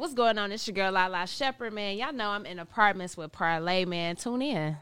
What's 0.00 0.14
going 0.14 0.38
on? 0.38 0.50
It's 0.50 0.66
your 0.66 0.74
girl 0.74 0.92
Lala 0.92 1.26
Shepherd, 1.26 1.74
man. 1.74 1.98
Y'all 1.98 2.14
know 2.14 2.30
I'm 2.30 2.46
in 2.46 2.58
apartments 2.58 3.18
with 3.18 3.32
Parlay, 3.32 3.84
man. 3.84 4.16
Tune 4.16 4.40
in. 4.40 4.78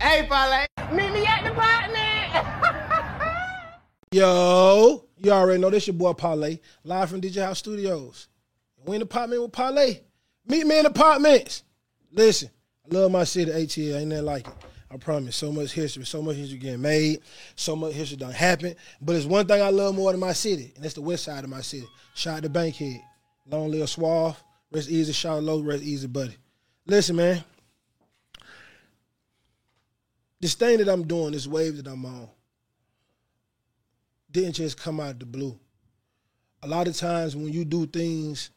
Hey, 0.00 0.28
Parlay. 0.28 0.64
Meet 0.92 1.12
me 1.12 1.26
at 1.26 1.42
the 1.42 1.50
apartment. 1.50 2.46
Yo, 4.12 5.06
you 5.16 5.32
already 5.32 5.60
know 5.60 5.70
this 5.70 5.88
your 5.88 5.94
boy 5.94 6.12
Parlay, 6.12 6.60
live 6.84 7.10
from 7.10 7.20
DJ 7.20 7.44
House 7.44 7.58
Studios. 7.58 8.28
We 8.86 8.94
in 8.94 9.00
the 9.00 9.06
apartment 9.06 9.42
with 9.42 9.50
Parlay. 9.50 10.02
Meet 10.46 10.68
me 10.68 10.78
in 10.78 10.84
the 10.84 10.90
apartments. 10.90 11.64
Listen, 12.12 12.50
I 12.88 12.94
love 12.94 13.10
my 13.10 13.24
city, 13.24 13.50
ATL. 13.50 13.98
Ain't 13.98 14.10
nothing 14.10 14.24
like 14.24 14.46
it. 14.46 14.54
I 14.88 14.98
promise. 14.98 15.34
So 15.34 15.50
much 15.50 15.72
history, 15.72 16.06
so 16.06 16.22
much 16.22 16.36
history 16.36 16.58
getting 16.58 16.82
made, 16.82 17.22
so 17.56 17.74
much 17.74 17.94
history 17.94 18.18
done 18.18 18.30
happened. 18.30 18.76
But 19.00 19.16
it's 19.16 19.26
one 19.26 19.48
thing 19.48 19.60
I 19.60 19.70
love 19.70 19.96
more 19.96 20.12
than 20.12 20.20
my 20.20 20.32
city, 20.32 20.74
and 20.76 20.84
that's 20.84 20.94
the 20.94 21.02
west 21.02 21.24
side 21.24 21.42
of 21.42 21.50
my 21.50 21.60
city. 21.60 21.88
Shout 22.14 22.36
out 22.36 22.42
to 22.44 22.48
Bankhead. 22.48 23.00
Long 23.50 23.70
live 23.70 23.88
Suave. 23.88 24.42
Rest 24.70 24.90
easy, 24.90 25.12
Shawty 25.12 25.42
Lo, 25.42 25.62
rest 25.62 25.82
easy, 25.82 26.06
buddy. 26.06 26.36
Listen, 26.86 27.16
man. 27.16 27.42
This 30.40 30.54
thing 30.54 30.78
that 30.78 30.88
I'm 30.88 31.06
doing, 31.06 31.32
this 31.32 31.46
wave 31.46 31.82
that 31.82 31.90
I'm 31.90 32.04
on, 32.04 32.28
didn't 34.30 34.52
just 34.52 34.78
come 34.78 35.00
out 35.00 35.12
of 35.12 35.18
the 35.20 35.26
blue. 35.26 35.58
A 36.62 36.68
lot 36.68 36.86
of 36.86 36.96
times 36.96 37.34
when 37.34 37.52
you 37.52 37.64
do 37.64 37.86
things, 37.86 38.50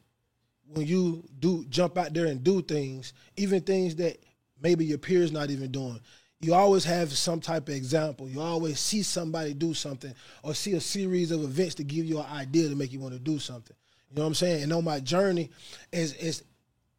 when 0.68 0.86
you 0.86 1.24
do 1.40 1.64
jump 1.68 1.96
out 1.96 2.12
there 2.12 2.26
and 2.26 2.44
do 2.44 2.62
things, 2.62 3.14
even 3.36 3.62
things 3.62 3.96
that 3.96 4.18
maybe 4.60 4.84
your 4.84 4.98
peers 4.98 5.32
not 5.32 5.50
even 5.50 5.72
doing, 5.72 6.00
you 6.40 6.54
always 6.54 6.84
have 6.84 7.12
some 7.12 7.40
type 7.40 7.68
of 7.68 7.74
example. 7.74 8.28
You 8.28 8.40
always 8.40 8.78
see 8.78 9.02
somebody 9.02 9.54
do 9.54 9.74
something 9.74 10.14
or 10.42 10.54
see 10.54 10.72
a 10.72 10.80
series 10.80 11.30
of 11.30 11.42
events 11.42 11.76
to 11.76 11.84
give 11.84 12.04
you 12.04 12.18
an 12.18 12.26
idea 12.26 12.68
to 12.68 12.76
make 12.76 12.92
you 12.92 13.00
want 13.00 13.14
to 13.14 13.20
do 13.20 13.38
something. 13.38 13.76
You 14.12 14.16
know 14.16 14.22
what 14.24 14.28
I'm 14.28 14.34
saying? 14.34 14.64
And 14.64 14.72
on 14.74 14.84
my 14.84 15.00
journey 15.00 15.50
is 15.90 16.12
is 16.14 16.44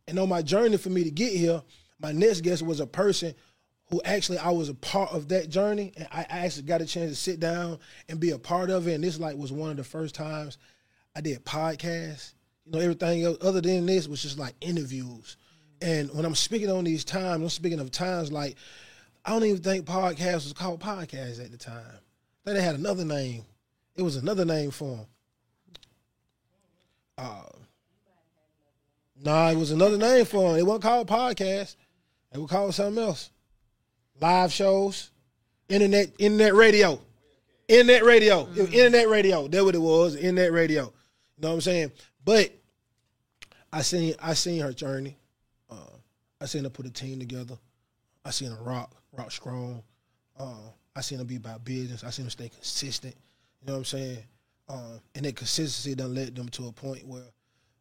and 0.08 0.18
on 0.18 0.30
my 0.30 0.42
journey 0.42 0.78
for 0.78 0.90
me 0.90 1.04
to 1.04 1.12
get 1.12 1.32
here, 1.32 1.62
my 2.00 2.12
next 2.12 2.42
guest 2.42 2.64
was 2.64 2.80
a 2.80 2.88
person 2.88 3.36
who 3.92 4.02
actually 4.04 4.40
I 4.40 4.50
was 4.50 4.70
a 4.70 4.74
part 4.74 5.12
of 5.12 5.28
that 5.30 5.50
journey, 5.50 5.94
and 5.96 6.08
I 6.12 6.26
actually 6.28 6.64
got 6.64 6.82
a 6.82 6.86
chance 6.86 7.12
to 7.12 7.16
sit 7.16 7.40
down 7.40 7.78
and 8.10 8.20
be 8.20 8.32
a 8.32 8.40
part 8.40 8.72
of 8.72 8.88
it. 8.88 8.94
And 8.94 9.04
this 9.04 9.20
like 9.20 9.38
was 9.38 9.52
one 9.52 9.70
of 9.70 9.78
the 9.78 9.84
first 9.84 10.16
times 10.16 10.58
I 11.16 11.22
did 11.22 11.46
podcasts. 11.46 12.34
You 12.66 12.72
know, 12.72 12.80
everything 12.80 13.24
else 13.24 13.38
other 13.42 13.62
than 13.62 13.86
this 13.86 14.08
was 14.08 14.24
just 14.24 14.40
like 14.40 14.56
interviews. 14.60 15.38
And 15.82 16.10
when 16.16 16.26
I'm 16.26 16.34
speaking 16.34 16.72
on 16.72 16.86
these 16.86 17.06
times, 17.06 17.44
I'm 17.44 17.50
speaking 17.50 17.80
of 17.80 17.92
times 17.92 18.32
like 18.32 18.56
I 19.24 19.30
don't 19.30 19.44
even 19.44 19.62
think 19.62 19.86
podcast 19.86 20.46
was 20.46 20.54
called 20.54 20.80
podcast 20.80 21.44
at 21.44 21.52
the 21.52 21.58
time. 21.58 22.00
I 22.48 22.54
they 22.54 22.62
had 22.62 22.76
another 22.76 23.06
name. 23.06 23.46
It 23.96 24.02
was 24.02 24.16
another 24.16 24.46
name 24.46 24.72
for 24.72 24.98
them. 24.98 25.06
Uh, 27.18 27.44
nah, 29.24 29.50
it 29.50 29.58
was 29.58 29.72
another 29.72 29.98
name 29.98 30.26
for 30.26 30.50
them. 30.50 30.60
It 30.60 30.66
wasn't 30.66 30.84
called 30.84 31.08
podcast. 31.08 31.76
It 32.34 32.40
was 32.40 32.50
called 32.50 32.74
something 32.74 33.04
else. 33.04 33.30
Live 34.20 34.52
shows, 34.52 35.12
internet, 35.70 36.12
internet 36.18 36.54
radio, 36.54 37.00
internet 37.68 38.04
radio, 38.04 38.44
was 38.44 38.74
internet 38.74 39.10
radio. 39.10 39.48
That's 39.48 39.64
what 39.64 39.76
it 39.76 39.82
was, 39.82 40.16
internet 40.16 40.52
radio. 40.52 40.84
You 40.84 41.42
know 41.42 41.50
what 41.50 41.56
I'm 41.56 41.62
saying? 41.62 41.92
But 42.24 42.52
I 43.72 43.82
seen, 43.82 44.16
I 44.22 44.34
seen 44.34 44.62
her 44.62 44.74
journey. 44.74 45.18
Uh, 45.70 45.98
I 46.40 46.46
seen 46.46 46.64
her 46.64 46.70
put 46.70 46.86
a 46.86 46.92
team 46.92 47.20
together. 47.20 47.56
I 48.26 48.32
seen 48.32 48.50
her 48.50 48.64
rock, 48.64 48.92
rock 49.12 49.32
strong. 49.32 49.84
Uh, 50.40 50.70
I 50.96 51.02
seen 51.02 51.18
her 51.18 51.26
be 51.26 51.36
about 51.36 51.66
business. 51.66 52.04
I 52.04 52.12
seen 52.12 52.26
her 52.26 52.32
stay 52.32 52.50
consistent. 52.50 53.16
You 53.62 53.68
know 53.68 53.74
what 53.74 53.80
I'm 53.80 53.86
saying? 53.86 54.24
Um, 54.70 55.02
and 55.16 55.26
that 55.26 55.36
consistency 55.36 55.96
done 55.96 56.16
led 56.16 56.36
them 56.36 56.50
to 56.50 56.68
a 56.68 56.72
point 56.72 57.06
where 57.06 57.26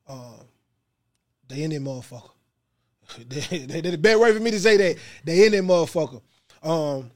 um, 0.08 0.40
they 1.48 1.62
in 1.62 1.70
that 1.70 1.82
motherfucker. 1.82 2.30
they, 3.28 3.40
they, 3.40 3.80
they 3.80 3.90
the 3.90 3.98
bad 3.98 4.18
word 4.18 4.34
for 4.34 4.42
me 4.42 4.50
to 4.50 4.60
say 4.60 4.76
that. 4.76 4.96
They 5.24 5.46
in 5.46 5.52
that 5.52 5.62
motherfucker. 5.62 6.22
Um, 6.62 7.10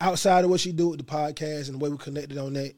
outside 0.00 0.44
of 0.44 0.50
what 0.50 0.60
she 0.60 0.72
do 0.72 0.88
with 0.88 0.98
the 0.98 1.04
podcast 1.04 1.68
and 1.68 1.74
the 1.74 1.78
way 1.78 1.90
we 1.90 1.96
connected 1.96 2.38
on 2.38 2.52
that, 2.54 2.74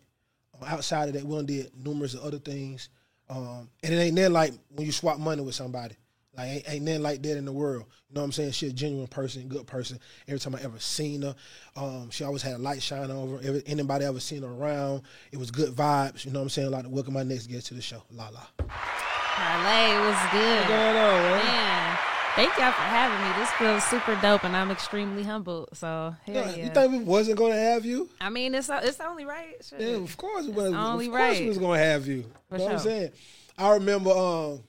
uh, 0.60 0.64
outside 0.66 1.08
of 1.08 1.14
that, 1.14 1.24
we 1.24 1.36
done 1.36 1.46
did 1.46 1.70
numerous 1.76 2.16
other 2.20 2.38
things. 2.38 2.88
Um, 3.28 3.68
and 3.82 3.92
it 3.92 3.96
ain't 3.96 4.14
nothing 4.14 4.32
like 4.32 4.52
when 4.70 4.86
you 4.86 4.92
swap 4.92 5.18
money 5.18 5.42
with 5.42 5.54
somebody. 5.54 5.96
Like 6.36 6.48
ain't, 6.48 6.70
ain't 6.70 6.84
nothing 6.84 7.02
like 7.02 7.22
that 7.22 7.36
in 7.36 7.44
the 7.44 7.52
world. 7.52 7.86
You 8.08 8.14
know 8.14 8.20
what 8.20 8.26
I'm 8.26 8.32
saying? 8.32 8.52
She 8.52 8.66
a 8.66 8.72
genuine 8.72 9.06
person, 9.06 9.48
good 9.48 9.66
person. 9.66 9.98
Every 10.28 10.38
time 10.38 10.54
I 10.54 10.60
ever 10.60 10.78
seen 10.78 11.22
her, 11.22 11.34
um, 11.76 12.10
she 12.10 12.24
always 12.24 12.42
had 12.42 12.54
a 12.54 12.58
light 12.58 12.82
shine 12.82 13.10
over. 13.10 13.38
her. 13.38 13.42
Every, 13.42 13.62
anybody 13.66 14.04
ever 14.04 14.20
seen 14.20 14.42
her 14.42 14.48
around, 14.48 15.02
it 15.32 15.38
was 15.38 15.50
good 15.50 15.70
vibes. 15.70 16.24
You 16.24 16.32
know 16.32 16.40
what 16.40 16.44
I'm 16.44 16.48
saying? 16.50 16.70
Like 16.70 16.84
to 16.84 16.90
welcome 16.90 17.14
my 17.14 17.22
next 17.22 17.46
guest 17.46 17.68
to 17.68 17.74
the 17.74 17.82
show. 17.82 18.02
La 18.10 18.28
la. 18.28 18.46
it 18.58 20.00
was 20.00 20.32
good. 20.32 20.58
What's 20.58 20.68
going 20.68 20.96
on, 20.96 21.22
man? 21.22 21.44
Man, 21.44 21.98
thank 22.36 22.56
y'all 22.58 22.72
for 22.72 22.82
having 22.82 23.26
me. 23.26 23.40
This 23.40 23.50
feels 23.52 23.84
super 23.84 24.20
dope, 24.20 24.44
and 24.44 24.54
I'm 24.54 24.70
extremely 24.70 25.22
humbled. 25.22 25.70
So 25.72 26.14
Yeah, 26.26 26.50
yeah. 26.50 26.64
You 26.64 26.70
think 26.70 26.92
we 26.92 26.98
wasn't 26.98 27.38
gonna 27.38 27.58
have 27.58 27.84
you? 27.84 28.08
I 28.20 28.28
mean, 28.30 28.54
it's 28.54 28.70
it's 28.70 29.00
only 29.00 29.24
right. 29.24 29.56
Shit. 29.62 29.80
Yeah, 29.80 29.96
of 29.96 30.16
course 30.16 30.44
we 30.46 30.52
was. 30.52 30.72
only 30.72 31.06
of 31.06 31.12
course 31.12 31.22
right. 31.22 31.40
we 31.40 31.48
was 31.48 31.58
gonna 31.58 31.78
have 31.78 32.06
you. 32.06 32.24
For 32.48 32.56
you 32.56 32.58
know 32.58 32.64
what 32.66 32.72
I'm 32.74 32.78
saying? 32.80 33.10
I 33.58 33.72
remember 33.74 34.10
um 34.10 34.62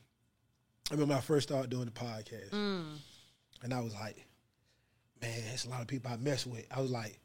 I 0.89 0.93
remember 0.93 1.15
I 1.15 1.19
first 1.19 1.49
started 1.49 1.69
doing 1.69 1.85
the 1.85 1.91
podcast. 1.91 2.51
Mm. 2.51 2.97
And 3.63 3.73
I 3.73 3.81
was 3.81 3.93
like, 3.93 4.25
man, 5.21 5.39
it's 5.53 5.65
a 5.65 5.69
lot 5.69 5.81
of 5.81 5.87
people 5.87 6.11
I 6.11 6.17
mess 6.17 6.45
with. 6.45 6.65
I 6.71 6.81
was 6.81 6.91
like, 6.91 7.19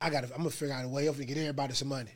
I 0.00 0.10
gotta 0.10 0.28
I'm 0.28 0.38
gonna 0.38 0.50
figure 0.50 0.74
out 0.74 0.84
a 0.84 0.88
way. 0.88 1.06
I'm 1.06 1.12
gonna 1.12 1.24
get 1.24 1.36
everybody 1.36 1.74
some 1.74 1.88
money. 1.88 2.12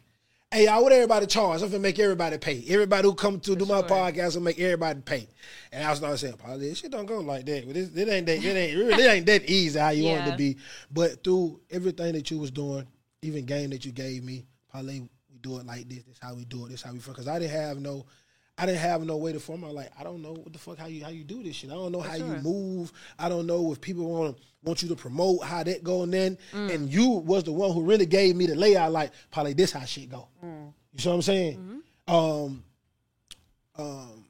Hey, 0.50 0.66
y'all, 0.66 0.82
what 0.82 0.92
everybody 0.92 1.26
charge? 1.26 1.62
I'm 1.62 1.68
gonna 1.68 1.80
make 1.80 1.98
everybody 1.98 2.38
pay. 2.38 2.62
Everybody 2.68 3.08
who 3.08 3.14
come 3.14 3.40
to 3.40 3.56
do 3.56 3.64
my 3.64 3.80
sure. 3.80 3.88
podcast 3.88 4.34
will 4.34 4.42
make 4.42 4.60
everybody 4.60 5.00
pay. 5.00 5.26
And 5.72 5.84
I 5.84 5.90
was 5.90 6.00
not 6.00 6.18
saying, 6.18 6.34
probably 6.34 6.68
this 6.68 6.78
shit 6.78 6.90
don't 6.90 7.06
go 7.06 7.20
like 7.20 7.46
that. 7.46 7.66
But 7.66 7.76
it, 7.76 7.96
it 7.96 8.08
ain't 8.08 8.26
that 8.26 8.44
it 8.44 8.56
ain't 8.56 9.00
it 9.00 9.00
ain't 9.00 9.26
that 9.26 9.48
easy 9.48 9.78
how 9.78 9.90
you 9.90 10.04
want 10.04 10.26
it 10.26 10.30
to 10.30 10.36
be. 10.36 10.58
But 10.90 11.24
through 11.24 11.60
everything 11.70 12.12
that 12.12 12.30
you 12.30 12.38
was 12.38 12.50
doing, 12.50 12.86
even 13.22 13.46
game 13.46 13.70
that 13.70 13.84
you 13.84 13.92
gave 13.92 14.22
me, 14.22 14.44
probably 14.70 15.00
we 15.00 15.38
do 15.40 15.58
it 15.58 15.66
like 15.66 15.88
this. 15.88 16.04
This 16.04 16.18
how 16.20 16.34
we 16.34 16.44
do 16.44 16.66
it. 16.66 16.68
This 16.68 16.82
how 16.82 16.92
we 16.92 16.98
fuck. 16.98 17.14
because 17.14 17.28
I 17.28 17.38
didn't 17.38 17.52
have 17.52 17.78
no. 17.78 18.04
I 18.58 18.66
didn't 18.66 18.80
have 18.80 19.02
no 19.04 19.16
way 19.16 19.32
to 19.32 19.40
form. 19.40 19.64
out 19.64 19.74
like 19.74 19.90
I 19.98 20.04
don't 20.04 20.22
know 20.22 20.32
what 20.32 20.52
the 20.52 20.58
fuck 20.58 20.78
how 20.78 20.86
you 20.86 21.02
how 21.02 21.10
you 21.10 21.24
do 21.24 21.42
this 21.42 21.56
shit. 21.56 21.70
I 21.70 21.74
don't 21.74 21.92
know 21.92 22.00
how 22.00 22.14
you 22.14 22.24
move. 22.42 22.92
I 23.18 23.28
don't 23.28 23.46
know 23.46 23.72
if 23.72 23.80
people 23.80 24.06
want 24.06 24.38
want 24.62 24.82
you 24.82 24.88
to 24.88 24.96
promote 24.96 25.42
how 25.44 25.62
that 25.62 25.82
go 25.82 26.02
and 26.02 26.12
then. 26.12 26.38
Mm. 26.52 26.74
And 26.74 26.92
you 26.92 27.08
was 27.08 27.44
the 27.44 27.52
one 27.52 27.72
who 27.72 27.82
really 27.82 28.06
gave 28.06 28.36
me 28.36 28.46
the 28.46 28.54
layout. 28.54 28.92
Like 28.92 29.12
probably 29.30 29.54
this 29.54 29.72
how 29.72 29.84
shit 29.84 30.10
go. 30.10 30.28
Mm. 30.44 30.72
You 30.92 31.00
see 31.00 31.08
what 31.08 31.14
I'm 31.14 31.22
saying? 31.22 31.58
Mm-hmm. 31.58 32.14
Um, 32.14 32.64
um, 33.76 34.24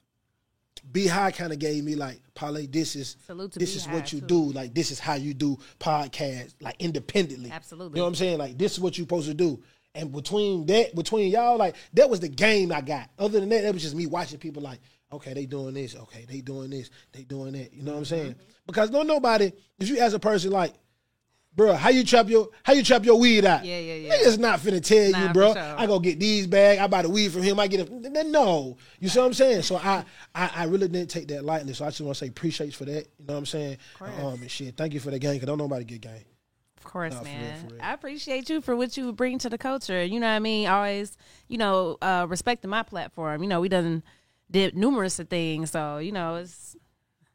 Be 0.93 1.09
High 1.09 1.33
kind 1.33 1.53
of 1.53 1.59
gave 1.59 1.83
me 1.83 1.97
like 1.97 2.21
parlay. 2.35 2.67
This 2.67 2.95
is 2.95 3.17
this 3.55 3.75
is 3.75 3.89
what 3.89 4.13
you 4.13 4.21
too. 4.21 4.27
do. 4.27 4.43
Like 4.53 4.73
this 4.73 4.93
is 4.93 5.01
how 5.01 5.15
you 5.15 5.35
do 5.35 5.59
podcast 5.81 6.55
like 6.61 6.77
independently. 6.79 7.51
Absolutely. 7.51 7.97
You 7.97 8.03
know 8.03 8.05
what 8.05 8.09
I'm 8.11 8.15
saying? 8.15 8.39
Like 8.39 8.57
this 8.57 8.73
is 8.73 8.81
what 8.81 8.97
you're 8.97 9.05
supposed 9.05 9.29
to 9.29 9.35
do. 9.35 9.61
And 9.95 10.11
between 10.11 10.65
that, 10.67 10.95
between 10.95 11.31
y'all, 11.31 11.59
like 11.59 11.77
that 11.93 12.09
was 12.09 12.21
the 12.21 12.29
game 12.29 12.73
I 12.73 12.81
got. 12.81 13.11
Other 13.19 13.41
than 13.41 13.51
that, 13.51 13.63
that 13.63 13.75
was 13.75 13.83
just 13.83 13.95
me 13.95 14.07
watching 14.07 14.39
people 14.39 14.63
like, 14.63 14.81
okay, 15.13 15.35
they 15.35 15.45
doing 15.45 15.75
this, 15.75 15.95
okay, 15.95 16.25
they 16.29 16.41
doing 16.41 16.71
this, 16.71 16.89
they 17.13 17.25
doing 17.25 17.53
that. 17.53 17.75
You 17.75 17.83
know 17.83 17.93
what 17.93 17.99
I'm 17.99 18.05
saying? 18.07 18.31
Mm-hmm. 18.33 18.43
Because 18.67 18.91
no 18.91 19.03
nobody, 19.03 19.53
if 19.79 19.89
you 19.91 19.99
ask 19.99 20.17
a 20.17 20.19
person 20.19 20.51
like, 20.51 20.73
bro, 21.55 21.75
how 21.75 21.91
you 21.91 22.05
trap 22.05 22.31
your 22.31 22.49
how 22.63 22.73
you 22.73 22.83
trap 22.83 23.05
your 23.05 23.21
weed 23.21 23.45
out? 23.45 23.67
Yeah, 23.67 23.79
yeah, 23.81 23.95
yeah. 23.97 24.17
Niggas 24.17 24.39
not 24.39 24.61
finna 24.61 24.83
tell 24.83 25.11
Nah, 25.11 25.27
you, 25.27 25.33
bro. 25.35 25.53
sure. 25.53 25.75
I 25.77 25.85
go 25.87 25.99
get 26.01 26.19
these 26.19 26.47
bags. 26.47 26.81
I 26.81 26.87
buy 26.87 27.03
the 27.03 27.11
weed 27.11 27.31
from 27.31 27.43
him. 27.43 27.61
I 27.61 27.67
get 27.67 27.81
it. 27.81 28.27
No, 28.27 28.79
you 28.99 29.11
see 29.11 29.19
what 29.19 29.27
I'm 29.27 29.35
saying? 29.35 29.61
So 29.63 29.77
I, 29.77 30.07
I, 30.35 30.51
I 30.55 30.65
really 30.65 30.89
didn't 30.89 31.11
take 31.11 31.29
that 31.29 31.45
lightly. 31.45 31.75
So 31.75 31.85
I 31.85 31.89
just 31.89 32.01
want 32.01 32.17
to 32.17 32.25
say 32.25 32.29
appreciate 32.29 32.75
for 32.75 32.87
that. 32.87 33.09
You 33.19 33.27
know 33.27 33.35
what 33.35 33.39
I'm 33.41 33.47
saying? 33.47 33.77
Um, 34.01 34.41
and 34.41 34.51
shit. 34.51 34.75
Thank 34.75 34.95
you 34.95 35.01
for 35.01 35.11
the 35.11 35.19
game. 35.19 35.39
Cause 35.39 35.47
don't 35.47 35.59
nobody 35.59 35.85
get 35.85 36.01
game. 36.01 36.25
Of 36.85 36.91
course, 36.91 37.15
Nah, 37.15 37.21
for 37.21 37.25
real, 37.27 37.35
man. 37.35 37.69
for 37.69 37.75
real. 37.75 37.83
I 37.83 37.93
appreciate 37.93 38.51
you 38.51 38.61
for 38.61 38.75
what 38.75 38.97
you 38.97 39.13
bring 39.13 39.39
to 39.39 39.49
the 39.49 39.59
culture. 39.59 40.03
You 40.05 40.19
know 40.19 40.27
what 40.27 40.33
I 40.35 40.39
mean? 40.41 40.67
Always, 40.69 41.17
you 41.49 41.59
know, 41.59 41.97
uh, 42.03 42.27
respecting 42.29 42.71
my 42.71 42.83
platform. 42.83 43.43
You 43.43 43.49
know, 43.49 43.61
we 43.61 43.69
done 43.69 44.03
did 44.51 44.77
numerous 44.77 45.19
of 45.19 45.29
things, 45.29 45.71
so 45.71 45.99
you 45.99 46.11
know, 46.13 46.37
it's 46.37 46.77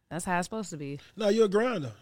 that's 0.09 0.25
how 0.25 0.37
it's 0.37 0.45
supposed 0.47 0.69
to 0.71 0.77
be. 0.77 0.99
No, 1.15 1.29
you're 1.29 1.45
a 1.45 1.49
grinder. 1.49 1.93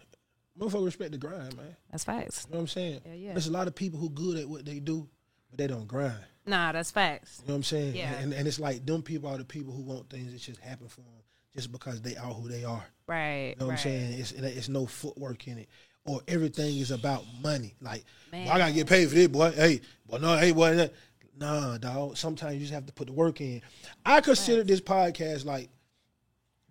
Motherfucker 0.58 0.86
respect 0.86 1.12
the 1.12 1.18
grind, 1.18 1.56
man. 1.56 1.76
That's 1.90 2.04
facts. 2.04 2.46
You 2.48 2.52
know 2.54 2.58
what 2.58 2.62
I'm 2.62 2.68
saying? 2.68 3.00
Yeah, 3.06 3.12
yeah. 3.14 3.32
There's 3.32 3.46
a 3.46 3.52
lot 3.52 3.68
of 3.68 3.74
people 3.74 4.00
who 4.00 4.10
good 4.10 4.38
at 4.38 4.48
what 4.48 4.64
they 4.64 4.80
do, 4.80 5.08
but 5.50 5.58
they 5.58 5.66
don't 5.66 5.86
grind. 5.86 6.18
Nah, 6.46 6.72
that's 6.72 6.90
facts. 6.90 7.40
You 7.42 7.48
know 7.48 7.54
what 7.54 7.58
I'm 7.58 7.62
saying? 7.64 7.94
Yeah. 7.94 8.12
And, 8.14 8.32
and 8.32 8.48
it's 8.48 8.58
like 8.58 8.84
them 8.86 9.02
people 9.02 9.28
are 9.28 9.36
the 9.38 9.44
people 9.44 9.72
who 9.72 9.82
want 9.82 10.08
things 10.10 10.32
that 10.32 10.40
just 10.40 10.60
happen 10.60 10.88
for 10.88 11.02
them 11.02 11.10
just 11.54 11.72
because 11.72 12.00
they 12.02 12.16
are 12.16 12.32
who 12.32 12.48
they 12.48 12.64
are. 12.64 12.84
Right. 13.06 13.50
You 13.50 13.56
know 13.60 13.66
what 13.66 13.72
I'm 13.72 13.78
saying? 13.78 14.12
It's 14.18 14.32
it's 14.32 14.68
no 14.68 14.86
footwork 14.86 15.46
in 15.48 15.58
it. 15.58 15.68
Or 16.06 16.20
everything 16.28 16.76
is 16.78 16.90
about 16.90 17.24
money. 17.42 17.74
Like, 17.80 18.04
boy, 18.30 18.46
I 18.50 18.58
gotta 18.58 18.72
get 18.72 18.86
paid 18.86 19.08
for 19.08 19.14
this, 19.14 19.28
boy. 19.28 19.50
Hey, 19.50 19.80
but 20.08 20.20
no, 20.22 20.36
hey, 20.36 20.52
boy. 20.52 20.74
that- 20.76 20.92
Nah, 21.38 21.76
dog. 21.76 22.16
Sometimes 22.16 22.54
you 22.54 22.60
just 22.60 22.72
have 22.72 22.86
to 22.86 22.94
put 22.94 23.08
the 23.08 23.12
work 23.12 23.42
in. 23.42 23.60
I 24.06 24.22
consider 24.22 24.64
this 24.64 24.80
podcast 24.80 25.44
like 25.44 25.68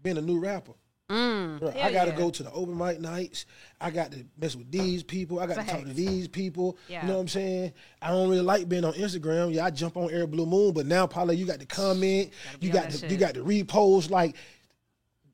being 0.01 0.17
a 0.17 0.21
new 0.21 0.39
rapper. 0.39 0.71
Mm, 1.07 1.59
Bro, 1.59 1.69
I 1.79 1.91
got 1.91 2.05
to 2.05 2.11
yeah. 2.11 2.17
go 2.17 2.31
to 2.31 2.41
the 2.41 2.51
open 2.51 2.75
mic 2.75 2.99
nights. 2.99 3.45
I 3.79 3.91
got 3.91 4.11
to 4.13 4.25
mess 4.39 4.55
with 4.55 4.71
these 4.71 5.03
people. 5.03 5.39
I 5.39 5.45
got 5.45 5.57
to 5.57 5.71
talk 5.71 5.83
to 5.83 5.93
these 5.93 6.27
people. 6.27 6.79
Yeah. 6.87 7.03
You 7.03 7.09
know 7.09 7.13
what 7.15 7.21
I'm 7.21 7.27
saying? 7.27 7.73
I 8.01 8.07
don't 8.09 8.27
really 8.27 8.41
like 8.41 8.67
being 8.67 8.83
on 8.83 8.93
Instagram. 8.93 9.53
Yeah, 9.53 9.65
I 9.65 9.69
jump 9.69 9.97
on 9.97 10.09
Air 10.09 10.25
Blue 10.25 10.47
Moon, 10.47 10.73
but 10.73 10.87
now 10.87 11.05
probably 11.05 11.35
you 11.37 11.45
got 11.45 11.59
to 11.59 11.67
comment. 11.67 12.31
You 12.59 12.71
got 12.71 12.89
to 12.89 13.07
you 13.07 13.17
got 13.17 13.35
to 13.35 13.43
repost. 13.43 14.09
Like, 14.09 14.35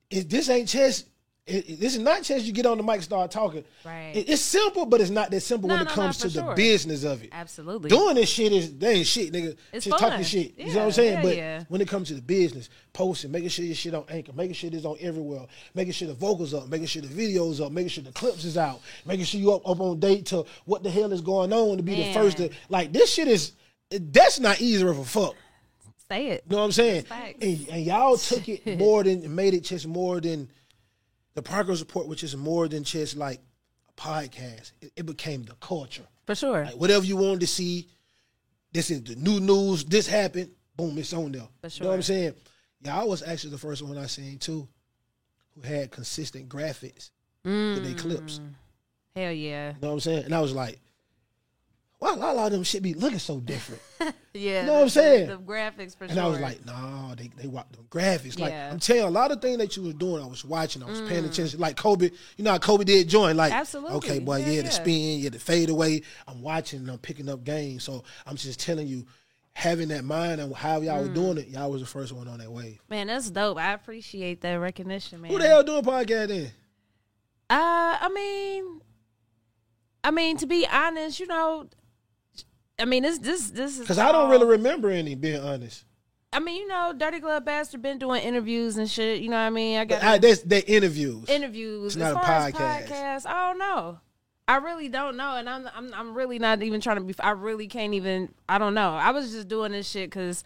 if 0.09 0.27
this 0.27 0.49
ain't 0.49 0.67
chess. 0.67 1.05
It, 1.47 1.79
this 1.79 1.95
is 1.95 1.99
not 1.99 2.21
just 2.21 2.45
You 2.45 2.53
get 2.53 2.67
on 2.67 2.77
the 2.77 2.83
mic, 2.83 2.95
and 2.95 3.03
start 3.03 3.31
talking. 3.31 3.63
Right. 3.83 4.11
It- 4.13 4.29
it's 4.29 4.41
simple, 4.43 4.85
but 4.85 5.01
it's 5.01 5.09
not 5.09 5.31
that 5.31 5.41
simple 5.41 5.67
No, 5.69 5.73
when 5.75 5.81
it 5.81 5.89
no, 5.89 5.93
comes 5.95 6.17
to 6.19 6.29
the 6.29 6.53
business 6.55 7.03
of 7.03 7.23
it. 7.23 7.29
Absolutely. 7.31 7.89
Doing 7.89 8.15
this 8.15 8.29
shit 8.29 8.51
is 8.51 8.77
they 8.77 8.97
ain't 8.97 9.07
shit, 9.07 9.33
nigga. 9.33 9.55
It's 9.73 9.85
Just 9.85 9.97
talking 9.97 10.17
fun. 10.17 10.23
shit. 10.23 10.53
You 10.57 10.67
know 10.67 10.73
what 10.75 10.85
I'm 10.85 10.91
saying? 10.91 11.13
hell 11.15 11.23
but 11.23 11.35
yeah. 11.35 11.63
when 11.67 11.81
it 11.81 11.87
comes 11.87 12.09
to 12.09 12.13
the 12.13 12.21
business, 12.21 12.69
posting, 12.93 13.31
making 13.31 13.49
sure 13.49 13.65
your 13.65 13.73
shit 13.73 13.95
on 13.95 14.05
anchor, 14.09 14.33
making 14.33 14.53
sure 14.53 14.69
it's 14.71 14.85
on 14.85 14.97
everywhere, 14.99 15.47
making 15.73 15.93
sure 15.93 16.07
the 16.07 16.13
vocals 16.13 16.53
up, 16.53 16.69
making 16.69 16.87
sure 16.87 17.01
the 17.01 17.07
videos 17.07 17.59
up, 17.65 17.71
making 17.71 17.89
sure 17.89 18.03
the 18.03 18.11
clips 18.11 18.45
is 18.45 18.55
out, 18.55 18.79
making 19.05 19.25
sure 19.25 19.39
you 19.41 19.51
up, 19.51 19.67
up 19.67 19.79
on 19.81 19.99
date 19.99 20.27
to 20.27 20.45
what 20.65 20.83
the 20.83 20.91
hell 20.91 21.11
is 21.11 21.21
going 21.21 21.51
on 21.51 21.75
to 21.77 21.83
be 21.83 21.95
the 21.95 22.13
first 22.13 22.37
to 22.37 22.49
like 22.69 22.93
this 22.93 23.11
shit 23.11 23.27
is 23.27 23.53
that's 23.89 24.39
not 24.39 24.61
easy 24.61 24.87
of 24.87 24.99
a 24.99 25.03
fuck. 25.03 25.33
Say 26.07 26.27
it. 26.27 26.43
You 26.47 26.55
know 26.55 26.59
what 26.59 26.65
I'm 26.65 26.71
saying? 26.73 27.05
And, 27.41 27.67
and 27.69 27.83
y'all 27.83 28.17
took 28.17 28.47
it 28.47 28.77
more 28.77 29.03
than 29.03 29.33
made 29.33 29.53
it 29.55 29.61
just 29.61 29.87
more 29.87 30.21
than 30.21 30.49
the 31.33 31.41
Progress 31.41 31.79
Report, 31.79 32.07
which 32.07 32.23
is 32.23 32.35
more 32.35 32.67
than 32.67 32.83
just 32.83 33.15
like 33.15 33.41
a 33.89 34.01
podcast. 34.01 34.71
It, 34.81 34.91
it 34.97 35.05
became 35.05 35.43
the 35.43 35.55
culture. 35.55 36.05
For 36.25 36.35
sure. 36.35 36.65
Like 36.65 36.75
whatever 36.75 37.05
you 37.05 37.17
wanted 37.17 37.41
to 37.41 37.47
see, 37.47 37.87
this 38.71 38.89
is 38.89 39.03
the 39.03 39.15
new 39.15 39.39
news. 39.39 39.83
This 39.83 40.07
happened. 40.07 40.51
Boom, 40.75 40.97
it's 40.97 41.13
on 41.13 41.31
there. 41.31 41.47
For 41.61 41.67
You 41.67 41.83
know 41.83 41.89
what 41.89 41.95
I'm 41.95 42.01
saying? 42.01 42.33
Yeah, 42.81 42.99
I 42.99 43.03
was 43.03 43.21
actually 43.21 43.51
the 43.51 43.57
first 43.57 43.81
one 43.83 43.97
I 43.97 44.05
seen 44.07 44.37
too, 44.39 44.67
who 45.55 45.61
had 45.61 45.91
consistent 45.91 46.49
graphics 46.49 47.11
with 47.43 47.83
their 47.83 47.95
clips. 47.95 48.39
Mm. 48.39 48.53
Hell 49.15 49.31
yeah. 49.31 49.69
You 49.69 49.81
know 49.81 49.87
what 49.89 49.93
I'm 49.93 49.99
saying? 49.99 50.25
And 50.25 50.33
I 50.33 50.39
was 50.39 50.53
like, 50.53 50.79
why 52.01 52.13
a 52.31 52.33
lot 52.33 52.47
of 52.47 52.51
them 52.53 52.63
shit 52.63 52.81
be 52.83 52.93
looking 52.93 53.19
so 53.19 53.39
different? 53.39 53.81
Yeah. 54.33 54.61
You 54.61 54.67
know 54.67 54.73
what 54.75 54.81
I'm 54.83 54.89
saying? 54.89 55.27
The, 55.27 55.35
the 55.35 55.43
graphics 55.43 55.93
for 55.93 56.05
And 56.05 56.13
sure. 56.13 56.23
I 56.23 56.27
was 56.27 56.39
like, 56.39 56.65
nah, 56.65 57.13
they 57.15 57.29
they 57.35 57.47
watch 57.47 57.69
them 57.73 57.85
graphics. 57.89 58.39
Like 58.39 58.51
Yeah. 58.51 58.71
I'm 58.71 58.79
telling 58.79 59.01
you, 59.01 59.07
a 59.07 59.09
lot 59.09 59.29
of 59.31 59.41
things 59.41 59.57
that 59.57 59.75
you 59.75 59.83
was 59.83 59.93
doing, 59.95 60.23
I 60.23 60.25
was 60.25 60.45
watching, 60.45 60.81
I 60.81 60.85
was 60.85 61.01
paying 61.01 61.25
attention. 61.25 61.59
Like 61.59 61.75
Kobe, 61.75 62.09
you 62.37 62.43
know 62.45 62.51
how 62.51 62.57
Kobe 62.57 62.85
did 62.85 63.09
join. 63.09 63.35
Like, 63.35 63.51
Mm. 63.51 63.57
Absolutely. 63.57 63.97
okay, 63.97 64.19
boy, 64.19 64.37
Yeah, 64.37 64.45
yeah, 64.45 64.51
yeah. 64.53 64.61
the 64.61 64.71
spin, 64.71 65.19
yeah, 65.19 65.29
the 65.31 65.37
fade 65.39 65.69
away. 65.69 66.03
I'm 66.29 66.41
watching 66.41 66.79
and 66.79 66.89
I'm 66.89 66.97
picking 66.99 67.27
up 67.27 67.43
games. 67.43 67.83
So 67.83 68.05
I'm 68.25 68.37
just 68.37 68.61
telling 68.61 68.87
you, 68.87 69.05
having 69.51 69.89
that 69.89 70.05
mind 70.05 70.39
and 70.39 70.55
how 70.55 70.79
y'all 70.79 70.99
Mm. 70.99 71.01
was 71.01 71.09
doing 71.09 71.37
it, 71.37 71.49
y'all 71.49 71.69
was 71.69 71.81
the 71.81 71.87
first 71.87 72.13
one 72.13 72.29
on 72.29 72.37
that 72.39 72.49
wave. 72.49 72.79
man, 72.89 73.07
that's 73.07 73.29
dope. 73.29 73.57
I 73.57 73.73
appreciate 73.73 74.39
that 74.41 74.53
recognition, 74.55 75.19
man. 75.19 75.29
Who 75.29 75.39
the 75.39 75.47
hell 75.47 75.61
doing 75.61 75.83
podcast 75.83 76.29
then? 76.29 76.45
Uh, 77.49 77.97
I 77.99 78.09
mean, 78.13 78.79
I 80.05 80.11
mean 80.11 80.37
to 80.37 80.47
be 80.47 80.65
honest, 80.71 81.19
you 81.19 81.27
know, 81.27 81.67
I 82.81 82.85
mean 82.85 83.03
this 83.03 83.19
this 83.19 83.51
this 83.51 83.73
is 83.75 83.79
Because 83.79 83.99
I 83.99 84.11
don't 84.11 84.29
really 84.29 84.45
remember 84.45 84.89
any, 84.89 85.15
being 85.15 85.39
honest. 85.39 85.85
I 86.33 86.39
mean, 86.39 86.61
you 86.61 86.67
know, 86.67 86.93
Dirty 86.97 87.19
Glove 87.19 87.43
Bastard 87.43 87.81
been 87.81 87.99
doing 87.99 88.21
interviews 88.21 88.77
and 88.77 88.89
shit. 88.89 89.21
You 89.21 89.29
know 89.29 89.35
what 89.35 89.41
I 89.41 89.49
mean? 89.49 89.77
I 89.77 89.85
got 89.85 90.01
I, 90.01 90.17
that's 90.17 90.41
they 90.41 90.61
interviews. 90.61 91.27
interviews. 91.27 91.95
It's 91.95 91.95
not 91.97 92.13
a 92.13 92.19
podcast. 92.19 92.87
podcasts, 92.87 93.25
I 93.25 93.49
don't 93.49 93.59
know. 93.59 93.99
I 94.47 94.57
really 94.57 94.89
don't 94.89 95.17
know, 95.17 95.35
and 95.35 95.49
I'm 95.49 95.69
I'm 95.75 95.93
I'm 95.93 96.13
really 96.13 96.39
not 96.39 96.61
even 96.63 96.81
trying 96.81 96.97
to 96.97 97.03
be. 97.03 97.13
I 97.19 97.31
really 97.31 97.67
can't 97.67 97.93
even. 97.93 98.33
I 98.47 98.57
don't 98.57 98.73
know. 98.73 98.91
I 98.91 99.11
was 99.11 99.31
just 99.31 99.47
doing 99.47 99.73
this 99.73 99.89
shit 99.89 100.09
because 100.09 100.43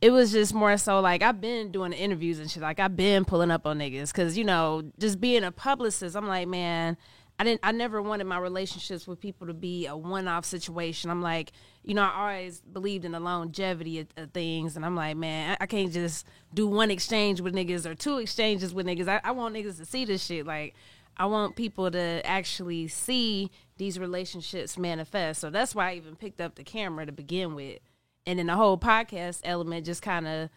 it 0.00 0.10
was 0.10 0.32
just 0.32 0.52
more 0.52 0.76
so 0.76 1.00
like 1.00 1.22
I've 1.22 1.40
been 1.40 1.70
doing 1.70 1.92
interviews 1.92 2.40
and 2.40 2.50
shit. 2.50 2.62
Like 2.62 2.80
I've 2.80 2.96
been 2.96 3.24
pulling 3.24 3.52
up 3.52 3.66
on 3.66 3.78
niggas 3.78 4.08
because 4.08 4.36
you 4.36 4.44
know 4.44 4.82
just 4.98 5.20
being 5.20 5.44
a 5.44 5.52
publicist. 5.52 6.16
I'm 6.16 6.26
like, 6.26 6.48
man, 6.48 6.96
I 7.42 7.44
didn't. 7.44 7.60
I 7.64 7.72
never 7.72 8.00
wanted 8.00 8.28
my 8.28 8.38
relationships 8.38 9.08
with 9.08 9.18
people 9.18 9.48
to 9.48 9.52
be 9.52 9.86
a 9.86 9.96
one 9.96 10.28
off 10.28 10.44
situation. 10.44 11.10
I'm 11.10 11.22
like, 11.22 11.50
you 11.82 11.92
know, 11.92 12.04
I 12.04 12.20
always 12.20 12.60
believed 12.60 13.04
in 13.04 13.10
the 13.10 13.18
longevity 13.18 13.98
of, 13.98 14.06
of 14.16 14.30
things, 14.30 14.76
and 14.76 14.86
I'm 14.86 14.94
like, 14.94 15.16
man, 15.16 15.56
I, 15.58 15.64
I 15.64 15.66
can't 15.66 15.92
just 15.92 16.24
do 16.54 16.68
one 16.68 16.88
exchange 16.92 17.40
with 17.40 17.52
niggas 17.52 17.84
or 17.84 17.96
two 17.96 18.18
exchanges 18.18 18.72
with 18.72 18.86
niggas. 18.86 19.08
I, 19.08 19.20
I 19.24 19.32
want 19.32 19.56
niggas 19.56 19.76
to 19.78 19.84
see 19.84 20.04
this 20.04 20.24
shit. 20.24 20.46
Like, 20.46 20.76
I 21.16 21.26
want 21.26 21.56
people 21.56 21.90
to 21.90 22.24
actually 22.24 22.86
see 22.86 23.50
these 23.76 23.98
relationships 23.98 24.78
manifest. 24.78 25.40
So 25.40 25.50
that's 25.50 25.74
why 25.74 25.90
I 25.90 25.94
even 25.96 26.14
picked 26.14 26.40
up 26.40 26.54
the 26.54 26.62
camera 26.62 27.06
to 27.06 27.12
begin 27.12 27.56
with, 27.56 27.80
and 28.24 28.38
then 28.38 28.46
the 28.46 28.54
whole 28.54 28.78
podcast 28.78 29.40
element 29.42 29.84
just 29.84 30.00
kind 30.00 30.28
of 30.28 30.48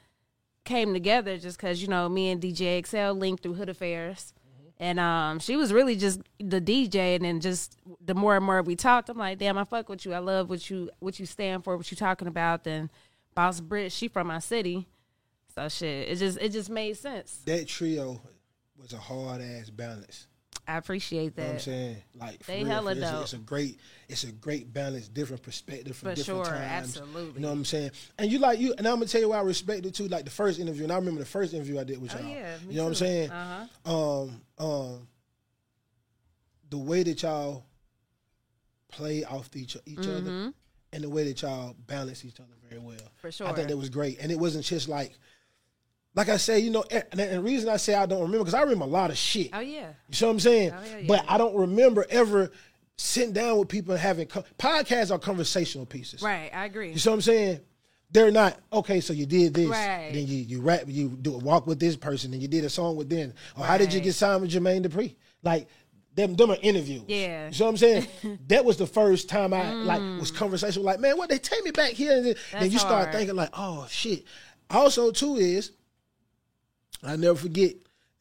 came 0.65 0.93
together 0.93 1.39
just 1.39 1.57
because 1.57 1.81
you 1.81 1.87
know 1.87 2.07
me 2.07 2.29
and 2.29 2.39
DJ 2.39 2.85
XL 2.85 3.17
linked 3.17 3.41
through 3.41 3.55
Hood 3.55 3.69
Affairs, 3.69 4.35
and 4.77 4.99
um 4.99 5.39
she 5.39 5.55
was 5.55 5.71
really 5.71 5.95
just 5.95 6.21
the 6.39 6.61
DJ, 6.61 7.15
and 7.15 7.25
then 7.25 7.39
just 7.39 7.77
the 8.03 8.13
more 8.15 8.35
and 8.35 8.45
more 8.45 8.61
we 8.61 8.75
talked, 8.75 9.09
I'm 9.09 9.17
like, 9.17 9.37
damn, 9.37 9.57
I 9.57 9.63
fuck 9.63 9.89
with 9.89 10.05
you. 10.05 10.13
I 10.13 10.19
love 10.19 10.49
what 10.49 10.69
you 10.69 10.89
what 10.99 11.19
you 11.19 11.25
stand 11.25 11.63
for, 11.63 11.77
what 11.77 11.89
you 11.91 11.97
talking 11.97 12.27
about. 12.27 12.63
Then 12.63 12.89
Boss 13.33 13.59
Brit, 13.61 13.91
she 13.91 14.07
from 14.07 14.27
my 14.27 14.39
city, 14.39 14.87
so 15.53 15.69
shit, 15.69 16.09
it 16.09 16.15
just 16.17 16.37
it 16.39 16.49
just 16.49 16.69
made 16.69 16.97
sense. 16.97 17.41
that 17.45 17.67
trio 17.67 18.21
was 18.77 18.93
a 18.93 18.97
hard 18.97 19.41
ass 19.41 19.69
balance. 19.69 20.27
I 20.67 20.77
appreciate 20.77 21.33
You 21.37 21.43
know 21.43 21.49
I'm 21.51 21.59
saying? 21.59 21.97
Like 22.19 22.39
They 22.45 22.57
real, 22.63 22.65
hella. 22.67 22.91
It's 22.91 22.99
a- 23.01 23.11
dope. 23.11 23.21
It's 23.23 23.33
a 23.33 23.37
great, 23.37 23.79
it's 24.09 24.23
a 24.23 24.31
great 24.31 24.73
balance, 24.73 25.07
different 25.07 25.43
perspective 25.43 25.95
from 25.95 26.09
For 26.09 26.15
different 26.15 26.45
sure, 26.47 26.53
times. 26.55 26.97
absolutely. 26.97 27.33
You 27.35 27.39
know 27.41 27.49
what 27.49 27.53
I'm 27.57 27.65
saying? 27.65 27.91
And 28.17 28.31
you 28.31 28.39
like 28.39 28.59
you, 28.59 28.73
and 28.77 28.87
I'm 28.87 28.95
gonna 28.95 29.05
tell 29.05 29.21
you 29.21 29.29
why 29.29 29.37
I 29.37 29.41
respect 29.41 29.85
it 29.85 29.93
too. 29.93 30.07
Like 30.07 30.25
the 30.25 30.31
first 30.31 30.59
interview, 30.59 30.83
and 30.83 30.91
I 30.91 30.95
remember 30.95 31.19
the 31.19 31.25
first 31.25 31.53
interview 31.53 31.79
I 31.79 31.83
did 31.83 32.01
with 32.01 32.15
Oh, 32.15 32.19
y'all. 32.19 32.29
yeah, 32.29 32.57
me 32.65 32.71
you 32.71 32.77
know 32.77 32.83
what 32.83 32.89
I'm 32.89 32.95
saying? 32.95 33.29
Uh-huh. 33.31 34.21
Um, 34.25 34.41
um, 34.57 35.07
the 36.69 36.77
way 36.77 37.03
that 37.03 37.21
y'all 37.21 37.63
play 38.91 39.23
off 39.23 39.49
each 39.55 39.77
each 39.85 39.99
other, 40.07 40.51
and 40.93 41.03
the 41.03 41.09
way 41.09 41.25
that 41.25 41.41
y'all 41.41 41.75
balance 41.87 42.23
each 42.25 42.39
other 42.39 42.49
very 42.69 42.79
well. 42.81 42.95
For 43.17 43.31
sure, 43.31 43.47
I 43.47 43.53
think 43.53 43.67
that 43.69 43.77
was 43.77 43.89
great, 43.89 44.17
and 44.19 44.31
it 44.31 44.39
wasn't 44.39 44.65
just 44.65 44.87
like. 44.89 45.13
Like 46.15 46.29
I 46.29 46.37
say, 46.37 46.59
you 46.59 46.71
know, 46.71 46.85
and 46.89 47.03
and 47.11 47.19
the 47.19 47.41
reason 47.41 47.67
I 47.69 47.77
say 47.77 47.93
I 47.93 48.05
don't 48.05 48.21
remember 48.21 48.39
because 48.39 48.53
I 48.53 48.61
remember 48.61 48.85
a 48.85 48.87
lot 48.87 49.11
of 49.11 49.17
shit. 49.17 49.49
Oh 49.53 49.59
yeah, 49.59 49.89
You 50.07 50.15
see 50.15 50.25
what 50.25 50.31
I'm 50.31 50.39
saying? 50.39 50.71
Oh, 50.71 50.81
yeah, 50.81 50.97
yeah, 50.97 51.07
but 51.07 51.23
yeah. 51.25 51.33
I 51.33 51.37
don't 51.37 51.55
remember 51.55 52.05
ever 52.09 52.51
sitting 52.97 53.33
down 53.33 53.59
with 53.59 53.67
people 53.67 53.91
and 53.91 54.01
having 54.01 54.27
co- 54.27 54.45
podcasts 54.57 55.11
are 55.11 55.19
conversational 55.19 55.85
pieces. 55.85 56.21
right. 56.21 56.49
I 56.53 56.65
agree. 56.65 56.91
You 56.91 56.99
see 56.99 57.09
what 57.09 57.15
I'm 57.15 57.21
saying? 57.21 57.59
They're 58.11 58.31
not 58.31 58.57
okay. 58.71 59.01
So 59.01 59.11
you 59.11 59.25
did 59.25 59.53
this, 59.53 59.67
Right. 59.67 60.11
then 60.13 60.25
you 60.25 60.37
you 60.37 60.61
rap, 60.61 60.83
you 60.87 61.09
do 61.09 61.35
a 61.35 61.37
walk 61.37 61.67
with 61.67 61.79
this 61.79 61.97
person, 61.97 62.31
and 62.31 62.41
you 62.41 62.47
did 62.47 62.63
a 62.63 62.69
song 62.69 62.95
with 62.95 63.09
them. 63.09 63.33
Or 63.57 63.65
how 63.65 63.77
did 63.77 63.93
you 63.93 63.99
get 63.99 64.13
signed 64.13 64.41
with 64.41 64.51
Jermaine 64.51 64.85
Dupri? 64.85 65.15
Like 65.43 65.67
them, 66.13 66.35
them 66.35 66.51
are 66.51 66.57
interviews. 66.61 67.03
Yeah. 67.07 67.47
You 67.47 67.53
see 67.53 67.63
what 67.63 67.69
I'm 67.71 67.77
saying? 67.77 68.07
that 68.47 68.63
was 68.63 68.77
the 68.77 68.87
first 68.87 69.27
time 69.27 69.53
I 69.53 69.63
mm. 69.63 69.85
like 69.85 69.99
was 70.19 70.31
conversational. 70.31 70.85
Like 70.85 71.01
man, 71.01 71.17
what 71.17 71.27
they 71.29 71.39
take 71.39 71.65
me 71.65 71.71
back 71.71 71.91
here, 71.91 72.15
and 72.15 72.25
then, 72.27 72.35
then 72.53 72.71
you 72.71 72.79
start 72.79 73.07
hard. 73.07 73.11
thinking 73.11 73.35
like, 73.35 73.49
oh 73.51 73.85
shit. 73.89 74.23
Also, 74.69 75.11
too 75.11 75.35
is 75.35 75.71
I 77.03 77.15
never 77.15 77.35
forget. 77.35 77.73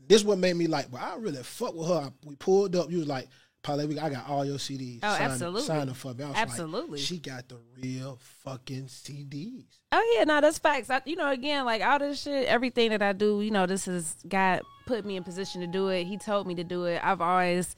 This 0.07 0.23
what 0.23 0.39
made 0.39 0.57
me 0.57 0.67
like, 0.67 0.93
well, 0.93 1.03
I 1.03 1.17
really 1.17 1.43
fuck 1.43 1.75
with 1.75 1.89
her. 1.89 2.13
We 2.27 2.37
pulled 2.37 2.77
up. 2.77 2.91
You 2.91 2.99
was 2.99 3.07
like, 3.07 3.29
we- 3.67 3.99
I 3.99 4.11
got 4.11 4.29
all 4.29 4.45
your 4.45 4.59
CDs. 4.59 5.01
Oh, 5.03 5.09
Sign- 5.13 5.23
absolutely. 5.23 5.63
Sign 5.63 5.87
them 5.87 5.95
for 5.95 6.13
me. 6.13 6.25
I 6.25 6.27
was 6.29 6.37
like, 6.37 6.43
Absolutely. 6.43 6.99
she 6.99 7.19
got 7.19 7.49
the 7.49 7.59
real 7.81 8.19
fucking 8.45 8.85
CDs. 8.85 9.65
Oh 9.93 10.15
yeah, 10.19 10.25
no, 10.25 10.41
that's 10.43 10.59
facts. 10.59 10.91
I, 10.91 11.01
you 11.07 11.17
know, 11.17 11.31
again, 11.31 11.65
like 11.65 11.83
all 11.83 11.99
this 11.99 12.21
shit, 12.23 12.47
everything 12.47 12.91
that 12.91 13.01
I 13.01 13.13
do, 13.15 13.41
you 13.41 13.51
know, 13.51 13.65
this 13.65 13.89
is 13.89 14.17
God 14.29 14.61
put 14.87 15.07
me 15.07 15.17
in 15.17 15.25
position 15.25 15.63
to 15.63 15.67
do 15.67 15.89
it. 15.89 16.05
He 16.05 16.19
told 16.19 16.47
me 16.47 16.55
to 16.57 16.65
do 16.65 16.85
it. 16.85 17.01
I've 17.03 17.23
always 17.23 17.75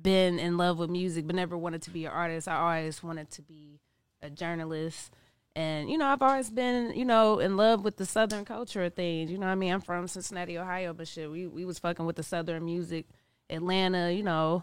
been 0.00 0.38
in 0.38 0.56
love 0.56 0.78
with 0.78 0.90
music, 0.90 1.26
but 1.26 1.34
never 1.34 1.58
wanted 1.58 1.82
to 1.82 1.90
be 1.90 2.04
an 2.04 2.12
artist. 2.12 2.46
I 2.46 2.56
always 2.56 3.02
wanted 3.02 3.30
to 3.32 3.42
be 3.42 3.80
a 4.22 4.30
journalist. 4.30 5.12
And, 5.58 5.90
you 5.90 5.98
know, 5.98 6.06
I've 6.06 6.22
always 6.22 6.50
been, 6.50 6.92
you 6.94 7.04
know, 7.04 7.40
in 7.40 7.56
love 7.56 7.82
with 7.82 7.96
the 7.96 8.06
Southern 8.06 8.44
culture 8.44 8.84
of 8.84 8.94
things. 8.94 9.28
You 9.28 9.38
know 9.38 9.48
I 9.48 9.56
mean? 9.56 9.72
I'm 9.72 9.80
from 9.80 10.06
Cincinnati, 10.06 10.56
Ohio, 10.56 10.92
but 10.92 11.08
shit, 11.08 11.28
we, 11.28 11.48
we 11.48 11.64
was 11.64 11.80
fucking 11.80 12.06
with 12.06 12.14
the 12.14 12.22
Southern 12.22 12.64
music. 12.64 13.06
Atlanta, 13.50 14.12
you 14.12 14.22
know, 14.22 14.62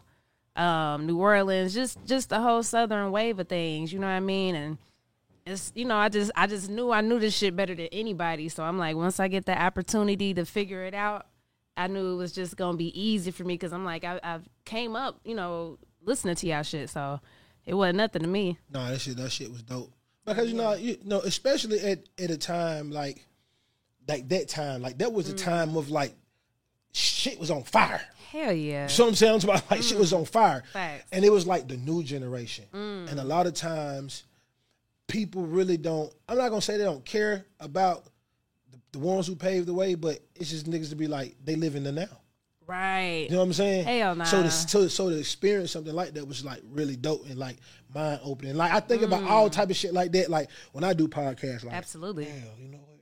um, 0.55 1.05
New 1.05 1.19
Orleans, 1.19 1.73
just 1.73 1.97
just 2.05 2.29
the 2.29 2.39
whole 2.39 2.63
Southern 2.63 3.11
wave 3.11 3.39
of 3.39 3.49
things. 3.49 3.91
You 3.91 3.99
know 3.99 4.07
what 4.07 4.13
I 4.13 4.21
mean? 4.21 4.55
And 4.55 4.77
it's 5.45 5.73
you 5.75 5.83
know 5.83 5.97
I 5.97 6.07
just 6.07 6.31
I 6.33 6.47
just 6.47 6.69
knew 6.69 6.91
I 6.91 7.01
knew 7.01 7.19
this 7.19 7.35
shit 7.35 7.57
better 7.57 7.75
than 7.75 7.87
anybody. 7.87 8.47
So 8.47 8.63
I'm 8.63 8.77
like, 8.77 8.95
once 8.95 9.19
I 9.19 9.27
get 9.27 9.45
the 9.45 9.59
opportunity 9.59 10.33
to 10.35 10.45
figure 10.45 10.83
it 10.83 10.93
out, 10.93 11.25
I 11.75 11.87
knew 11.87 12.13
it 12.13 12.15
was 12.15 12.31
just 12.31 12.55
gonna 12.55 12.77
be 12.77 12.97
easy 12.97 13.31
for 13.31 13.43
me 13.43 13.55
because 13.55 13.73
I'm 13.73 13.83
like 13.83 14.05
I, 14.05 14.19
I've 14.23 14.47
came 14.63 14.95
up, 14.95 15.19
you 15.25 15.35
know, 15.35 15.77
listening 16.03 16.35
to 16.35 16.47
y'all 16.47 16.63
shit. 16.63 16.89
So 16.89 17.19
it 17.65 17.73
wasn't 17.73 17.97
nothing 17.97 18.21
to 18.21 18.29
me. 18.29 18.59
Nah, 18.69 18.91
that 18.91 19.01
shit, 19.01 19.17
that 19.17 19.31
shit 19.31 19.51
was 19.51 19.63
dope. 19.63 19.91
Because 20.25 20.49
you 20.49 20.55
know, 20.55 20.73
you 20.73 20.97
know, 21.03 21.19
especially 21.21 21.79
at 21.79 21.99
at 22.19 22.31
a 22.31 22.37
time 22.37 22.91
like 22.91 23.25
like 24.07 24.27
that 24.29 24.49
time, 24.49 24.81
like 24.81 24.97
that 24.99 25.13
was 25.13 25.29
a 25.29 25.33
mm. 25.33 25.43
time 25.43 25.75
of 25.77 25.89
like 25.89 26.13
shit 26.93 27.39
was 27.39 27.51
on 27.51 27.63
fire. 27.63 28.01
Hell 28.31 28.53
yeah. 28.53 28.87
So 28.87 29.07
I'm 29.07 29.15
saying, 29.15 29.43
about 29.43 29.69
like 29.69 29.83
shit 29.83 29.97
was 29.97 30.11
mm. 30.11 30.19
on 30.19 30.25
fire, 30.25 30.63
Facts. 30.73 31.05
and 31.11 31.23
it 31.23 31.31
was 31.31 31.45
like 31.45 31.67
the 31.67 31.77
new 31.77 32.03
generation. 32.03 32.65
Mm. 32.73 33.11
And 33.11 33.19
a 33.19 33.23
lot 33.23 33.47
of 33.47 33.53
times, 33.53 34.23
people 35.07 35.43
really 35.43 35.77
don't. 35.77 36.11
I'm 36.27 36.37
not 36.37 36.49
gonna 36.49 36.61
say 36.61 36.77
they 36.77 36.83
don't 36.83 37.05
care 37.05 37.45
about 37.59 38.05
the, 38.71 38.79
the 38.93 38.99
ones 38.99 39.27
who 39.27 39.35
paved 39.35 39.67
the 39.67 39.73
way, 39.73 39.95
but 39.95 40.19
it's 40.35 40.49
just 40.49 40.69
niggas 40.69 40.89
to 40.89 40.95
be 40.95 41.07
like 41.07 41.35
they 41.43 41.55
live 41.55 41.75
in 41.75 41.83
the 41.83 41.91
now. 41.91 42.21
Right. 42.67 43.25
You 43.29 43.31
know 43.31 43.37
what 43.39 43.45
I'm 43.45 43.53
saying? 43.53 43.85
Hell 43.85 44.15
nah. 44.15 44.23
So 44.23 44.43
to, 44.43 44.49
so, 44.51 44.87
so 44.87 45.09
to 45.09 45.17
experience 45.17 45.71
something 45.71 45.93
like 45.93 46.13
that 46.15 46.27
was 46.27 46.43
like 46.43 46.61
really 46.71 46.95
dope 46.95 47.25
and 47.25 47.37
like 47.37 47.57
mind 47.93 48.21
opening. 48.23 48.55
Like 48.55 48.71
I 48.71 48.79
think 48.79 49.03
about 49.03 49.23
all 49.23 49.49
type 49.49 49.69
of 49.69 49.75
shit 49.75 49.93
like 49.93 50.11
that. 50.13 50.29
Like 50.29 50.49
when 50.71 50.83
I 50.83 50.93
do 50.93 51.07
podcasts, 51.07 51.63
like 51.63 51.73
Mm. 51.73 51.77
Absolutely. 51.77 52.25
Damn, 52.25 52.43
you 52.59 52.69
know 52.69 52.77
what? 52.79 52.99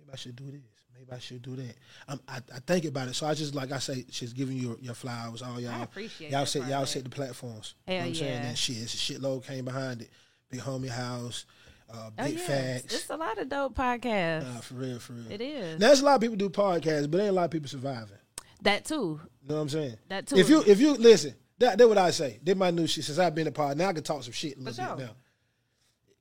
Maybe 0.00 0.12
I 0.12 0.16
should 0.16 0.36
do 0.36 0.44
this. 0.50 0.60
Maybe 0.98 1.12
I 1.12 1.18
should 1.18 1.42
do 1.42 1.56
that. 1.56 1.74
Um, 2.08 2.20
I, 2.26 2.38
I 2.54 2.58
think 2.66 2.84
about 2.84 3.08
it. 3.08 3.14
So 3.14 3.26
I 3.26 3.34
just 3.34 3.54
like 3.54 3.70
I 3.70 3.78
say, 3.78 4.04
just 4.10 4.34
giving 4.34 4.56
you 4.56 4.76
your, 4.80 4.94
flowers. 4.94 5.42
All 5.42 5.60
y'all. 5.60 5.82
appreciate 5.82 6.30
y'all 6.32 6.46
set 6.46 6.66
y'all 6.68 6.86
set 6.86 7.04
the 7.04 7.10
platforms. 7.10 7.74
you 7.86 7.94
know 7.94 7.98
Hell 8.00 8.06
what 8.06 8.08
I'm 8.08 8.14
saying? 8.16 8.42
yeah. 8.42 8.48
And 8.48 8.58
shit, 8.58 8.76
it's 8.78 8.94
a 8.94 8.96
shitload 9.14 9.46
came 9.46 9.64
behind 9.64 10.02
it. 10.02 10.10
Big 10.50 10.60
homie 10.60 10.88
house, 10.88 11.44
uh, 11.92 12.10
Oh, 12.18 12.24
big 12.24 12.38
yeah. 12.38 12.44
facts. 12.46 12.94
It's 12.94 13.10
a 13.10 13.16
lot 13.16 13.38
of 13.38 13.48
dope 13.48 13.74
podcasts. 13.76 14.42
Nah, 14.54 14.60
for 14.60 14.74
real, 14.74 14.98
for 14.98 15.12
real. 15.14 15.30
It 15.32 15.40
is. 15.40 15.78
Now, 15.80 15.86
there's 15.88 16.00
a 16.00 16.04
lot 16.04 16.14
of 16.16 16.20
people 16.20 16.36
do 16.36 16.50
podcasts, 16.50 17.10
but 17.10 17.20
ain't 17.20 17.30
a 17.30 17.32
lot 17.32 17.44
of 17.46 17.50
people 17.50 17.68
surviving. 17.68 18.16
that 18.62 18.84
too. 18.84 19.20
You 19.42 19.48
know 19.48 19.54
what 19.56 19.60
I'm 19.62 19.68
saying? 19.68 19.96
That 20.08 20.26
too. 20.26 20.36
If 20.36 20.48
you 20.50 20.62
if 20.66 20.80
you 20.80 20.94
listen, 20.94 21.34
that 21.58 21.78
that 21.78 21.88
what 21.88 21.98
I 21.98 22.10
say. 22.10 22.38
That 22.42 22.56
my 22.56 22.70
new 22.70 22.86
shit. 22.86 23.04
Since 23.04 23.18
I've 23.18 23.34
been 23.34 23.46
a 23.46 23.52
pod, 23.52 23.76
now 23.78 23.88
I 23.88 23.92
can 23.92 24.02
talk 24.04 24.22
some 24.22 24.32
shit 24.32 24.56
a 24.56 24.60
little 24.60 24.84
For 24.86 24.96
bit 24.96 25.06
now. 25.06 25.12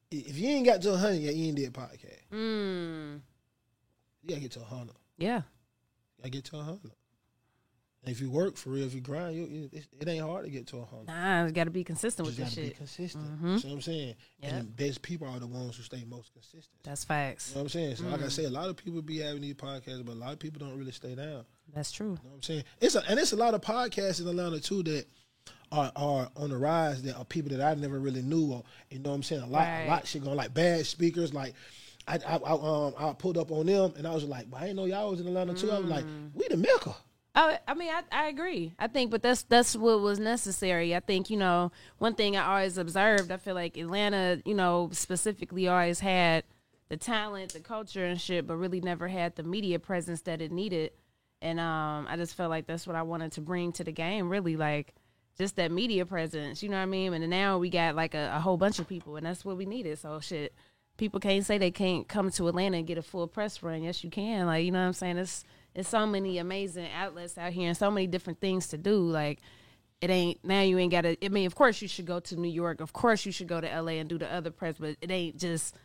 If 0.09 0.37
you 0.37 0.47
ain't 0.47 0.65
got 0.65 0.81
to 0.83 0.93
a 0.93 0.97
hundred 0.97 1.19
yet, 1.21 1.35
you 1.35 1.47
ain't 1.47 1.57
did 1.57 1.73
podcast. 1.73 2.21
Mm, 2.31 3.19
You 4.23 4.29
gotta 4.29 4.41
get 4.41 4.51
to 4.53 4.61
a 4.61 4.63
hundred. 4.63 4.95
yeah. 5.17 5.37
You 6.17 6.21
gotta 6.21 6.29
get 6.29 6.45
to 6.45 6.57
a 6.57 6.63
hundred. 6.63 6.83
And 6.83 6.91
if 8.07 8.21
you 8.21 8.29
work 8.29 8.55
for 8.57 8.69
real, 8.71 8.85
if 8.85 8.93
you 8.93 9.01
grind, 9.01 9.35
you, 9.35 9.69
it, 9.73 9.85
it 9.99 10.07
ain't 10.07 10.23
hard 10.25 10.45
to 10.45 10.51
get 10.51 10.65
to 10.67 10.77
a 10.77 10.85
hundred. 10.85 11.07
Nah, 11.07 11.45
you 11.45 11.51
got 11.51 11.65
to 11.65 11.69
be 11.69 11.83
consistent 11.83 12.25
You 12.25 12.29
with 12.29 12.37
this 12.37 12.49
gotta 12.49 12.61
be 12.61 12.67
shit. 12.67 12.77
consistent. 12.77 13.41
Mhm. 13.43 13.53
You 13.53 13.59
see 13.59 13.67
what 13.67 13.73
I'm 13.75 13.81
saying? 13.81 14.15
Yep. 14.39 14.51
And 14.53 14.59
the 14.67 14.71
best 14.85 15.01
people 15.01 15.27
are 15.27 15.39
the 15.39 15.47
ones 15.47 15.75
who 15.77 15.83
stay 15.83 16.03
most 16.07 16.31
consistent. 16.33 16.77
That's 16.83 17.03
facts. 17.03 17.49
You 17.49 17.55
know 17.55 17.59
what 17.61 17.65
I'm 17.65 17.69
saying? 17.69 17.95
So 17.97 18.03
Mm. 18.05 18.11
like 18.11 18.23
I 18.23 18.27
say, 18.29 18.45
a 18.45 18.49
lot 18.49 18.69
of 18.69 18.77
people 18.77 19.01
be 19.01 19.17
having 19.19 19.41
these 19.41 19.55
podcasts, 19.55 20.05
but 20.05 20.13
a 20.13 20.15
lot 20.15 20.33
of 20.33 20.39
people 20.39 20.59
don't 20.65 20.77
really 20.77 20.91
stay 20.91 21.15
down. 21.15 21.45
That's 21.73 21.91
true. 21.91 22.11
You 22.11 22.13
know 22.23 22.29
what 22.29 22.35
I'm 22.35 22.43
saying? 22.43 22.63
It's 22.79 22.95
a, 22.95 23.03
and 23.09 23.19
it's 23.19 23.33
a 23.33 23.35
lot 23.37 23.53
of 23.53 23.61
podcasts 23.61 24.21
in 24.21 24.27
Atlanta 24.27 24.59
too 24.59 24.83
that 24.83 25.05
are 25.71 25.91
are 25.97 26.29
on 26.37 26.49
the 26.49 26.57
rise 26.57 27.01
that 27.03 27.17
are 27.17 27.25
people 27.25 27.49
that 27.57 27.61
I 27.61 27.73
never 27.75 27.99
really 27.99 28.21
knew 28.21 28.53
or 28.53 28.63
you 28.89 28.99
know 28.99 29.09
what 29.09 29.15
I'm 29.17 29.23
saying? 29.23 29.41
A 29.41 29.47
lot 29.47 29.59
Right. 29.59 29.81
a 29.85 29.87
lot 29.89 30.07
shit 30.07 30.23
going 30.23 30.37
like 30.37 30.53
bad 30.53 30.85
speakers 30.85 31.33
like 31.33 31.53
I, 32.07 32.15
I, 32.25 32.37
I 32.37 32.51
um 32.53 32.93
I 32.97 33.11
pulled 33.13 33.37
up 33.37 33.51
on 33.51 33.65
them 33.65 33.93
and 33.97 34.07
I 34.07 34.13
was 34.13 34.23
like, 34.23 34.45
well, 34.49 34.61
I 34.61 34.67
didn't 34.67 34.77
know 34.77 34.85
y'all 34.85 35.09
was 35.11 35.19
in 35.19 35.27
Atlanta 35.27 35.53
too. 35.53 35.69
I 35.71 35.79
was 35.79 35.89
like, 35.89 36.05
Mm. 36.05 36.31
we 36.35 36.47
the 36.47 36.55
Mecca. 36.55 36.95
Oh, 37.39 37.55
I 37.67 37.75
mean, 37.75 37.91
I, 37.91 38.01
I 38.11 38.27
agree. 38.29 38.73
I 38.79 38.87
think, 38.87 39.11
but 39.11 39.21
that's 39.21 39.43
that's 39.43 39.75
what 39.75 40.01
was 40.01 40.17
necessary. 40.17 40.95
I 40.95 40.99
think 40.99 41.29
you 41.29 41.37
know 41.37 41.71
one 41.99 42.15
thing 42.15 42.35
I 42.35 42.47
always 42.47 42.79
observed. 42.79 43.31
I 43.31 43.37
feel 43.37 43.53
like 43.53 43.77
Atlanta, 43.77 44.41
you 44.43 44.55
know, 44.55 44.89
specifically 44.91 45.67
always 45.67 45.99
had 45.99 46.45
the 46.89 46.97
talent, 46.97 47.53
the 47.53 47.59
culture, 47.59 48.03
and 48.03 48.19
shit, 48.19 48.47
but 48.47 48.55
really 48.55 48.81
never 48.81 49.07
had 49.07 49.35
the 49.35 49.43
media 49.43 49.77
presence 49.77 50.21
that 50.21 50.41
it 50.41 50.51
needed. 50.51 50.93
And 51.39 51.59
um, 51.59 52.07
I 52.09 52.15
just 52.17 52.33
felt 52.33 52.49
like 52.49 52.65
that's 52.65 52.87
what 52.87 52.95
I 52.95 53.03
wanted 53.03 53.33
to 53.33 53.41
bring 53.41 53.71
to 53.73 53.83
the 53.83 53.91
game. 53.91 54.29
Really, 54.29 54.55
like 54.55 54.95
just 55.37 55.57
that 55.57 55.71
media 55.71 56.07
presence. 56.07 56.63
You 56.63 56.69
know 56.69 56.77
what 56.77 56.83
I 56.83 56.87
mean? 56.87 57.13
And 57.13 57.29
now 57.29 57.59
we 57.59 57.69
got 57.69 57.95
like 57.95 58.15
a, 58.15 58.31
a 58.35 58.39
whole 58.39 58.57
bunch 58.57 58.79
of 58.79 58.87
people, 58.87 59.15
and 59.15 59.27
that's 59.27 59.45
what 59.45 59.57
we 59.57 59.67
needed. 59.67 59.99
So 59.99 60.19
shit. 60.19 60.55
People 60.97 61.19
can't 61.19 61.45
say 61.45 61.59
they 61.59 61.69
can't 61.69 62.07
come 62.07 62.31
to 62.31 62.47
Atlanta 62.47 62.77
and 62.77 62.87
get 62.87 62.97
a 62.97 63.03
full 63.03 63.27
press 63.27 63.61
run. 63.61 63.83
Yes, 63.83 64.03
you 64.03 64.09
can. 64.09 64.47
Like, 64.47 64.65
you 64.65 64.71
know 64.71 64.79
what 64.79 64.87
I'm 64.87 64.93
saying? 64.93 65.17
It's 65.19 65.45
it's 65.77 65.87
so 65.89 66.07
many 66.07 66.39
amazing 66.39 66.89
outlets 66.91 67.37
out 67.37 67.53
here 67.53 67.67
and 67.67 67.77
so 67.77 67.91
many 67.91 68.07
different 68.07 68.41
things 68.41 68.67
to 68.69 68.77
do. 68.77 68.97
Like 68.97 69.39
it 70.01 70.09
ain't 70.09 70.43
now 70.43 70.61
you 70.61 70.77
ain't 70.79 70.91
gotta 70.91 71.15
I 71.23 71.29
mean, 71.29 71.45
of 71.45 71.55
course 71.55 71.81
you 71.81 71.87
should 71.87 72.05
go 72.05 72.19
to 72.19 72.35
New 72.35 72.49
York. 72.49 72.81
Of 72.81 72.93
course 72.93 73.25
you 73.25 73.31
should 73.31 73.47
go 73.47 73.61
to 73.61 73.81
LA 73.81 73.93
and 73.93 74.09
do 74.09 74.17
the 74.17 74.31
other 74.33 74.49
press, 74.49 74.75
but 74.79 74.97
it 74.99 75.11
ain't 75.11 75.37
just 75.37 75.75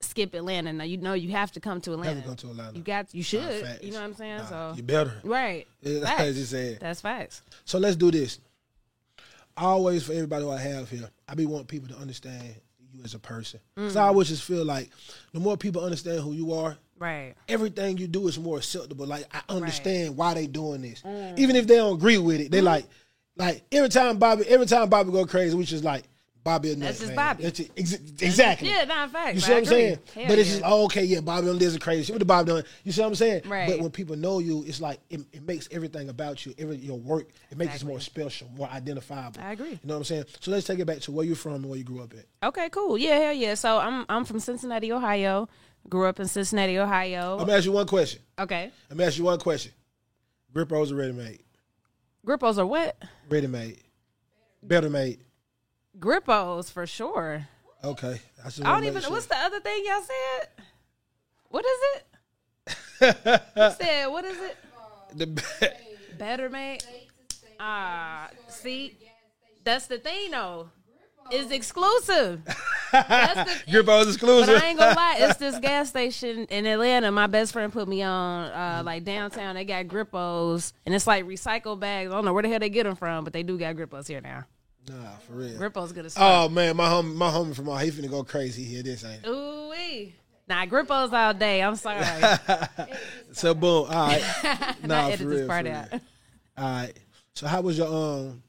skip 0.00 0.34
Atlanta. 0.34 0.72
Now 0.72 0.84
you 0.84 0.96
know 0.96 1.14
you 1.14 1.30
have 1.30 1.52
to 1.52 1.60
come 1.60 1.80
to 1.82 1.92
Atlanta. 1.92 2.16
Never 2.16 2.28
go 2.28 2.34
to 2.34 2.50
Atlanta. 2.50 2.76
You 2.76 2.82
got 2.82 3.14
you 3.14 3.22
should. 3.22 3.64
facts. 3.64 3.84
you 3.84 3.92
know 3.92 4.00
what 4.00 4.06
I'm 4.06 4.14
saying? 4.14 4.38
Nah, 4.38 4.46
so 4.46 4.72
you 4.76 4.82
better. 4.82 5.14
Right. 5.22 5.66
I 5.86 6.00
Facts. 6.00 6.34
just 6.34 6.50
said. 6.50 6.78
That's 6.80 7.00
facts. 7.00 7.42
So 7.64 7.78
let's 7.78 7.96
do 7.96 8.10
this. 8.10 8.40
Always 9.56 10.04
for 10.04 10.12
everybody 10.12 10.44
who 10.44 10.50
I 10.50 10.60
have 10.60 10.90
here, 10.90 11.08
I 11.28 11.34
be 11.34 11.46
want 11.46 11.68
people 11.68 11.88
to 11.88 11.96
understand 11.96 12.54
you 12.92 13.02
as 13.04 13.14
a 13.14 13.18
person. 13.18 13.60
Because 13.74 13.96
mm. 13.96 14.00
I 14.00 14.06
always 14.06 14.28
just 14.28 14.44
feel 14.44 14.64
like 14.64 14.90
the 15.32 15.40
more 15.40 15.56
people 15.56 15.84
understand 15.84 16.20
who 16.20 16.32
you 16.32 16.52
are, 16.52 16.76
Right. 16.98 17.34
everything 17.48 17.96
you 17.96 18.06
do 18.06 18.28
is 18.28 18.38
more 18.38 18.58
acceptable. 18.58 19.06
Like 19.06 19.24
I 19.34 19.40
understand 19.48 20.16
why 20.16 20.34
they 20.34 20.46
doing 20.46 20.82
this, 20.82 21.02
mm. 21.02 21.38
even 21.38 21.56
if 21.56 21.66
they 21.66 21.76
don't 21.76 21.96
agree 21.96 22.18
with 22.18 22.40
it. 22.40 22.50
They 22.50 22.60
mm. 22.60 22.64
like, 22.64 22.84
like 23.36 23.62
every 23.72 23.88
time 23.88 24.18
Bobby, 24.18 24.46
every 24.46 24.66
time 24.66 24.88
Bobby 24.88 25.10
go 25.10 25.24
crazy, 25.24 25.56
which 25.56 25.72
is 25.72 25.82
like 25.82 26.04
Bobby. 26.42 26.70
nut, 26.70 26.80
That's 26.80 27.00
just. 27.00 27.14
Bobby. 27.14 27.42
That's 27.42 27.58
just- 27.58 27.70
ex- 27.76 27.92
exactly. 28.22 28.68
Yeah, 28.68 28.84
not 28.84 29.04
in 29.08 29.10
fact. 29.12 29.34
You 29.34 29.40
see 29.40 29.52
what 29.52 29.58
I'm 29.58 29.64
saying? 29.66 29.98
Hell 30.14 30.24
but 30.28 30.38
it's 30.38 30.48
yeah. 30.48 30.54
just 30.56 30.62
oh, 30.66 30.84
okay, 30.86 31.04
yeah, 31.04 31.20
Bobby 31.20 31.46
this 31.58 31.72
is 31.74 31.78
crazy. 31.78 32.04
shit. 32.04 32.14
What 32.14 32.18
the 32.20 32.24
Bobby 32.24 32.48
done? 32.52 32.64
You 32.84 32.92
see 32.92 33.00
what 33.02 33.08
I'm 33.08 33.14
saying? 33.14 33.42
Right. 33.46 33.68
But 33.68 33.80
when 33.80 33.90
people 33.90 34.16
know 34.16 34.38
you, 34.38 34.64
it's 34.66 34.80
like 34.80 35.00
it, 35.10 35.20
it 35.32 35.42
makes 35.42 35.68
everything 35.70 36.08
about 36.08 36.44
you, 36.46 36.54
every 36.58 36.76
your 36.76 36.98
work, 36.98 37.28
it 37.50 37.58
makes 37.58 37.74
Exactly. 37.74 37.88
it 37.88 37.92
more 37.92 38.00
special, 38.00 38.48
more 38.56 38.68
identifiable. 38.68 39.40
I 39.42 39.52
agree. 39.52 39.70
You 39.70 39.78
know 39.84 39.94
what 39.94 39.98
I'm 39.98 40.04
saying? 40.04 40.24
So 40.40 40.50
let's 40.50 40.66
take 40.66 40.78
it 40.78 40.86
back 40.86 41.00
to 41.00 41.12
where 41.12 41.26
you're 41.26 41.36
from 41.36 41.54
and 41.54 41.66
where 41.66 41.78
you 41.78 41.84
grew 41.84 42.02
up 42.02 42.14
at. 42.14 42.48
Okay, 42.48 42.68
cool. 42.70 42.96
Yeah, 42.96 43.18
hell 43.18 43.32
yeah. 43.32 43.54
So 43.54 43.78
I'm 43.78 44.06
I'm 44.08 44.24
from 44.24 44.40
Cincinnati, 44.40 44.92
Ohio. 44.92 45.48
Grew 45.88 46.06
up 46.06 46.20
in 46.20 46.26
Cincinnati, 46.28 46.78
I'm 46.78 46.86
Ohio. 46.88 47.38
gonna 47.38 47.52
ask 47.54 47.64
you 47.64 47.72
one 47.72 47.86
question. 47.86 48.20
Okay. 48.38 48.70
I'm 48.90 48.96
gonna 48.96 49.06
ask 49.08 49.16
you 49.18 49.24
one 49.24 49.38
question. 49.38 49.72
Grippos 50.54 50.90
are 50.92 50.96
ready 50.96 51.12
made. 51.12 51.42
Grippos 52.26 52.58
are 52.58 52.66
what? 52.66 52.96
Ready 53.28 53.46
made. 53.46 53.80
Better 54.62 54.90
made. 54.90 55.20
Grippos 55.98 56.70
for 56.70 56.86
sure. 56.86 57.48
Okay. 57.82 58.20
I, 58.44 58.48
I 58.48 58.72
don't 58.74 58.84
even. 58.84 59.02
sure. 59.02 59.10
What's 59.10 59.26
the 59.26 59.36
other 59.36 59.60
thing 59.60 59.82
y'all 59.84 60.02
said? 60.02 60.48
What 61.48 61.64
is 61.64 61.78
it? 61.96 62.06
you 63.00 63.70
said 63.86 64.06
what 64.06 64.24
is 64.24 64.38
it? 64.38 64.56
the 65.14 65.72
Better 66.18 66.50
made. 66.50 66.84
Ah, 67.58 68.28
see, 68.48 68.96
that's 69.64 69.86
the 69.86 69.98
thing 69.98 70.30
though. 70.30 70.68
It's 71.30 71.52
exclusive. 71.52 72.42
That's 72.92 73.64
the, 73.64 73.72
rolls 73.86 73.86
but 73.86 74.08
exclusive. 74.08 74.62
I 74.62 74.66
ain't 74.66 74.78
gonna 74.78 74.94
lie. 74.94 75.16
It's 75.20 75.38
this 75.38 75.58
gas 75.62 75.88
station 75.88 76.44
in 76.46 76.66
Atlanta. 76.66 77.12
My 77.12 77.26
best 77.26 77.52
friend 77.52 77.72
put 77.72 77.86
me 77.86 78.02
on, 78.02 78.46
uh, 78.46 78.82
like 78.84 79.04
downtown. 79.04 79.54
They 79.54 79.64
got 79.64 79.86
Grippos, 79.86 80.72
and 80.84 80.94
it's 80.94 81.06
like 81.06 81.24
recycle 81.24 81.78
bags. 81.78 82.10
I 82.10 82.14
don't 82.14 82.24
know 82.24 82.32
where 82.32 82.42
the 82.42 82.48
hell 82.48 82.58
they 82.58 82.70
get 82.70 82.84
them 82.84 82.96
from, 82.96 83.24
but 83.24 83.32
they 83.32 83.42
do 83.42 83.58
got 83.58 83.76
Grippos 83.76 84.08
here 84.08 84.20
now. 84.20 84.44
Nah, 84.88 85.16
for 85.26 85.32
real. 85.34 85.58
Grippos 85.58 85.94
gonna. 85.94 86.10
fuck. 86.10 86.22
Oh 86.22 86.48
man, 86.48 86.76
my 86.76 86.88
home, 86.88 87.14
my 87.14 87.30
homie 87.30 87.54
from 87.54 87.68
all 87.68 87.76
he 87.78 87.90
finna 87.90 88.10
go 88.10 88.24
crazy 88.24 88.64
here. 88.64 88.82
This 88.82 89.04
ain't. 89.04 89.26
Ooh 89.26 89.70
wee. 89.70 90.14
Nah, 90.48 90.66
Grippos 90.66 91.12
all 91.12 91.34
day. 91.34 91.62
I'm 91.62 91.76
sorry. 91.76 92.04
So 93.32 93.54
boom. 93.54 93.86
All 93.88 94.08
right. 94.08 94.76
Nah, 94.82 95.10
for 95.10 95.16
this 95.18 95.20
real. 95.20 95.46
part 95.46 95.66
for 95.66 95.72
out. 95.72 95.92
real. 95.92 96.00
All 96.58 96.64
right. 96.64 96.92
So 97.34 97.46
how 97.46 97.60
was 97.60 97.78
your 97.78 97.86
um? 97.86 98.42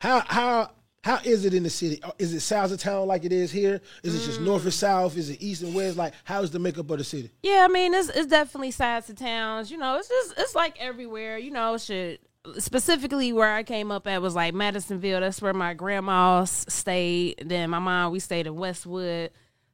How 0.00 0.20
how 0.20 0.70
how 1.04 1.18
is 1.24 1.44
it 1.44 1.54
in 1.54 1.62
the 1.62 1.70
city? 1.70 2.02
Uh, 2.02 2.10
Is 2.18 2.34
it 2.34 2.40
south 2.40 2.72
of 2.72 2.80
town 2.80 3.06
like 3.06 3.24
it 3.24 3.32
is 3.32 3.50
here? 3.52 3.80
Is 4.02 4.14
it 4.14 4.26
just 4.26 4.40
north 4.40 4.64
and 4.64 4.72
south? 4.72 5.16
Is 5.16 5.30
it 5.30 5.40
east 5.40 5.62
and 5.62 5.74
west? 5.74 5.96
Like 5.96 6.12
how 6.24 6.42
is 6.42 6.50
the 6.50 6.58
makeup 6.58 6.90
of 6.90 6.98
the 6.98 7.04
city? 7.04 7.30
Yeah, 7.42 7.64
I 7.64 7.72
mean, 7.72 7.94
it's 7.94 8.08
it's 8.08 8.26
definitely 8.26 8.70
sides 8.72 9.06
to 9.06 9.14
towns. 9.14 9.70
You 9.70 9.78
know, 9.78 9.96
it's 9.96 10.08
just 10.08 10.34
it's 10.38 10.54
like 10.54 10.76
everywhere. 10.80 11.38
You 11.38 11.52
know, 11.52 11.78
shit. 11.78 12.20
Specifically, 12.58 13.32
where 13.32 13.52
I 13.52 13.62
came 13.62 13.90
up 13.92 14.06
at 14.06 14.22
was 14.22 14.34
like 14.34 14.54
Madisonville. 14.54 15.20
That's 15.20 15.42
where 15.42 15.52
my 15.52 15.74
grandma 15.74 16.44
stayed. 16.44 17.42
Then 17.44 17.68
my 17.70 17.78
mom, 17.78 18.12
we 18.12 18.18
stayed 18.20 18.46
in 18.46 18.54
Westwood. 18.56 19.30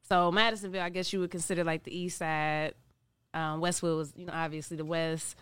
So 0.09 0.33
Madisonville, 0.33 0.83
I 0.83 0.89
guess 0.89 1.13
you 1.13 1.21
would 1.21 1.31
consider 1.31 1.63
like 1.65 1.85
the 1.85 1.97
east 1.97 2.19
side. 2.19 2.75
Um, 3.35 3.61
Westwood 3.61 3.97
was, 3.97 4.13
you 4.17 4.27
know, 4.27 4.33
obviously 4.35 4.77
the 4.77 4.85
west. 4.85 5.37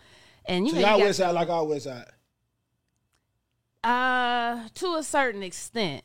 And 0.45 0.67
you 0.67 0.73
So 0.73 0.79
know, 0.81 0.87
you 0.95 0.97
got- 0.99 1.05
west 1.05 1.17
side 1.17 1.31
like 1.31 1.49
our 1.49 1.65
west 1.65 1.85
side. 1.85 2.05
uh, 3.83 4.67
to 4.75 4.95
a 4.95 5.03
certain 5.03 5.43
extent, 5.43 6.03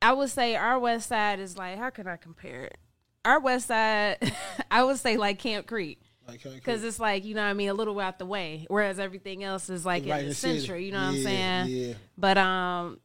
I 0.00 0.12
would 0.12 0.30
say 0.30 0.56
our 0.56 0.78
west 0.78 1.08
side 1.08 1.38
is 1.40 1.56
like 1.56 1.78
how 1.78 1.90
can 1.90 2.06
I 2.06 2.16
compare 2.16 2.64
it? 2.64 2.78
Our 3.24 3.40
west 3.40 3.68
side, 3.68 4.18
I 4.70 4.82
would 4.84 4.98
say 4.98 5.16
like 5.16 5.38
Camp 5.38 5.66
Creek. 5.66 6.00
Like, 6.28 6.44
okay, 6.46 6.54
Because 6.54 6.84
it's 6.84 7.00
like, 7.00 7.24
you 7.24 7.34
know 7.34 7.42
what 7.42 7.50
I 7.50 7.54
mean, 7.54 7.68
a 7.68 7.74
little 7.74 7.98
out 7.98 8.18
the 8.18 8.26
way. 8.26 8.66
Whereas 8.68 8.98
everything 8.98 9.42
else 9.44 9.68
is 9.68 9.84
like 9.84 10.06
Right 10.06 10.22
in 10.22 10.28
the, 10.28 10.34
center, 10.34 10.78
you 10.78 10.92
know 10.92 10.98
what 11.00 11.14
I'm 11.14 11.22
saying? 11.22 11.66
yeah. 11.68 11.94
But 12.16 12.38
um 12.38 13.00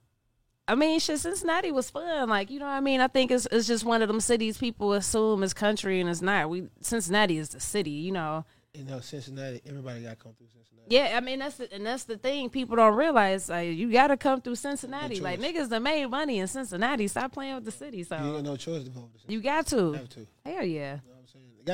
I 0.68 0.76
mean 0.76 1.00
shit, 1.00 1.20
Cincinnati 1.20 1.72
was 1.72 1.90
fun. 1.90 2.28
Like, 2.30 2.52
you 2.52 2.60
know 2.60 2.66
what 2.66 2.74
I 2.74 2.82
mean? 2.82 3.00
I 3.00 3.08
think 3.08 3.32
it's 3.32 3.48
it's 3.52 3.68
just 3.68 3.86
one 3.86 4.02
of 4.02 4.08
them 4.08 4.20
cities 4.20 4.58
people 4.58 4.94
assume 4.94 5.44
is 5.44 5.54
country 5.54 6.02
and 6.02 6.10
it's 6.10 6.22
not. 6.22 6.50
We 6.50 6.68
Cincinnati 6.82 7.38
is 7.38 7.50
the 7.50 7.60
city, 7.60 7.92
you 7.92 8.12
know. 8.12 8.46
you 8.74 8.84
know 8.84 9.00
Cincinnati. 9.00 9.62
Everybody 9.66 10.04
got 10.04 10.10
to 10.12 10.16
come 10.18 10.34
through 10.34 10.48
Cincinnati. 10.48 10.88
Yeah, 10.90 11.16
I 11.16 11.22
mean 11.22 11.40
that's 11.40 11.58
the, 11.58 11.74
and 11.74 11.86
that's 11.86 12.04
the 12.04 12.18
thing 12.18 12.50
people 12.50 12.76
don't 12.76 12.96
realize. 12.96 13.50
Like, 13.50 13.76
you 13.78 13.92
got 13.92 14.08
to 14.08 14.18
come 14.18 14.42
through 14.42 14.56
Cincinnati. 14.56 15.20
No 15.20 15.24
like 15.24 15.40
niggas 15.40 15.70
that 15.70 15.82
made 15.82 16.06
money 16.08 16.40
in 16.40 16.48
Cincinnati. 16.48 17.08
Stop 17.08 17.32
playing 17.32 17.56
with 17.56 17.66
the 17.66 17.72
city. 17.72 18.04
So 18.04 18.18
you 18.18 18.34
got 18.34 18.44
no 18.44 18.58
choice 18.58 18.84
to 18.84 18.90
go 18.90 19.10
you 19.28 19.42
got 19.42 19.68
to. 19.68 19.94
have 19.94 20.10
to. 20.10 20.28
Hell 20.46 20.66
yeah, 20.66 20.96
know 20.96 21.17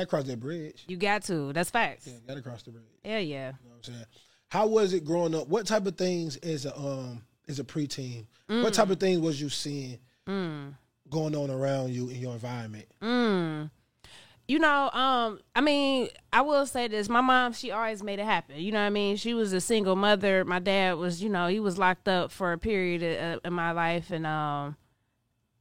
to 0.00 0.06
cross 0.06 0.24
that 0.24 0.40
bridge. 0.40 0.84
you 0.88 0.96
got 0.96 1.22
to. 1.24 1.52
That's 1.52 1.70
facts. 1.70 2.06
Yeah, 2.06 2.14
got 2.26 2.34
to 2.34 2.42
cross 2.42 2.62
the 2.62 2.70
bridge. 2.72 2.84
Hell 3.04 3.20
yeah. 3.20 3.52
You 3.62 3.68
know 3.68 3.70
what 3.70 3.76
I'm 3.76 3.82
saying? 3.94 4.04
How 4.48 4.66
was 4.66 4.92
it 4.92 5.04
growing 5.04 5.34
up? 5.34 5.48
What 5.48 5.66
type 5.66 5.86
of 5.86 5.96
things 5.96 6.36
as 6.36 6.66
a 6.66 6.76
um 6.76 7.22
as 7.48 7.58
a 7.58 7.64
preteen? 7.64 8.26
What 8.46 8.74
type 8.74 8.90
of 8.90 9.00
things 9.00 9.18
was 9.20 9.40
you 9.40 9.48
seeing 9.48 9.98
going 10.26 11.34
on 11.34 11.50
around 11.50 11.90
you 11.90 12.08
in 12.08 12.20
your 12.20 12.32
environment? 12.32 12.86
Mm. 13.02 13.70
You 14.46 14.58
know, 14.58 14.90
um, 14.90 15.40
I 15.56 15.62
mean, 15.62 16.08
I 16.30 16.42
will 16.42 16.66
say 16.66 16.86
this. 16.86 17.08
My 17.08 17.22
mom, 17.22 17.54
she 17.54 17.70
always 17.70 18.02
made 18.02 18.18
it 18.18 18.26
happen. 18.26 18.56
You 18.58 18.72
know 18.72 18.80
what 18.80 18.86
I 18.86 18.90
mean? 18.90 19.16
She 19.16 19.32
was 19.32 19.54
a 19.54 19.60
single 19.60 19.96
mother. 19.96 20.44
My 20.44 20.58
dad 20.58 20.98
was, 20.98 21.22
you 21.22 21.30
know, 21.30 21.46
he 21.46 21.60
was 21.60 21.78
locked 21.78 22.08
up 22.08 22.30
for 22.30 22.52
a 22.52 22.58
period 22.58 23.02
of, 23.02 23.40
in 23.42 23.54
my 23.54 23.72
life, 23.72 24.10
and 24.10 24.26
um, 24.26 24.76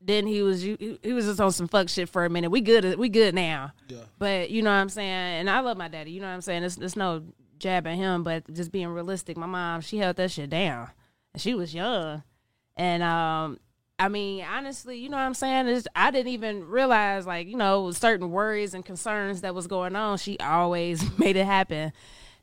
then 0.06 0.28
he 0.28 0.42
was 0.42 0.62
he, 0.62 1.00
he 1.02 1.14
was 1.14 1.26
just 1.26 1.40
on 1.40 1.52
some 1.52 1.68
fuck 1.68 1.90
shit 1.90 2.10
for 2.10 2.26
a 2.26 2.30
minute. 2.30 2.50
We 2.50 2.62
good, 2.62 2.98
we 2.98 3.10
good 3.10 3.34
now. 3.34 3.74
Yeah. 3.88 4.00
But 4.20 4.50
you 4.50 4.62
know 4.62 4.72
what 4.72 4.78
I'm 4.78 4.90
saying? 4.90 5.40
And 5.40 5.50
I 5.50 5.60
love 5.62 5.78
my 5.78 5.88
daddy. 5.88 6.12
You 6.12 6.22
know 6.22 6.28
what 6.28 6.34
I'm 6.34 6.42
saying? 6.42 6.64
It's, 6.64 6.78
it's 6.78 6.96
no 6.96 7.24
jab 7.60 7.88
at 7.88 7.96
him, 7.96 8.24
but 8.24 8.52
just 8.54 8.72
being 8.72 8.90
realistic. 8.90 9.38
My 9.38 9.46
mom, 9.46 9.82
she 9.82 9.98
held 9.98 10.18
that 10.18 10.32
shit 10.32 10.50
down, 10.50 10.90
and 11.34 11.42
she 11.42 11.54
was 11.54 11.74
young, 11.74 12.24
and 12.76 13.04
um, 13.04 13.60
I 14.00 14.10
mean, 14.10 14.44
honestly, 14.44 14.98
you 14.98 15.10
know 15.10 15.18
what 15.18 15.24
I'm 15.24 15.34
saying? 15.34 15.68
Is 15.68 15.88
I 15.96 16.12
didn't 16.12 16.34
even 16.34 16.68
realize 16.68 17.26
like, 17.26 17.48
you 17.48 17.56
know, 17.56 17.92
certain 17.92 18.32
worries 18.32 18.74
and 18.74 18.84
concerns 18.84 19.42
that 19.42 19.56
was 19.56 19.68
going 19.68 19.96
on. 19.96 20.18
She 20.18 20.38
always 20.40 21.18
made 21.18 21.38
it 21.38 21.46
happen. 21.46 21.94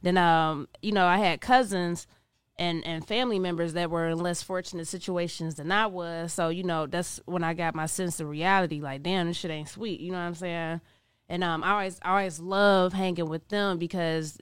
Then 0.03 0.17
um, 0.17 0.69
you 0.81 0.93
know, 0.93 1.07
I 1.07 1.19
had 1.19 1.41
cousins 1.41 2.07
and 2.61 2.87
and 2.87 3.05
family 3.05 3.39
members 3.39 3.73
that 3.73 3.91
were 3.91 4.09
in 4.09 4.19
less 4.19 4.43
fortunate 4.43 4.87
situations 4.87 5.57
than 5.57 5.73
I 5.73 5.87
was. 5.87 6.33
So, 6.33 6.51
you 6.51 6.63
know, 6.63 6.87
that's 6.87 7.19
when 7.25 7.43
I 7.43 7.55
got 7.55 7.75
my 7.75 7.87
sense 7.87 8.21
of 8.21 8.29
reality 8.29 8.81
like, 8.81 9.03
damn, 9.03 9.27
this 9.27 9.39
shit 9.39 9.51
ain't 9.51 9.69
sweet, 9.69 9.99
you 9.99 10.13
know 10.13 10.19
what 10.19 10.25
I'm 10.25 10.35
saying? 10.35 10.81
And 11.29 11.43
um 11.43 11.65
I 11.65 11.71
always 11.71 11.99
I 12.03 12.11
always 12.11 12.39
love 12.39 12.93
hanging 12.93 13.29
with 13.29 13.49
them 13.49 13.79
because 13.79 14.39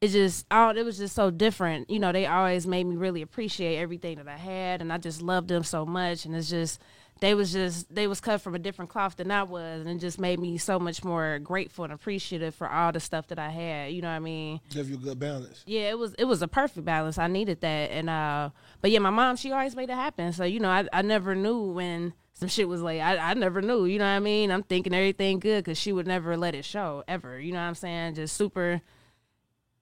it 0.00 0.08
just 0.08 0.46
oh, 0.50 0.70
it 0.70 0.84
was 0.84 0.96
just 0.96 1.14
so 1.14 1.30
different. 1.30 1.90
You 1.90 1.98
know, 1.98 2.12
they 2.12 2.24
always 2.24 2.66
made 2.66 2.86
me 2.86 2.96
really 2.96 3.20
appreciate 3.20 3.78
everything 3.78 4.16
that 4.18 4.28
I 4.28 4.36
had, 4.36 4.80
and 4.80 4.92
I 4.92 4.98
just 4.98 5.20
loved 5.20 5.48
them 5.48 5.64
so 5.64 5.84
much. 5.84 6.24
And 6.24 6.34
it's 6.36 6.48
just 6.48 6.80
they 7.20 7.34
was 7.34 7.52
just 7.52 7.94
they 7.94 8.06
was 8.06 8.20
cut 8.20 8.40
from 8.40 8.54
a 8.54 8.58
different 8.58 8.90
cloth 8.90 9.16
than 9.16 9.30
I 9.30 9.42
was, 9.42 9.80
and 9.80 9.90
it 9.90 9.98
just 9.98 10.18
made 10.18 10.40
me 10.40 10.58
so 10.58 10.78
much 10.78 11.04
more 11.04 11.38
grateful 11.38 11.84
and 11.84 11.92
appreciative 11.92 12.54
for 12.54 12.68
all 12.68 12.92
the 12.92 13.00
stuff 13.00 13.28
that 13.28 13.38
I 13.38 13.50
had. 13.50 13.92
You 13.92 14.02
know 14.02 14.08
what 14.08 14.16
I 14.16 14.20
mean? 14.20 14.60
Give 14.70 14.88
you 14.88 14.96
a 14.96 14.98
good 14.98 15.18
balance. 15.18 15.62
Yeah, 15.66 15.90
it 15.90 15.98
was 15.98 16.14
it 16.14 16.24
was 16.24 16.42
a 16.42 16.48
perfect 16.48 16.84
balance. 16.84 17.18
I 17.18 17.26
needed 17.26 17.60
that, 17.60 17.90
and 17.90 18.08
uh, 18.08 18.50
but 18.80 18.90
yeah, 18.90 18.98
my 18.98 19.10
mom 19.10 19.36
she 19.36 19.52
always 19.52 19.76
made 19.76 19.90
it 19.90 19.94
happen. 19.94 20.32
So 20.32 20.44
you 20.44 20.60
know, 20.60 20.70
I 20.70 20.86
I 20.92 21.02
never 21.02 21.34
knew 21.34 21.72
when 21.72 22.14
some 22.32 22.48
shit 22.48 22.68
was 22.68 22.80
like 22.80 23.00
I, 23.00 23.16
I 23.16 23.34
never 23.34 23.60
knew. 23.60 23.84
You 23.84 23.98
know 23.98 24.06
what 24.06 24.16
I 24.16 24.20
mean? 24.20 24.50
I'm 24.50 24.62
thinking 24.62 24.94
everything 24.94 25.40
good 25.40 25.64
because 25.64 25.78
she 25.78 25.92
would 25.92 26.06
never 26.06 26.36
let 26.36 26.54
it 26.54 26.64
show 26.64 27.04
ever. 27.06 27.38
You 27.38 27.52
know 27.52 27.60
what 27.60 27.68
I'm 27.68 27.74
saying? 27.74 28.14
Just 28.14 28.36
super 28.36 28.80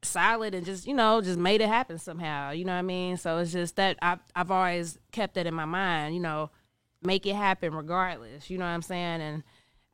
solid 0.03 0.55
and 0.55 0.65
just 0.65 0.87
you 0.87 0.95
know 0.95 1.21
just 1.21 1.39
made 1.39 1.61
it 1.61 1.67
happen 1.67 1.99
somehow 1.99 2.51
you 2.53 2.65
know 2.65 2.73
what 2.73 2.79
i 2.79 2.83
mean 2.83 3.17
so 3.17 3.39
it's 3.39 3.51
just 3.51 3.75
that 3.75 3.99
I've, 4.01 4.21
I've 4.35 4.51
always 4.53 4.97
kept 5.11 5.35
that 5.35 5.45
in 5.47 5.55
my 5.55 5.65
mind 5.65 6.15
you 6.15 6.21
know 6.21 6.51
make 7.03 7.27
it 7.27 7.35
happen 7.37 7.75
regardless 7.75 8.51
you 8.51 8.59
know 8.59 8.65
what 8.65 8.71
i'm 8.73 8.83
saying 8.83 9.21
and 9.21 9.43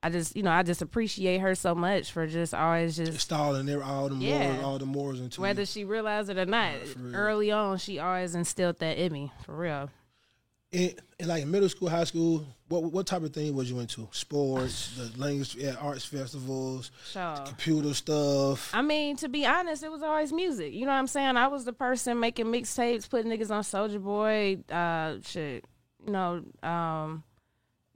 i 0.02 0.08
just 0.08 0.34
you 0.36 0.42
know 0.42 0.50
i 0.50 0.62
just 0.62 0.80
appreciate 0.82 1.38
her 1.38 1.54
so 1.54 1.74
much 1.74 2.10
for 2.12 2.26
just 2.26 2.54
always 2.54 2.96
just 2.96 3.12
Installing 3.12 3.66
there 3.66 3.82
all 3.82 4.08
the 4.08 4.14
Yeah. 4.16 4.38
morals, 4.54 4.64
all 4.64 4.78
the 4.78 4.86
morals 4.86 5.20
into 5.20 5.40
whether 5.40 5.62
you. 5.62 5.66
she 5.66 5.84
realized 5.84 6.30
it 6.30 6.38
or 6.38 6.46
not 6.46 6.72
real. 6.98 7.14
early 7.14 7.50
on 7.52 7.78
she 7.78 7.98
always 7.98 8.34
instilled 8.34 8.78
that 8.78 8.96
in 8.96 9.12
me 9.12 9.32
for 9.44 9.54
real 9.54 9.90
In, 10.72 10.94
in 11.20 11.28
like 11.28 11.46
middle 11.46 11.68
school, 11.68 11.88
high 11.88 12.02
school, 12.04 12.44
what 12.68 12.82
what 12.84 13.06
type 13.06 13.22
of 13.22 13.32
thing 13.32 13.54
was 13.54 13.70
you 13.70 13.78
into? 13.78 14.08
Sports, 14.10 14.96
the 14.96 15.20
language, 15.20 15.54
yeah, 15.54 15.74
arts 15.80 16.04
festivals, 16.04 16.90
sure 17.12 17.44
computer 17.46 17.94
stuff. 17.94 18.74
I 18.74 18.82
mean, 18.82 19.14
to 19.18 19.28
be 19.28 19.46
honest, 19.46 19.84
it 19.84 19.90
was 19.92 20.02
always 20.02 20.32
music. 20.32 20.72
You 20.72 20.80
know 20.86 20.92
what 20.92 20.98
I'm 20.98 21.06
saying? 21.06 21.36
I 21.36 21.46
was 21.46 21.64
the 21.64 21.72
person 21.72 22.18
making 22.18 22.46
mixtapes, 22.46 23.08
putting 23.08 23.30
niggas 23.30 23.52
on 23.52 23.62
Soulja 23.62 24.02
Boy, 24.02 24.58
uh, 24.74 25.18
shit, 25.24 25.64
you 26.06 26.12
know, 26.12 26.42
um, 26.62 27.24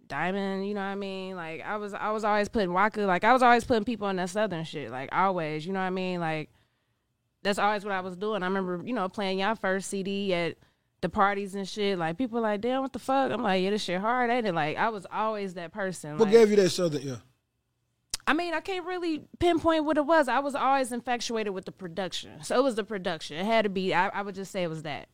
Diamond. 0.06 0.66
You 0.66 0.74
know 0.74 0.80
what 0.80 0.86
I 0.86 0.94
mean? 0.94 1.36
Like 1.36 1.62
I 1.62 1.76
was, 1.76 1.94
I 1.94 2.10
was 2.10 2.24
always 2.24 2.48
putting 2.48 2.72
Waka. 2.72 3.02
Like 3.02 3.24
I 3.24 3.32
was 3.32 3.42
always 3.42 3.64
putting 3.64 3.84
people 3.84 4.06
on 4.06 4.16
that 4.16 4.30
Southern 4.30 4.64
shit. 4.64 4.90
Like 4.90 5.10
always, 5.12 5.66
you 5.66 5.72
know 5.72 5.80
what 5.80 5.86
I 5.86 5.90
mean? 5.90 6.20
Like 6.20 6.50
that's 7.42 7.58
always 7.58 7.84
what 7.84 7.92
I 7.92 8.00
was 8.00 8.16
doing. 8.16 8.42
I 8.42 8.46
remember, 8.46 8.82
you 8.84 8.92
know, 8.92 9.08
playing 9.08 9.38
y'all 9.38 9.54
first 9.54 9.90
CD 9.90 10.34
at 10.34 10.56
the 11.00 11.08
parties 11.08 11.54
and 11.54 11.68
shit. 11.68 11.98
Like 11.98 12.18
people 12.18 12.40
like, 12.40 12.60
damn, 12.60 12.82
what 12.82 12.92
the 12.92 12.98
fuck? 12.98 13.30
I'm 13.30 13.42
like, 13.42 13.62
yeah, 13.62 13.70
this 13.70 13.84
shit 13.84 14.00
hard, 14.00 14.30
ain't 14.30 14.46
it? 14.46 14.54
Like 14.54 14.76
I 14.76 14.88
was 14.88 15.06
always 15.12 15.54
that 15.54 15.72
person. 15.72 16.12
What 16.18 16.26
like, 16.26 16.32
gave 16.32 16.50
you 16.50 16.56
that 16.56 16.70
southern? 16.70 17.02
Yeah, 17.02 17.16
I 18.26 18.34
mean, 18.34 18.52
I 18.52 18.60
can't 18.60 18.84
really 18.84 19.24
pinpoint 19.38 19.86
what 19.86 19.96
it 19.96 20.04
was. 20.04 20.28
I 20.28 20.40
was 20.40 20.54
always 20.54 20.92
infatuated 20.92 21.54
with 21.54 21.64
the 21.64 21.72
production. 21.72 22.42
So 22.42 22.58
it 22.58 22.62
was 22.62 22.74
the 22.74 22.84
production. 22.84 23.38
It 23.38 23.46
had 23.46 23.62
to 23.62 23.70
be 23.70 23.94
I, 23.94 24.08
I 24.08 24.22
would 24.22 24.34
just 24.34 24.52
say 24.52 24.62
it 24.62 24.68
was 24.68 24.82
that. 24.82 25.08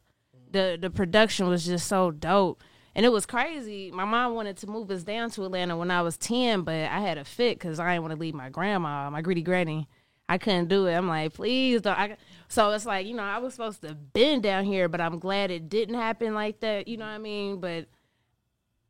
The 0.51 0.79
the 0.81 0.91
production 0.91 1.49
was 1.49 1.65
just 1.65 1.87
so 1.87 2.11
dope. 2.11 2.63
And 2.97 3.05
it 3.05 3.11
was 3.11 3.27
crazy. 3.27 3.91
My 3.91 4.05
mom 4.05 4.35
wanted 4.35 4.57
to 4.59 4.69
move 4.69 4.91
us 4.91 5.03
down 5.03 5.31
to 5.33 5.45
Atlanta 5.45 5.77
when 5.77 5.91
I 5.91 6.03
was 6.03 6.17
10, 6.17 6.63
but 6.63 6.75
I 6.75 7.01
had 7.01 7.19
a 7.19 7.25
fit 7.25 7.59
because 7.59 7.81
I 7.81 7.93
didn't 7.93 8.03
want 8.03 8.15
to 8.15 8.21
leave 8.21 8.35
my 8.35 8.51
grandma, 8.51 9.11
my 9.11 9.21
greedy 9.21 9.43
granny. 9.43 9.89
I 10.29 10.39
couldn't 10.39 10.69
do 10.69 10.87
it. 10.87 10.95
I'm 10.95 11.09
like, 11.09 11.35
please 11.35 11.83
don't. 11.83 11.99
I, 11.99 12.17
so 12.49 12.71
it's 12.71 12.87
like, 12.87 13.07
you 13.07 13.15
know, 13.15 13.25
I 13.25 13.39
was 13.39 13.55
supposed 13.55 13.83
to 13.83 13.95
been 13.95 14.41
down 14.41 14.65
here, 14.65 14.89
but 14.89 15.01
I'm 15.01 15.19
glad 15.19 15.51
it 15.51 15.69
didn't 15.69 15.97
happen 15.97 16.35
like 16.35 16.61
that. 16.61 16.89
You 16.89 16.97
know 16.97 17.05
what 17.05 17.13
I 17.13 17.19
mean? 17.19 17.61
But 17.61 17.89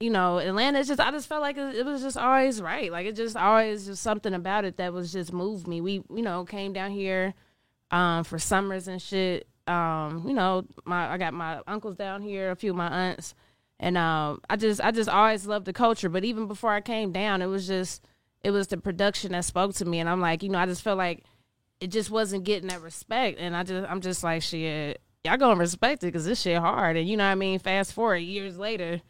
you 0.01 0.11
know, 0.11 0.39
Atlanta 0.39 0.81
it's 0.81 0.89
just 0.89 1.01
I 1.01 1.11
just 1.11 1.29
felt 1.29 1.41
like 1.41 1.57
it, 1.57 1.85
was 1.85 2.03
just 2.03 2.17
always 2.17 2.61
right. 2.61 2.93
Like 2.93 3.07
it 3.07 3.17
just 3.17 3.37
always 3.37 3.87
just 3.87 4.03
something 4.03 4.35
about 4.35 4.65
it 4.65 4.77
that 4.77 4.93
was 4.93 5.13
just 5.13 5.33
moved 5.33 5.67
me. 5.67 5.81
We, 5.81 6.05
you 6.11 6.23
know, 6.23 6.45
came 6.45 6.73
down 6.73 6.91
here 6.91 7.35
um 7.91 8.25
for 8.25 8.39
summers 8.39 8.87
and 8.87 9.01
shit. 9.01 9.49
Um, 9.67 10.25
you 10.27 10.35
know, 10.35 10.67
my 10.85 11.11
I 11.11 11.17
got 11.17 11.33
my 11.33 11.63
uncles 11.67 11.97
down 11.97 12.23
here, 12.23 12.51
a 12.51 12.57
few 12.57 12.71
of 12.71 12.77
my 12.77 12.89
aunts. 12.89 13.35
And 13.85 13.99
um 13.99 14.41
I 14.49 14.57
just 14.57 14.81
I 14.81 14.93
just 14.93 15.11
always 15.11 15.47
loved 15.47 15.67
the 15.67 15.75
culture, 15.75 16.09
but 16.09 16.25
even 16.25 16.47
before 16.47 16.73
I 16.73 16.81
came 16.81 17.13
down, 17.13 17.43
it 17.43 17.47
was 17.47 17.67
just 17.67 18.03
it 18.43 18.51
was 18.51 18.69
the 18.69 18.79
production 18.79 19.33
that 19.33 19.45
spoke 19.45 19.75
to 19.75 19.85
me. 19.85 20.01
And 20.01 20.09
I'm 20.09 20.23
like, 20.23 20.43
you 20.43 20.49
know, 20.49 20.59
I 20.59 20.65
just 20.65 20.81
felt 20.81 20.97
like 20.97 21.23
it 21.81 21.89
just 21.89 22.11
wasn't 22.11 22.45
getting 22.45 22.71
that 22.71 22.81
respect. 22.81 23.39
And 23.39 23.55
I 23.55 23.63
just 23.63 23.87
I'm 23.91 24.01
just 24.01 24.25
like 24.25 24.41
shit 24.41 25.03
y'all 25.23 25.37
gonna 25.37 25.61
respect 25.61 26.03
it 26.03 26.07
because 26.07 26.25
this 26.25 26.41
shit 26.41 26.57
hard. 26.57 26.97
And 26.97 27.07
you 27.07 27.19
know 27.19 27.27
what 27.27 27.33
I 27.33 27.35
mean? 27.35 27.59
Fast 27.59 27.93
forward 27.93 28.17
years 28.17 28.57
later 28.57 29.03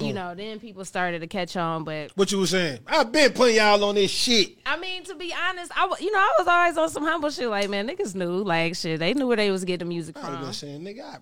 you 0.00 0.12
know 0.12 0.34
then 0.34 0.60
people 0.60 0.84
started 0.84 1.20
to 1.20 1.26
catch 1.26 1.56
on 1.56 1.84
but 1.84 2.10
what 2.16 2.30
you 2.32 2.38
was 2.38 2.50
saying? 2.50 2.78
I've 2.86 3.10
been 3.10 3.32
putting 3.32 3.56
y'all 3.56 3.82
on 3.84 3.94
this 3.94 4.10
shit. 4.10 4.58
I 4.64 4.76
mean 4.78 5.04
to 5.04 5.14
be 5.14 5.34
honest 5.34 5.72
I 5.74 5.92
you 6.00 6.12
know 6.12 6.18
I 6.18 6.34
was 6.38 6.46
always 6.46 6.76
on 6.76 6.88
some 6.90 7.04
humble 7.04 7.30
shit 7.30 7.48
like 7.48 7.68
man 7.68 7.88
niggas 7.88 8.14
knew 8.14 8.44
like 8.44 8.76
shit 8.76 9.00
they 9.00 9.14
knew 9.14 9.26
where 9.26 9.36
they 9.36 9.50
was 9.50 9.64
getting 9.64 9.80
the 9.80 9.84
music 9.84 10.16
I 10.18 10.20
from 10.20 10.40
was 10.46 10.58
saying, 10.58 10.82
nigga, 10.82 11.02
I, 11.04 11.18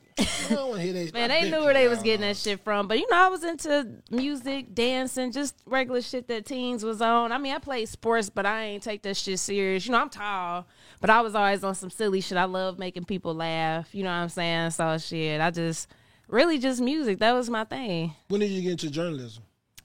I 0.50 0.54
don't 0.54 0.68
want 0.70 0.80
to 0.80 0.86
hear 0.86 0.92
that. 0.92 1.14
Man, 1.14 1.28
they 1.28 1.50
knew 1.50 1.60
where 1.60 1.74
they 1.74 1.88
was 1.88 2.02
getting 2.02 2.24
on. 2.24 2.30
that 2.30 2.36
shit 2.36 2.60
from. 2.60 2.88
But 2.88 2.98
you 2.98 3.08
know, 3.10 3.16
I 3.16 3.28
was 3.28 3.44
into 3.44 3.88
music, 4.10 4.74
dancing, 4.74 5.32
just 5.32 5.54
regular 5.66 6.02
shit 6.02 6.28
that 6.28 6.46
teens 6.46 6.84
was 6.84 7.00
on. 7.00 7.32
I 7.32 7.38
mean, 7.38 7.54
I 7.54 7.58
played 7.58 7.88
sports, 7.88 8.28
but 8.28 8.44
I 8.44 8.64
ain't 8.64 8.82
take 8.82 9.02
that 9.02 9.16
shit 9.16 9.38
serious. 9.38 9.86
You 9.86 9.92
know, 9.92 10.00
I'm 10.00 10.10
tall, 10.10 10.66
but 11.00 11.10
I 11.10 11.20
was 11.20 11.34
always 11.34 11.62
on 11.64 11.74
some 11.74 11.90
silly 11.90 12.20
shit. 12.20 12.36
I 12.36 12.44
love 12.44 12.78
making 12.78 13.04
people 13.04 13.34
laugh. 13.34 13.94
You 13.94 14.02
know 14.02 14.10
what 14.10 14.16
I'm 14.16 14.28
saying? 14.28 14.70
So 14.72 14.98
shit, 14.98 15.40
I 15.40 15.50
just 15.50 15.88
really 16.28 16.58
just 16.58 16.80
music. 16.80 17.18
That 17.18 17.32
was 17.32 17.50
my 17.50 17.64
thing. 17.64 18.14
When 18.28 18.40
did 18.40 18.50
you 18.50 18.62
get 18.62 18.72
into 18.72 18.90
journalism? 18.90 19.42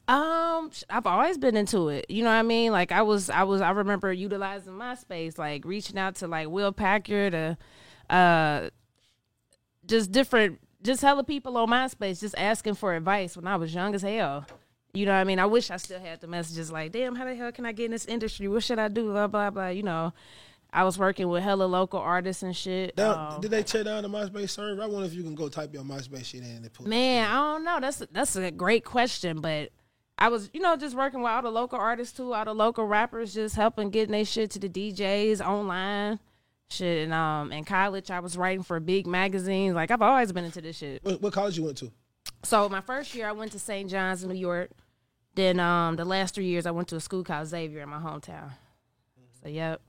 Um, 0.08 0.70
I've 0.90 1.08
always 1.08 1.38
been 1.38 1.56
into 1.56 1.88
it. 1.88 2.06
You 2.10 2.24
know 2.24 2.30
what 2.30 2.36
I 2.36 2.42
mean? 2.44 2.72
Like 2.72 2.92
I 2.92 3.02
was, 3.02 3.30
I 3.30 3.44
was, 3.44 3.62
I 3.62 3.72
remember 3.72 4.12
utilizing 4.12 4.74
MySpace, 4.74 5.38
like 5.38 5.64
reaching 5.64 5.98
out 5.98 6.16
to 6.16 6.28
like 6.28 6.50
Will 6.50 6.74
Packer 6.74 7.30
to, 7.30 7.58
uh, 8.10 8.70
just 9.86 10.12
different, 10.12 10.60
just 10.82 11.02
hella 11.02 11.24
people 11.24 11.58
on 11.58 11.70
MySpace, 11.70 12.20
just 12.20 12.36
asking 12.38 12.76
for 12.76 12.94
advice 12.94 13.38
when 13.38 13.48
I 13.48 13.56
was 13.56 13.74
young 13.74 13.96
as 13.96 14.02
hell. 14.02 14.46
You 14.94 15.06
know 15.06 15.14
what 15.14 15.22
I 15.22 15.24
mean? 15.24 15.40
I 15.40 15.46
wish 15.46 15.72
I 15.72 15.78
still 15.78 16.00
had 16.00 16.22
the 16.22 16.28
messages 16.28 16.72
like, 16.72 16.92
damn, 16.92 17.16
how 17.16 17.26
the 17.26 17.34
hell 17.34 17.52
can 17.52 17.66
I 17.66 17.72
get 17.72 17.86
in 17.86 17.92
this 17.92 18.06
industry? 18.06 18.48
What 18.48 18.64
should 18.64 18.78
I 18.78 18.90
do? 18.90 19.12
Blah 19.12 19.28
blah 19.28 19.50
blah. 19.50 19.70
You 19.70 19.84
know, 19.84 20.14
I 20.74 20.84
was 20.84 20.98
working 20.98 21.28
with 21.30 21.44
hella 21.44 21.66
local 21.66 22.00
artists 22.00 22.42
and 22.42 22.56
shit. 22.56 22.96
Down, 22.96 23.36
Um, 23.36 23.42
did 23.42 23.52
they 23.52 23.62
tear 23.62 23.84
down 23.84 24.02
the 24.02 24.10
MySpace 24.10 24.50
server? 24.50 24.82
I 24.82 24.88
wonder 24.88 25.06
if 25.06 25.14
you 25.14 25.22
can 25.22 25.36
go 25.36 25.48
type 25.48 25.74
your 25.74 25.84
MySpace 25.84 26.26
shit 26.26 26.42
in 26.42 26.48
and 26.48 26.74
put. 26.74 26.88
Man, 26.88 27.30
I 27.30 27.36
don't 27.36 27.64
know. 27.64 27.80
That's 27.80 28.04
that's 28.12 28.36
a 28.36 28.50
great 28.50 28.84
question, 28.84 29.40
but 29.40 29.70
I 30.18 30.30
was, 30.30 30.50
you 30.52 30.60
know, 30.60 30.76
just 30.76 30.96
working 30.96 31.22
with 31.22 31.32
all 31.32 31.42
the 31.44 31.52
local 31.52 31.78
artists 31.78 32.18
too, 32.18 32.34
all 32.34 32.46
the 32.46 32.54
local 32.56 32.86
rappers, 32.86 33.34
just 33.34 33.56
helping 33.56 33.92
getting 33.92 34.12
their 34.14 34.26
shit 34.26 34.52
to 34.52 34.60
the 34.60 34.70
DJs 34.70 35.46
online. 35.46 36.20
Shit, 36.70 37.04
and 37.04 37.14
um, 37.14 37.52
in 37.52 37.66
college, 37.66 38.10
I 38.10 38.20
was 38.20 38.36
writing 38.36 38.64
for 38.64 38.80
big 38.80 39.06
magazines. 39.06 39.76
Like 39.76 39.92
I've 39.92 40.02
always 40.02 40.32
been 40.32 40.46
into 40.46 40.62
this 40.62 40.78
shit. 40.78 41.04
What, 41.04 41.22
what 41.22 41.34
college 41.34 41.56
you 41.56 41.66
went 41.66 41.78
to? 41.78 41.92
So 42.44 42.68
my 42.68 42.82
first 42.82 43.14
year, 43.14 43.28
I 43.28 43.32
went 43.32 43.52
to 43.52 43.60
St. 43.60 43.90
John's 43.90 44.24
in 44.24 44.30
New 44.30 44.40
York. 44.40 44.72
Then 45.36 45.60
um, 45.60 45.98
the 45.98 46.06
last 46.06 46.34
three 46.34 46.46
years, 46.46 46.66
I 46.66 46.72
went 46.72 46.88
to 46.88 46.96
a 46.96 47.00
school 47.00 47.24
called 47.24 47.48
Xavier 47.48 47.82
in 47.82 47.90
my 47.90 48.00
hometown. 48.00 48.52
So 49.42 49.50
yep. 49.50 49.82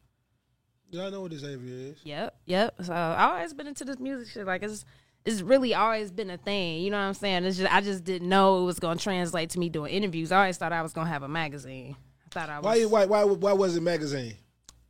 Did 0.94 1.02
I 1.02 1.10
know 1.10 1.22
what 1.22 1.32
this 1.32 1.40
Xavier 1.40 1.90
is? 1.90 1.96
Yep, 2.04 2.36
yep. 2.46 2.74
So 2.80 2.92
I 2.92 3.24
always 3.24 3.52
been 3.52 3.66
into 3.66 3.84
this 3.84 3.98
music 3.98 4.32
shit. 4.32 4.46
Like 4.46 4.62
it's 4.62 4.84
it's 5.24 5.42
really 5.42 5.74
always 5.74 6.12
been 6.12 6.30
a 6.30 6.36
thing. 6.36 6.82
You 6.82 6.92
know 6.92 6.98
what 6.98 7.06
I'm 7.06 7.14
saying? 7.14 7.44
It's 7.44 7.56
just 7.56 7.74
I 7.74 7.80
just 7.80 8.04
didn't 8.04 8.28
know 8.28 8.60
it 8.60 8.64
was 8.64 8.78
gonna 8.78 9.00
translate 9.00 9.50
to 9.50 9.58
me 9.58 9.68
doing 9.68 9.92
interviews. 9.92 10.30
I 10.30 10.42
always 10.42 10.56
thought 10.56 10.72
I 10.72 10.82
was 10.82 10.92
gonna 10.92 11.10
have 11.10 11.24
a 11.24 11.28
magazine. 11.28 11.96
I 12.26 12.28
thought 12.30 12.48
I 12.48 12.60
was. 12.60 12.64
Why, 12.64 13.06
why, 13.06 13.24
why, 13.24 13.32
why 13.32 13.52
was 13.54 13.76
it 13.76 13.82
magazine? 13.82 14.36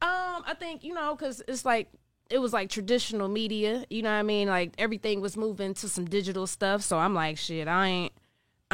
Um, 0.03 0.45
I 0.47 0.55
think 0.59 0.85
you 0.85 0.93
know 0.93 1.17
because 1.17 1.43
it's 1.49 1.65
like 1.65 1.89
it 2.29 2.39
was 2.39 2.53
like 2.53 2.69
traditional 2.69 3.29
media. 3.29 3.87
You 3.89 4.03
know 4.03 4.11
what 4.11 4.17
I 4.17 4.25
mean? 4.25 4.49
Like 4.49 4.75
everything 4.77 5.23
was 5.23 5.39
moving 5.39 5.73
to 5.73 5.89
some 5.89 6.05
digital 6.05 6.47
stuff. 6.47 6.83
So 6.83 6.99
I'm 6.99 7.15
like, 7.15 7.39
shit, 7.39 7.67
I 7.67 7.87
ain't. 7.87 8.13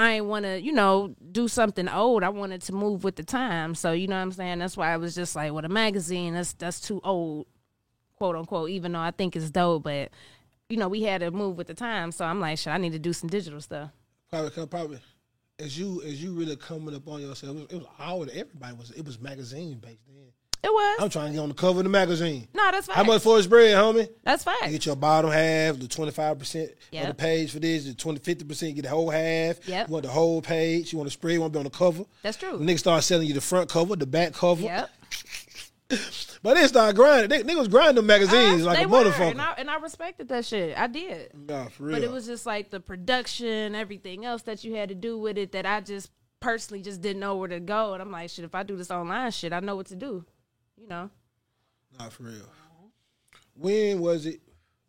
I 0.01 0.13
ain't 0.13 0.25
want 0.25 0.47
to, 0.47 0.59
you 0.59 0.73
know, 0.73 1.15
do 1.31 1.47
something 1.47 1.87
old. 1.87 2.23
I 2.23 2.31
wanted 2.31 2.63
to 2.63 2.73
move 2.73 3.05
with 3.05 3.17
the 3.17 3.23
time. 3.23 3.75
So 3.75 3.93
you 3.93 4.09
know 4.09 4.17
what 4.17 4.23
I'm 4.23 4.33
saying. 4.33 4.61
That's 4.61 4.75
why 4.75 4.95
I 4.95 4.97
was 4.97 5.15
just 5.15 5.37
like, 5.37 5.53
with 5.53 5.67
a 5.67 5.69
magazine, 5.69 6.33
that's 6.33 6.55
that's 6.55 6.81
too 6.81 7.03
old, 7.05 7.47
quote 8.17 8.35
unquote. 8.35 8.71
Even 8.71 8.93
though 8.93 9.01
I 9.01 9.11
think 9.11 9.37
it's 9.37 9.51
dope, 9.51 9.83
but 9.83 10.11
you 10.71 10.79
know, 10.79 10.89
we 10.89 11.03
had 11.03 11.21
to 11.21 11.31
move 11.31 11.59
with 11.59 11.67
the 11.67 11.75
time. 11.75 12.13
So 12.13 12.25
I'm 12.25 12.41
like, 12.41 12.57
shit, 12.57 12.73
I 12.73 12.79
need 12.79 12.93
to 12.93 12.99
do 12.99 13.13
some 13.13 13.29
digital 13.29 13.61
stuff. 13.61 13.91
Probably, 14.31 14.67
probably 14.69 15.01
as 15.59 15.79
you 15.79 16.01
as 16.03 16.23
you 16.23 16.33
really 16.33 16.57
coming 16.57 16.95
up 16.95 17.07
on 17.07 17.21
yourself, 17.21 17.55
it 17.55 17.61
was, 17.61 17.67
it 17.69 17.77
was 17.77 17.87
all 17.99 18.23
everybody 18.23 18.75
was. 18.75 18.93
It 18.93 19.05
was 19.05 19.21
magazine 19.21 19.81
based 19.81 20.07
then. 20.09 20.33
It 20.63 20.69
was. 20.71 20.99
I'm 21.01 21.09
trying 21.09 21.29
to 21.29 21.33
get 21.33 21.39
on 21.41 21.49
the 21.49 21.55
cover 21.55 21.79
of 21.81 21.85
the 21.85 21.91
magazine. 21.91 22.47
no, 22.55 22.71
that's 22.71 22.87
fine. 22.87 22.97
How 22.97 23.05
much 23.05 23.23
for 23.23 23.39
a 23.39 23.43
spread, 23.43 23.75
homie? 23.77 24.09
That's 24.25 24.45
fine. 24.45 24.57
You 24.67 24.71
get 24.73 24.85
your 24.87 24.97
bottom 24.97 25.31
half, 25.31 25.79
the 25.79 25.87
25% 25.87 26.71
of 27.01 27.07
the 27.09 27.15
page 27.15 27.53
for 27.53 27.61
this, 27.61 27.85
the 27.87 27.95
20, 27.95 28.21
50%, 28.21 28.75
get 28.75 28.83
the 28.83 28.89
whole 28.91 29.09
half. 29.09 29.67
Yep. 29.67 29.89
You 29.89 29.93
want 29.93 30.05
the 30.05 30.11
whole 30.13 30.43
page. 30.43 30.93
You 30.93 30.99
want 30.99 31.07
the 31.07 31.13
spread, 31.13 31.33
you 31.35 31.41
want 31.41 31.53
to 31.55 31.57
be 31.59 31.61
on 31.61 31.65
the 31.65 31.71
cover. 31.71 32.05
That's 32.23 32.37
true. 32.37 32.59
The 32.59 32.65
niggas 32.65 32.81
start 32.81 33.03
selling 33.05 33.27
you 33.27 33.33
the 33.35 33.41
front 33.41 33.71
cover, 33.71 33.97
the 33.97 34.07
back 34.07 34.35
cover. 34.35 34.63
Yep. 34.63 34.91
But 36.43 36.55
they 36.55 36.67
start 36.69 36.95
grinding. 36.97 37.29
They, 37.29 37.43
niggas 37.43 37.69
grinding 37.71 37.97
them 37.97 38.07
magazines 38.07 38.63
I- 38.63 38.65
like 38.65 38.85
a 38.87 38.89
were, 38.89 39.05
motherfucker. 39.05 39.33
and 39.33 39.43
I, 39.43 39.55
and 39.59 39.69
I 39.71 39.77
respected 39.77 40.29
that 40.29 40.47
shit. 40.47 40.79
I 40.79 40.87
did. 40.87 41.33
nah, 41.35 41.67
for 41.69 41.83
real. 41.85 41.97
But 41.97 42.03
it 42.05 42.11
was 42.11 42.27
just 42.27 42.47
like 42.47 42.71
the 42.71 42.81
production, 42.81 43.75
everything 43.75 44.25
else 44.25 44.43
that 44.43 44.65
you 44.65 44.75
had 44.77 44.89
to 44.89 44.95
do 44.95 45.19
with 45.19 45.37
it 45.37 45.53
that 45.53 45.67
I 45.67 45.81
just 45.83 46.11
personally 46.39 46.81
just 46.83 47.03
didn't 47.03 47.21
know 47.21 47.37
where 47.37 47.49
to 47.49 47.61
go. 47.61 47.93
And 47.93 48.01
I'm 48.03 48.11
like, 48.11 48.31
shit, 48.31 48.45
if 48.47 48.55
I 48.55 48.63
do 48.63 48.77
this 48.77 48.91
online 48.91 49.31
shit, 49.33 49.53
I 49.53 49.61
know 49.61 49.77
what 49.77 49.87
to 49.89 49.97
do. 49.97 50.25
You 50.81 50.89
know? 50.89 51.11
Nah, 51.99 52.09
for 52.09 52.25
real. 52.25 52.49
When 53.55 54.01
was 54.01 54.27
it? 54.27 54.41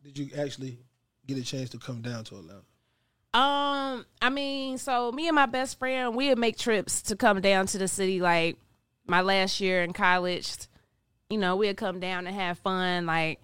Did 0.04 0.18
you 0.18 0.30
actually 0.40 0.80
get 1.28 1.38
a 1.38 1.44
chance 1.44 1.70
to 1.72 1.78
come 1.78 2.02
down 2.02 2.24
to 2.26 2.38
Atlanta? 2.38 2.62
Um, 3.34 4.06
I 4.22 4.30
mean, 4.30 4.78
so 4.78 5.12
me 5.12 5.28
and 5.28 5.36
my 5.36 5.46
best 5.46 5.78
friend, 5.80 6.16
we'd 6.16 6.38
make 6.38 6.58
trips 6.58 7.02
to 7.04 7.16
come 7.16 7.42
down 7.42 7.68
to 7.68 7.78
the 7.78 7.88
city 7.88 8.22
like 8.22 8.58
my 9.06 9.22
last 9.22 9.60
year 9.60 9.84
in 9.84 9.94
college. 9.94 10.54
You 11.30 11.38
know, 11.38 11.56
we'd 11.56 11.78
come 11.78 12.00
down 12.00 12.28
and 12.28 12.36
have 12.36 12.58
fun, 12.60 13.06
like 13.06 13.40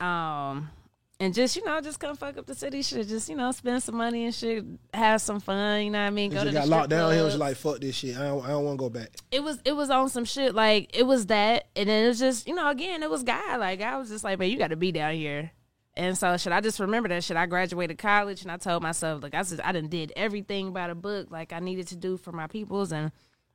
um 0.00 0.70
and 1.20 1.34
just, 1.34 1.56
you 1.56 1.64
know, 1.64 1.80
just 1.80 1.98
come 1.98 2.14
fuck 2.16 2.36
up 2.36 2.46
the 2.46 2.54
city 2.54 2.80
shit. 2.82 3.08
Just, 3.08 3.28
you 3.28 3.34
know, 3.36 3.50
spend 3.50 3.82
some 3.82 3.96
money 3.96 4.26
and 4.26 4.34
shit, 4.34 4.64
have 4.94 5.20
some 5.20 5.40
fun, 5.40 5.84
you 5.84 5.90
know 5.90 6.00
what 6.00 6.06
I 6.06 6.10
mean? 6.10 6.30
Go 6.30 6.44
to 6.44 6.52
got 6.52 6.68
locked 6.68 6.90
down 6.90 7.12
here. 7.12 7.24
Was 7.24 7.36
like, 7.36 7.56
fuck 7.56 7.80
this 7.80 7.96
shit. 7.96 8.16
I 8.16 8.24
don't, 8.28 8.44
I 8.44 8.48
don't 8.50 8.64
want 8.64 8.78
to 8.78 8.84
go 8.84 8.88
back. 8.90 9.08
it 9.32 9.42
was 9.42 9.58
it 9.64 9.72
was 9.72 9.90
on 9.90 10.08
some 10.08 10.24
shit 10.24 10.54
like 10.54 10.96
it 10.96 11.04
was 11.04 11.26
that 11.26 11.66
and 11.74 11.88
then 11.88 12.04
it 12.04 12.08
was 12.08 12.18
just 12.18 12.46
you 12.46 12.54
know 12.54 12.68
again 12.70 13.02
it 13.02 13.10
was 13.10 13.22
guy 13.24 13.56
like 13.56 13.80
I 13.80 13.96
was 13.96 14.08
just 14.08 14.22
like 14.24 14.38
man 14.38 14.48
you 14.50 14.56
got 14.58 14.68
to 14.68 14.76
be 14.76 14.92
down 14.92 15.14
here 15.14 15.50
and 15.94 16.16
so 16.16 16.36
should 16.36 16.52
I 16.52 16.60
just 16.60 16.78
remember 16.78 17.08
that 17.08 17.24
shit 17.24 17.36
I 17.36 17.46
graduated 17.46 17.98
college 17.98 18.42
and 18.42 18.50
I 18.52 18.56
told 18.56 18.82
myself 18.82 19.22
like 19.22 19.34
I 19.34 19.42
said 19.42 19.60
I 19.60 19.72
done 19.72 19.88
did 19.88 20.12
everything 20.14 20.72
by 20.72 20.86
the 20.88 20.94
book 20.94 21.30
like 21.30 21.52
I 21.52 21.58
needed 21.58 21.88
to 21.88 21.96
do 21.96 22.16
for 22.16 22.30
my 22.30 22.46
peoples 22.46 22.92
and 22.92 23.10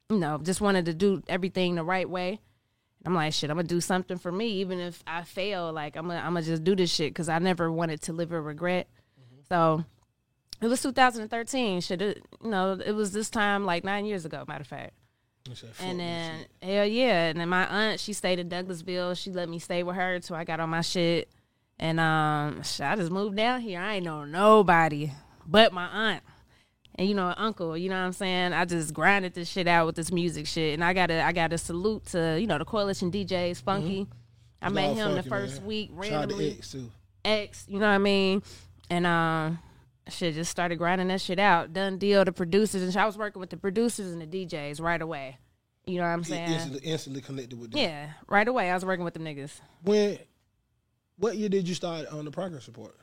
you 0.09 0.19
know 0.19 0.37
just 0.43 0.59
wanted 0.59 0.85
to 0.85 0.93
do 0.93 1.23
everything 1.29 1.75
the 1.75 1.83
right 1.83 2.09
way 2.09 2.41
I'm 3.05 3.13
like 3.13 3.33
shit 3.33 3.49
I'm 3.49 3.57
gonna 3.57 3.67
do 3.67 3.81
something 3.81 4.17
for 4.17 4.31
me 4.31 4.47
even 4.47 4.79
if 4.79 5.03
I 5.05 5.23
fail 5.23 5.71
like 5.71 5.95
I'm 5.95 6.07
gonna 6.07 6.19
I'm 6.19 6.33
gonna 6.33 6.43
just 6.43 6.63
do 6.63 6.75
this 6.75 6.91
shit 6.91 7.11
because 7.11 7.29
I 7.29 7.39
never 7.39 7.71
wanted 7.71 8.01
to 8.03 8.13
live 8.13 8.31
with 8.31 8.43
regret 8.43 8.87
so 9.49 9.83
it 10.61 10.67
was 10.67 10.81
2013 10.81 11.81
shit 11.81 12.01
it, 12.01 12.25
you 12.43 12.49
know 12.49 12.79
it 12.85 12.93
was 12.93 13.11
this 13.11 13.29
time 13.29 13.65
like 13.65 13.83
nine 13.83 14.05
years 14.05 14.25
ago 14.25 14.43
matter 14.47 14.61
of 14.61 14.67
fact 14.67 14.93
I 15.49 15.53
said, 15.55 15.69
fuck 15.73 15.85
and 15.85 15.99
then 15.99 16.45
hell 16.61 16.85
yeah, 16.85 17.25
and 17.25 17.37
then 17.37 17.49
my 17.49 17.67
aunt 17.67 17.99
she 17.99 18.13
stayed 18.13 18.39
in 18.39 18.47
Douglasville. 18.47 19.21
She 19.21 19.29
let 19.29 19.49
me 19.49 19.59
stay 19.59 19.83
with 19.83 19.97
her 19.97 20.17
till 20.19 20.37
I 20.37 20.45
got 20.45 20.61
on 20.61 20.69
my 20.69 20.79
shit, 20.79 21.29
and 21.77 21.99
um, 21.99 22.63
shit, 22.63 22.85
I 22.85 22.95
just 22.95 23.11
moved 23.11 23.35
down 23.35 23.59
here. 23.59 23.81
I 23.81 23.95
ain't 23.95 24.05
know 24.05 24.23
nobody 24.23 25.11
but 25.45 25.73
my 25.73 25.85
aunt 25.87 26.23
and 26.95 27.07
you 27.07 27.15
know 27.15 27.29
an 27.29 27.35
uncle. 27.37 27.77
You 27.77 27.89
know 27.89 27.95
what 27.95 28.05
I'm 28.05 28.13
saying? 28.13 28.53
I 28.53 28.65
just 28.65 28.93
grinded 28.93 29.33
this 29.33 29.49
shit 29.49 29.67
out 29.67 29.85
with 29.85 29.95
this 29.95 30.11
music 30.11 30.47
shit, 30.47 30.73
and 30.73 30.83
I 30.83 30.93
got 30.93 31.07
to 31.07 31.21
I 31.23 31.31
got 31.31 31.51
to 31.51 31.57
salute 31.57 32.05
to 32.07 32.39
you 32.39 32.47
know 32.47 32.57
the 32.57 32.65
Coalition 32.65 33.11
DJs, 33.11 33.61
Funky. 33.61 34.07
I 34.61 34.69
met 34.69 34.95
him 34.95 35.15
the 35.15 35.23
first 35.23 35.59
man. 35.59 35.67
week 35.67 35.89
Shout 35.89 36.03
out 36.03 36.29
to 36.29 36.35
randomly. 36.35 36.51
X 36.51 36.71
too. 36.71 36.91
X, 37.25 37.65
you 37.67 37.79
know 37.79 37.87
what 37.87 37.93
I 37.93 37.97
mean? 37.97 38.43
And 38.89 39.05
um 39.05 39.59
shit 40.09 40.35
just 40.35 40.51
started 40.51 40.77
grinding 40.77 41.07
that 41.09 41.21
shit 41.21 41.39
out. 41.39 41.73
Dun 41.73 41.97
Deal 41.97 42.23
the 42.25 42.31
producers 42.31 42.81
and 42.81 42.91
shit. 42.91 43.01
I 43.01 43.05
was 43.05 43.17
working 43.17 43.39
with 43.39 43.49
the 43.49 43.57
producers 43.57 44.11
and 44.11 44.21
the 44.21 44.45
DJs 44.45 44.81
right 44.81 45.01
away. 45.01 45.37
You 45.85 45.97
know 45.97 46.03
what 46.03 46.09
I'm 46.09 46.23
saying? 46.23 46.49
Instantly, 46.49 46.79
instantly 46.89 47.21
connected 47.21 47.59
with 47.59 47.71
them. 47.71 47.81
Yeah, 47.81 48.09
right 48.27 48.47
away. 48.47 48.69
I 48.69 48.73
was 48.73 48.85
working 48.85 49.03
with 49.03 49.13
them 49.13 49.25
niggas. 49.25 49.59
When, 49.81 50.17
what 51.17 51.35
year 51.35 51.49
did 51.49 51.67
you 51.67 51.75
start 51.75 52.07
on 52.07 52.23
the 52.23 52.31
progress 52.31 52.67
report? 52.67 52.95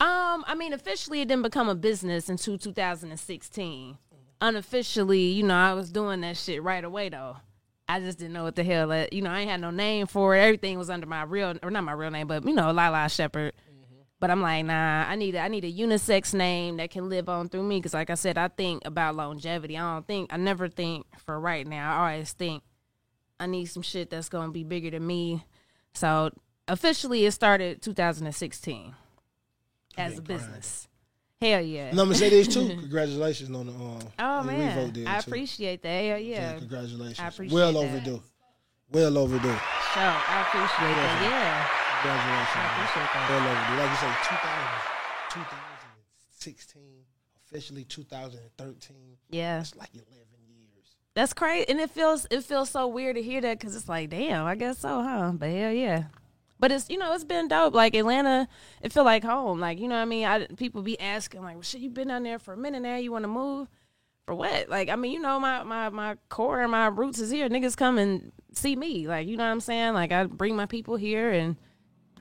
Um, 0.00 0.44
I 0.46 0.54
mean, 0.54 0.72
officially 0.72 1.20
it 1.20 1.28
didn't 1.28 1.42
become 1.42 1.68
a 1.68 1.74
business 1.74 2.28
until 2.28 2.56
2016. 2.56 3.98
Unofficially, 4.40 5.20
you 5.20 5.42
know, 5.42 5.56
I 5.56 5.74
was 5.74 5.90
doing 5.90 6.20
that 6.20 6.36
shit 6.36 6.62
right 6.62 6.84
away 6.84 7.08
though. 7.08 7.38
I 7.88 7.98
just 7.98 8.18
didn't 8.18 8.34
know 8.34 8.44
what 8.44 8.54
the 8.54 8.62
hell 8.62 8.88
that 8.88 9.12
you 9.12 9.22
know, 9.22 9.30
I 9.30 9.40
ain't 9.40 9.50
had 9.50 9.60
no 9.60 9.70
name 9.70 10.06
for 10.06 10.36
it. 10.36 10.40
Everything 10.40 10.78
was 10.78 10.88
under 10.88 11.06
my 11.06 11.22
real 11.22 11.56
or 11.64 11.70
not 11.70 11.82
my 11.82 11.92
real 11.92 12.12
name, 12.12 12.28
but 12.28 12.44
you 12.44 12.54
know, 12.54 12.70
Lila 12.70 13.08
Shepherd. 13.08 13.54
But 14.20 14.30
I'm 14.30 14.40
like, 14.40 14.64
nah, 14.64 15.04
I 15.08 15.16
need 15.16 15.34
a, 15.36 15.40
I 15.40 15.48
need 15.48 15.64
a 15.64 15.72
unisex 15.72 16.34
name 16.34 16.76
that 16.76 16.90
can 16.90 17.08
live 17.08 17.28
on 17.28 17.48
through 17.48 17.62
me. 17.62 17.80
Cause 17.80 17.94
like 17.94 18.10
I 18.10 18.14
said, 18.14 18.38
I 18.38 18.48
think 18.48 18.84
about 18.84 19.16
longevity. 19.16 19.76
I 19.76 19.94
don't 19.94 20.06
think 20.06 20.32
I 20.32 20.36
never 20.36 20.68
think 20.68 21.06
for 21.24 21.40
right 21.40 21.66
now. 21.66 21.96
I 21.96 22.12
always 22.12 22.32
think 22.32 22.62
I 23.40 23.46
need 23.46 23.66
some 23.66 23.82
shit 23.82 24.10
that's 24.10 24.28
gonna 24.28 24.52
be 24.52 24.62
bigger 24.62 24.90
than 24.90 25.04
me. 25.04 25.44
So 25.92 26.30
officially, 26.68 27.26
it 27.26 27.32
started 27.32 27.82
2016 27.82 28.94
as 29.98 30.18
a 30.18 30.22
business. 30.22 30.88
Hell 31.40 31.60
yeah. 31.60 31.86
And 31.90 32.00
I'm 32.00 32.06
gonna 32.06 32.16
say 32.16 32.30
this 32.30 32.48
too. 32.48 32.66
Congratulations 32.80 33.54
on 33.54 33.66
the 33.66 33.72
um. 33.72 33.98
oh 34.18 34.42
the 34.42 34.46
man, 34.46 34.90
deal, 34.90 35.08
I 35.08 35.20
too. 35.20 35.30
appreciate 35.30 35.82
that. 35.82 36.04
Hell 36.04 36.18
yeah. 36.18 36.54
So 36.54 36.58
congratulations. 36.58 37.20
I 37.20 37.28
appreciate 37.28 37.54
well 37.54 37.72
that. 37.72 37.78
overdue. 37.78 38.22
Well 38.90 39.18
overdue. 39.18 39.48
So 39.48 40.00
I 40.00 40.44
appreciate 40.46 40.96
that. 40.98 41.18
Yeah. 41.22 41.68
Congratulations. 42.02 42.56
I 42.56 42.66
appreciate 42.74 43.10
that. 43.14 43.30
Well 43.30 43.44
overdue. 43.46 43.76
Like 43.78 43.90
you 43.90 43.96
say, 43.96 44.12
2000, 45.34 45.58
2016, 46.42 46.82
officially 47.46 47.84
2013. 47.84 48.96
Yeah. 49.30 49.58
That's 49.58 49.76
like 49.76 49.90
11 49.94 50.08
years. 50.48 50.96
That's 51.14 51.32
crazy, 51.32 51.68
and 51.68 51.78
it 51.78 51.90
feels 51.90 52.26
it 52.32 52.42
feels 52.42 52.70
so 52.70 52.88
weird 52.88 53.14
to 53.14 53.22
hear 53.22 53.40
that 53.42 53.60
because 53.60 53.76
it's 53.76 53.88
like, 53.88 54.10
damn, 54.10 54.44
I 54.44 54.56
guess 54.56 54.78
so, 54.78 55.02
huh? 55.02 55.32
But 55.34 55.50
hell 55.50 55.72
yeah. 55.72 56.04
But 56.60 56.72
it's 56.72 56.90
you 56.90 56.98
know 56.98 57.12
it's 57.14 57.24
been 57.24 57.48
dope. 57.48 57.74
Like 57.74 57.94
Atlanta, 57.94 58.48
it 58.82 58.92
feel 58.92 59.04
like 59.04 59.24
home. 59.24 59.60
Like 59.60 59.78
you 59.78 59.88
know 59.88 59.96
what 59.96 60.02
I 60.02 60.06
mean. 60.06 60.24
I 60.26 60.46
people 60.46 60.82
be 60.82 60.98
asking 61.00 61.42
like, 61.42 61.54
well, 61.54 61.62
shit, 61.62 61.80
you 61.80 61.90
been 61.90 62.08
down 62.08 62.24
there 62.24 62.38
for 62.38 62.54
a 62.54 62.56
minute 62.56 62.82
now. 62.82 62.96
You 62.96 63.12
want 63.12 63.24
to 63.24 63.28
move 63.28 63.68
for 64.26 64.34
what? 64.34 64.68
Like 64.68 64.88
I 64.88 64.96
mean, 64.96 65.12
you 65.12 65.20
know 65.20 65.38
my 65.38 65.62
my 65.62 65.88
my 65.88 66.16
core 66.28 66.60
and 66.60 66.72
my 66.72 66.86
roots 66.88 67.20
is 67.20 67.30
here. 67.30 67.48
Niggas 67.48 67.76
come 67.76 67.98
and 67.98 68.32
see 68.52 68.74
me. 68.74 69.06
Like 69.06 69.28
you 69.28 69.36
know 69.36 69.44
what 69.44 69.50
I'm 69.50 69.60
saying. 69.60 69.94
Like 69.94 70.12
I 70.12 70.24
bring 70.24 70.56
my 70.56 70.66
people 70.66 70.96
here 70.96 71.30
and 71.30 71.56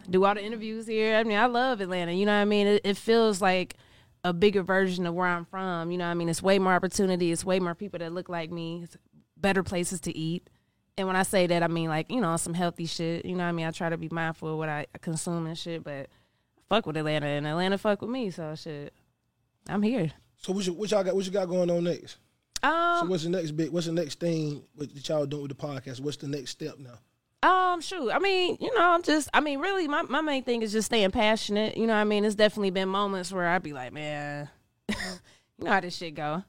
do 0.10 0.24
all 0.24 0.36
the 0.36 0.44
interviews 0.44 0.88
here. 0.88 1.16
I 1.16 1.24
mean, 1.24 1.38
I 1.38 1.48
love 1.48 1.82
Atlanta. 1.82 2.14
You 2.14 2.26
know 2.26 2.34
what 2.34 2.42
I 2.42 2.46
mean? 2.46 2.68
It, 2.68 2.82
it 2.84 2.98
feels 2.98 3.42
like 3.42 3.76
a 4.24 4.34
bigger 4.34 4.64
version 4.64 5.06
of 5.06 5.14
where 5.14 5.28
I'm 5.28 5.46
from. 5.46 5.92
You 5.92 5.98
know 5.98 6.06
what 6.06 6.12
I 6.12 6.16
mean? 6.16 6.30
It's 6.30 6.44
way 6.44 6.60
more 6.60 6.74
opportunity. 6.74 7.32
It's 7.32 7.44
way 7.44 7.60
more 7.60 7.76
people 7.76 8.00
that 8.00 8.14
look 8.14 8.30
like 8.30 8.52
me. 8.52 8.82
It's 8.84 8.98
better 9.36 9.64
places 9.64 10.00
to 10.02 10.16
eat. 10.16 10.50
And 10.98 11.08
when 11.08 11.16
I 11.16 11.24
say 11.24 11.46
that, 11.48 11.62
I 11.62 11.68
mean 11.68 11.90
like 11.90 12.10
you 12.12 12.20
know 12.20 12.36
some 12.38 12.54
healthy 12.54 12.86
shit. 12.86 13.26
You 13.26 13.36
know 13.36 13.44
what 13.44 13.50
I 13.50 13.54
mean? 13.54 13.68
I 13.68 13.72
try 13.72 13.90
to 13.90 13.98
be 13.98 14.10
mindful 14.12 14.54
of 14.54 14.58
what 14.58 14.70
I 14.70 14.88
consume 15.02 15.46
and 15.46 15.58
shit. 15.58 15.84
But 15.84 16.08
I 16.08 16.62
fuck 16.70 16.86
with 16.86 16.98
Atlanta, 16.98 17.28
and 17.28 17.46
Atlanta 17.48 17.78
fuck 17.78 18.02
with 18.02 18.10
me. 18.10 18.32
So 18.32 18.56
shit, 18.56 18.94
I'm 19.70 19.84
here. 19.84 20.12
So 20.38 20.54
what, 20.54 20.66
you, 20.66 20.74
what 20.74 20.92
y'all 20.92 21.04
got? 21.04 21.16
What 21.16 21.26
you 21.26 21.32
got 21.32 21.46
going 21.46 21.70
on 21.70 21.84
next? 21.84 22.18
So 22.64 22.70
Um, 22.70 23.10
what's 23.10 23.24
the 23.24 23.30
next 23.30 23.52
big? 23.52 23.72
What's 23.72 23.86
the 23.86 23.94
next 23.94 24.20
thing 24.20 24.64
what 24.76 24.94
that 24.94 25.08
y'all 25.08 25.26
doing 25.26 25.44
with 25.44 25.58
the 25.58 25.68
podcast? 25.68 26.00
What's 26.00 26.18
the 26.18 26.28
next 26.28 26.52
step 26.52 26.76
now? 26.80 26.98
Um, 27.44 27.82
shoot. 27.82 28.10
I 28.10 28.18
mean, 28.18 28.58
you 28.60 28.74
know, 28.76 28.84
I'm 28.84 29.04
just 29.04 29.30
I 29.34 29.40
mean, 29.42 29.60
really 29.60 29.88
my, 29.88 30.02
my 30.04 30.22
main 30.22 30.44
thing 30.44 30.64
is 30.64 30.72
just 30.72 30.88
staying 30.88 31.12
passionate. 31.12 31.78
You 31.78 31.86
know 31.86 31.94
what 31.94 32.00
I 32.00 32.06
mean? 32.06 32.26
It's 32.26 32.36
definitely 32.36 32.72
been 32.72 32.90
moments 32.90 33.32
where 33.32 33.48
I'd 33.48 33.62
be 33.62 33.74
like, 33.74 33.94
man, 33.94 34.50
you 34.90 34.96
know 35.60 35.72
how 35.72 35.80
this 35.80 35.96
shit 35.96 36.16
go. 36.16 36.44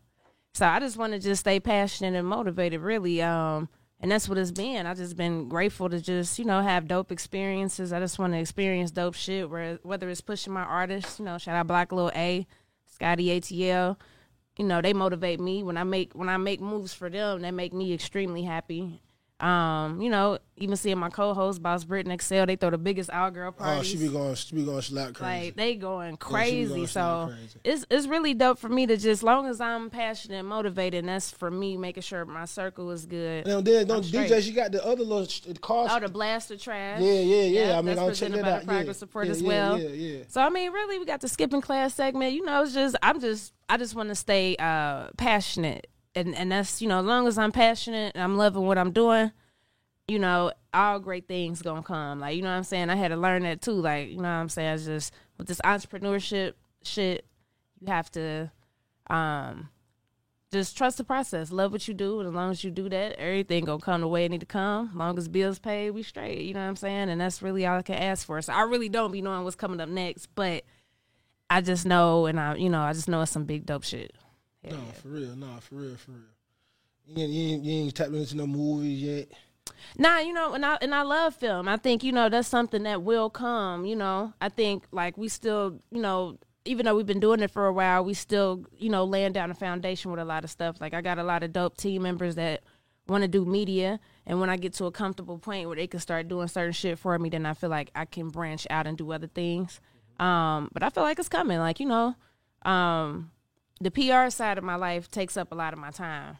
So 0.55 0.67
I 0.67 0.81
just 0.81 0.97
want 0.97 1.13
to 1.13 1.19
just 1.19 1.41
stay 1.41 1.61
passionate 1.61 2.19
and 2.19 2.27
motivated, 2.27 2.81
really. 2.81 3.21
Um, 3.23 3.69
and 4.01 4.11
that's 4.11 4.29
what 4.29 4.39
it's 4.39 4.53
been. 4.53 4.87
I 4.87 4.95
just 4.95 5.17
been 5.17 5.49
grateful 5.49 5.89
to 5.89 6.01
just, 6.01 6.39
you 6.39 6.45
know, 6.45 6.63
have 6.63 6.87
dope 6.87 7.11
experiences. 7.11 7.93
I 7.93 7.99
just 7.99 8.19
want 8.19 8.33
to 8.33 8.39
experience 8.39 8.91
dope 8.91 9.15
shit 9.15 9.51
where 9.51 9.79
whether 9.83 10.09
it's 10.09 10.21
pushing 10.21 10.53
my 10.53 10.63
artists, 10.63 11.19
you 11.19 11.25
know, 11.25 11.39
shout 11.39 11.57
out 11.57 11.67
Black 11.67 11.91
Little 11.91 12.13
A, 12.15 12.47
Scotty 12.87 13.27
ATL, 13.41 13.97
you 14.57 14.65
know, 14.65 14.81
they 14.81 14.93
motivate 14.93 15.41
me 15.41 15.63
when 15.63 15.77
I 15.77 15.85
make 15.85 16.13
when 16.15 16.29
I 16.29 16.37
make 16.37 16.61
moves 16.61 16.93
for 16.93 17.11
them, 17.11 17.41
they 17.43 17.51
make 17.51 17.73
me 17.73 17.93
extremely 17.93 18.43
happy. 18.43 19.01
Um, 19.41 20.01
you 20.01 20.11
know, 20.11 20.39
even 20.57 20.77
seeing 20.77 20.99
my 20.99 21.11
co-host, 21.11 21.63
Boss 21.63 21.85
Britt 21.85 22.07
and 22.07 22.21
XL, 22.21 22.45
they 22.47 22.57
throw 22.57 22.71
the 22.71 22.79
biggest 22.79 23.09
all 23.11 23.31
girl 23.31 23.53
party. 23.53 23.79
Oh, 23.79 23.83
she 23.85 23.97
be 23.97 24.09
going, 24.09 24.35
she 24.35 24.57
be 24.57 24.65
going 24.65 24.83
slap 24.83 25.15
crazy. 25.15 25.47
Like 25.47 25.57
they 25.57 25.77
going 25.77 26.17
crazy. 26.17 26.69
going 26.69 26.87
so 26.89 27.33
crazy. 27.33 27.61
it's 27.63 27.87
it's 27.89 28.07
really 28.09 28.35
dope 28.35 28.59
for 28.59 28.69
me 28.69 28.87
to 28.87 28.97
just 28.97 29.23
long 29.23 29.47
as 29.47 29.61
I'm 29.61 29.91
passionate 29.91 30.41
and 30.41 30.49
motivated, 30.49 31.01
and 31.01 31.09
that's 31.09 31.31
for 31.31 31.53
me 31.53 31.77
making 31.77 32.03
sure 32.03 32.25
my 32.25 32.47
circle 32.47 32.91
is 32.91 33.07
good. 33.07 33.47
and 33.47 33.65
then 33.65 33.87
don't. 33.87 34.05
DJ, 34.05 34.43
she 34.43 34.51
got 34.51 34.73
the 34.73 34.85
other 34.85 35.05
little 35.05 35.55
car. 35.61 35.87
Oh, 35.89 36.01
the 36.01 36.09
blaster 36.09 36.57
trash. 36.57 37.01
yeah, 37.01 37.21
yeah, 37.21 37.43
yeah. 37.45 37.79
I 37.79 37.83
mean, 37.83 37.97
I'll 37.97 38.13
check 38.13 38.33
that 38.33 38.45
out. 38.45 38.65
progress 38.65 38.87
yeah. 38.87 38.93
support 38.93 39.27
yeah, 39.27 39.33
as 39.33 39.43
yeah, 39.43 39.49
well. 39.49 39.79
Yeah, 39.79 39.89
yeah. 39.89 40.25
So 40.27 40.41
I 40.41 40.49
mean, 40.49 40.73
really, 40.73 40.99
we 40.99 41.05
got 41.05 41.21
the 41.21 41.29
skipping 41.29 41.61
class 41.61 41.95
segment. 41.95 42.33
You 42.33 42.45
know, 42.45 42.65
it's 42.65 42.75
just 42.75 42.97
I'm 43.05 43.21
just 43.21 43.53
I 43.69 43.77
just 43.77 43.95
want 43.95 44.09
to 44.09 44.17
stay 44.17 44.57
uh 44.59 45.11
passionate, 45.17 45.87
and 46.19 46.35
and 46.35 46.53
that's 46.53 46.83
you 46.83 46.89
know, 46.89 47.01
as 47.01 47.07
long 47.07 47.27
as 47.27 47.39
I'm 47.39 47.53
passionate 47.53 48.13
and 48.15 48.23
I'm 48.23 48.37
loving 48.37 48.63
what 48.63 48.79
I'm 48.79 48.93
doing, 48.93 49.33
you 50.07 50.19
know, 50.19 50.53
all 50.75 50.99
great 50.99 51.29
things 51.29 51.63
gonna 51.63 51.83
come. 51.83 52.21
Like 52.21 52.37
you 52.37 52.43
know 52.43 52.51
what 52.51 52.57
I'm 52.57 52.65
saying. 52.65 52.91
I 52.91 52.97
had 52.97 53.09
to 53.09 53.17
learn 53.17 53.43
that 53.45 53.63
too. 53.63 53.73
Like 53.73 54.09
you 54.09 54.17
know 54.17 54.23
what 54.23 54.29
I'm 54.29 54.49
saying. 54.49 54.75
It's 54.75 54.85
just 54.85 55.15
with 55.37 55.49
this 55.49 55.61
entrepreneurship 55.65 56.55
shit, 56.83 57.25
you 57.81 57.87
have 57.89 58.11
to 58.13 58.51
um 59.09 59.69
just 60.51 60.77
trust 60.77 60.97
the 60.97 61.05
process. 61.05 61.53
Love 61.53 61.73
what 61.73 61.87
you 61.87 61.95
do, 61.95 62.21
and 62.21 62.29
as 62.29 62.35
long 62.35 62.51
as 62.51 62.65
you 62.65 62.71
do 62.71 62.89
that, 62.89 63.17
everything 63.19 63.65
gonna 63.65 63.81
come 63.81 64.01
the 64.01 64.09
way 64.09 64.25
it 64.25 64.31
need 64.31 64.41
to 64.41 64.47
come. 64.47 64.89
As 64.91 64.97
long 64.97 65.19
as 65.19 65.29
bills 65.29 65.59
paid, 65.59 65.91
we 65.91 66.03
straight. 66.03 66.41
You 66.41 66.55
know 66.55 66.61
what 66.61 66.69
I'm 66.69 66.77
saying? 66.77 67.11
And 67.11 67.21
that's 67.21 67.43
really 67.43 67.67
all 67.67 67.79
I 67.79 67.83
can 67.83 67.97
ask 67.97 68.27
for. 68.27 68.41
So 68.43 68.53
I 68.53 68.63
really 68.63 68.89
don't 68.89 69.13
be 69.13 69.23
knowing 69.23 69.45
what's 69.45 69.57
coming 69.57 69.81
up 69.81 69.89
next, 69.89 70.27
but 70.35 70.65
I 71.51 71.61
just 71.61 71.87
know, 71.87 72.27
and 72.27 72.41
I, 72.41 72.57
you 72.57 72.69
know, 72.69 72.81
I 72.81 72.93
just 72.93 73.09
know 73.09 73.23
it's 73.23 73.31
some 73.31 73.45
big 73.45 73.67
dope 73.67 73.85
shit. 73.85 74.15
Yeah. 74.63 74.73
No, 74.73 74.79
for 75.01 75.09
real. 75.09 75.37
No, 75.37 75.47
for 75.61 75.75
real, 75.77 75.97
for 75.97 76.13
real. 76.13 76.21
You 77.07 77.23
ain't, 77.23 77.33
you 77.33 77.49
ain't, 77.49 77.65
you 77.65 77.73
ain't 77.73 77.95
tapped 77.95 78.13
into 78.13 78.37
no 78.37 78.47
movies 78.47 79.03
yet. 79.03 79.29
Nah, 79.97 80.19
you 80.19 80.33
know, 80.33 80.55
and 80.55 80.65
I 80.65 80.79
and 80.81 80.95
I 80.95 81.03
love 81.03 81.35
film. 81.35 81.69
I 81.69 81.77
think 81.77 82.03
you 82.03 82.13
know 82.13 82.29
that's 82.29 82.49
something 82.49 82.83
that 82.83 83.03
will 83.03 83.31
come. 83.31 83.85
You 83.85 83.97
know, 83.97 84.33
I 84.41 84.49
think 84.49 84.85
like 84.93 85.17
we 85.17 85.29
still, 85.29 85.81
you 85.91 86.01
know, 86.01 86.39
even 86.65 86.85
though 86.85 86.95
we've 86.95 87.07
been 87.07 87.21
doing 87.21 87.41
it 87.41 87.51
for 87.51 87.67
a 87.67 87.73
while, 87.73 88.05
we 88.05 88.15
still, 88.15 88.65
you 88.77 88.91
know, 88.91 89.05
laying 89.05 89.33
down 89.33 89.51
a 89.51 89.55
foundation 89.55 90.11
with 90.11 90.21
a 90.21 90.25
lot 90.25 90.45
of 90.45 90.51
stuff. 90.51 90.81
Like 90.81 90.95
I 90.95 91.01
got 91.01 91.19
a 91.19 91.23
lot 91.23 91.43
of 91.43 91.53
dope 91.53 91.77
team 91.77 92.03
members 92.03 92.35
that 92.35 92.63
want 93.07 93.23
to 93.23 93.29
do 93.29 93.45
media, 93.45 94.01
and 94.27 94.41
when 94.41 94.51
I 94.51 94.57
get 94.57 94.75
to 94.75 94.85
a 94.87 94.93
comfortable 94.93 95.39
point 95.39 95.67
where 95.67 95.77
they 95.77 95.87
can 95.87 96.01
start 96.01 96.29
doing 96.29 96.49
certain 96.49 96.73
shit 96.73 96.99
for 96.99 97.19
me, 97.19 97.31
then 97.31 97.47
I 97.47 97.55
feel 97.55 97.71
like 97.71 97.91
I 97.95 98.05
can 98.05 98.29
branch 98.29 98.67
out 98.71 98.87
and 98.87 98.99
do 98.99 99.13
other 99.13 99.29
things. 99.29 99.81
Um, 100.21 100.69
but 100.73 100.83
I 100.83 100.91
feel 100.91 101.05
like 101.05 101.19
it's 101.19 101.29
coming. 101.29 101.59
Like 101.59 101.81
you 101.81 101.87
know, 101.87 102.15
um, 102.63 103.31
the 103.81 103.91
PR 103.91 104.31
side 104.31 104.59
of 104.59 104.65
my 104.65 104.77
life 104.77 105.11
takes 105.11 105.37
up 105.37 105.53
a 105.53 105.55
lot 105.55 105.73
of 105.73 105.79
my 105.79 105.91
time, 105.91 106.37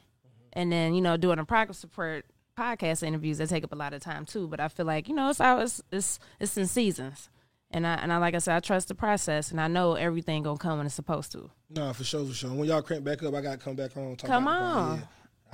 and 0.53 0.71
then 0.73 0.95
you 0.95 1.01
know, 1.01 1.17
doing 1.17 1.39
a 1.39 1.45
progress 1.45 1.83
report 1.85 2.25
podcast 2.57 3.05
interviews 3.05 3.39
that 3.39 3.49
take 3.49 3.63
up 3.63 3.73
a 3.73 3.77
lot 3.77 3.95
of 3.95 4.03
time 4.03 4.25
too. 4.27 4.49
But 4.49 4.61
I 4.61 4.69
feel 4.69 4.87
like 4.87 5.09
you 5.09 5.15
know, 5.15 5.31
it's 5.31 5.41
always 5.41 5.83
it's 5.93 6.19
it's 6.41 6.57
in 6.57 6.67
seasons, 6.67 7.29
and 7.71 7.87
I 7.87 7.95
and 7.95 8.13
I 8.13 8.17
like 8.19 8.35
I 8.35 8.39
said, 8.39 8.57
I 8.57 8.61
trust 8.61 8.89
the 8.89 8.95
process, 8.95 9.51
and 9.51 9.61
I 9.61 9.69
know 9.69 9.95
everything 9.95 10.43
gonna 10.43 10.59
come 10.59 10.79
when 10.79 10.87
it's 10.87 10.95
supposed 10.95 11.33
to. 11.33 11.51
No, 11.71 11.93
for 11.93 12.05
sure, 12.05 12.25
for 12.27 12.35
sure. 12.35 12.53
When 12.53 12.69
y'all 12.69 12.83
crank 12.83 13.05
back 13.05 13.23
up, 13.23 13.35
I 13.35 13.41
gotta 13.41 13.59
come 13.59 13.77
back 13.77 13.93
home. 13.93 14.17
Talk 14.17 14.29
Come 14.29 14.45
about 14.49 14.63
on, 14.63 14.99
yeah. 14.99 15.05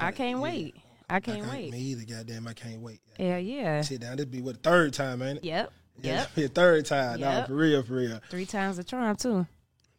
I 0.06 0.12
can't 0.12 0.40
wait. 0.40 0.74
I 1.10 1.20
can't 1.20 1.46
I 1.46 1.50
wait. 1.50 1.72
Me 1.72 1.78
either, 1.78 2.04
goddamn. 2.14 2.48
I 2.48 2.54
can't 2.54 2.80
wait. 2.80 3.00
Yeah, 3.18 3.36
yeah. 3.36 3.82
Sit 3.82 4.00
down. 4.00 4.16
This 4.16 4.24
be 4.26 4.40
what 4.40 4.62
the 4.62 4.70
third 4.70 4.94
time, 4.94 5.20
ain't 5.20 5.38
it? 5.38 5.44
Yep. 5.44 5.72
Yeah, 6.02 6.26
Yep. 6.34 6.54
third 6.54 6.86
time. 6.86 7.20
No, 7.20 7.44
for 7.46 7.54
real, 7.54 7.82
for 7.82 7.92
real. 7.94 8.20
Three 8.30 8.46
times 8.46 8.78
the 8.78 8.84
charm 8.84 9.14
too. 9.16 9.46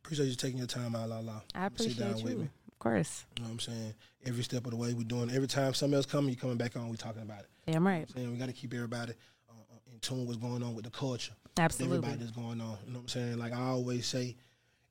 Appreciate 0.05 0.27
you 0.27 0.35
taking 0.35 0.57
your 0.59 0.67
time 0.67 0.95
out, 0.95 1.09
la 1.09 1.19
la. 1.19 1.41
I 1.55 1.65
appreciate 1.65 1.93
Sit 1.95 1.99
down 1.99 2.09
appreciate 2.11 2.23
with 2.25 2.33
you. 2.33 2.39
me. 2.43 2.49
Of 2.71 2.79
course. 2.79 3.25
You 3.37 3.43
know 3.43 3.49
what 3.49 3.53
I'm 3.53 3.59
saying? 3.59 3.93
Every 4.25 4.43
step 4.43 4.65
of 4.65 4.71
the 4.71 4.77
way 4.77 4.93
we're 4.93 5.03
doing. 5.03 5.31
Every 5.31 5.47
time 5.47 5.73
something 5.73 5.95
else 5.95 6.05
coming, 6.05 6.29
you 6.29 6.35
coming 6.35 6.57
back 6.57 6.75
on. 6.77 6.89
We 6.89 6.97
talking 6.97 7.23
about 7.23 7.39
it. 7.39 7.49
Damn 7.71 7.85
right. 7.87 8.07
saying 8.11 8.31
we 8.31 8.37
got 8.37 8.45
to 8.47 8.53
keep 8.53 8.73
everybody 8.73 9.13
uh, 9.49 9.53
uh, 9.53 9.91
in 9.91 9.99
tune 9.99 10.19
with 10.27 10.27
what's 10.27 10.39
going 10.39 10.61
on 10.61 10.75
with 10.75 10.85
the 10.85 10.91
culture. 10.91 11.33
Absolutely. 11.57 11.97
Everybody 11.97 12.19
that's 12.23 12.35
going 12.37 12.61
on. 12.61 12.77
You 12.85 12.93
know 12.93 12.99
what 12.99 13.01
I'm 13.01 13.07
saying? 13.07 13.37
Like 13.39 13.53
I 13.53 13.61
always 13.61 14.05
say, 14.05 14.35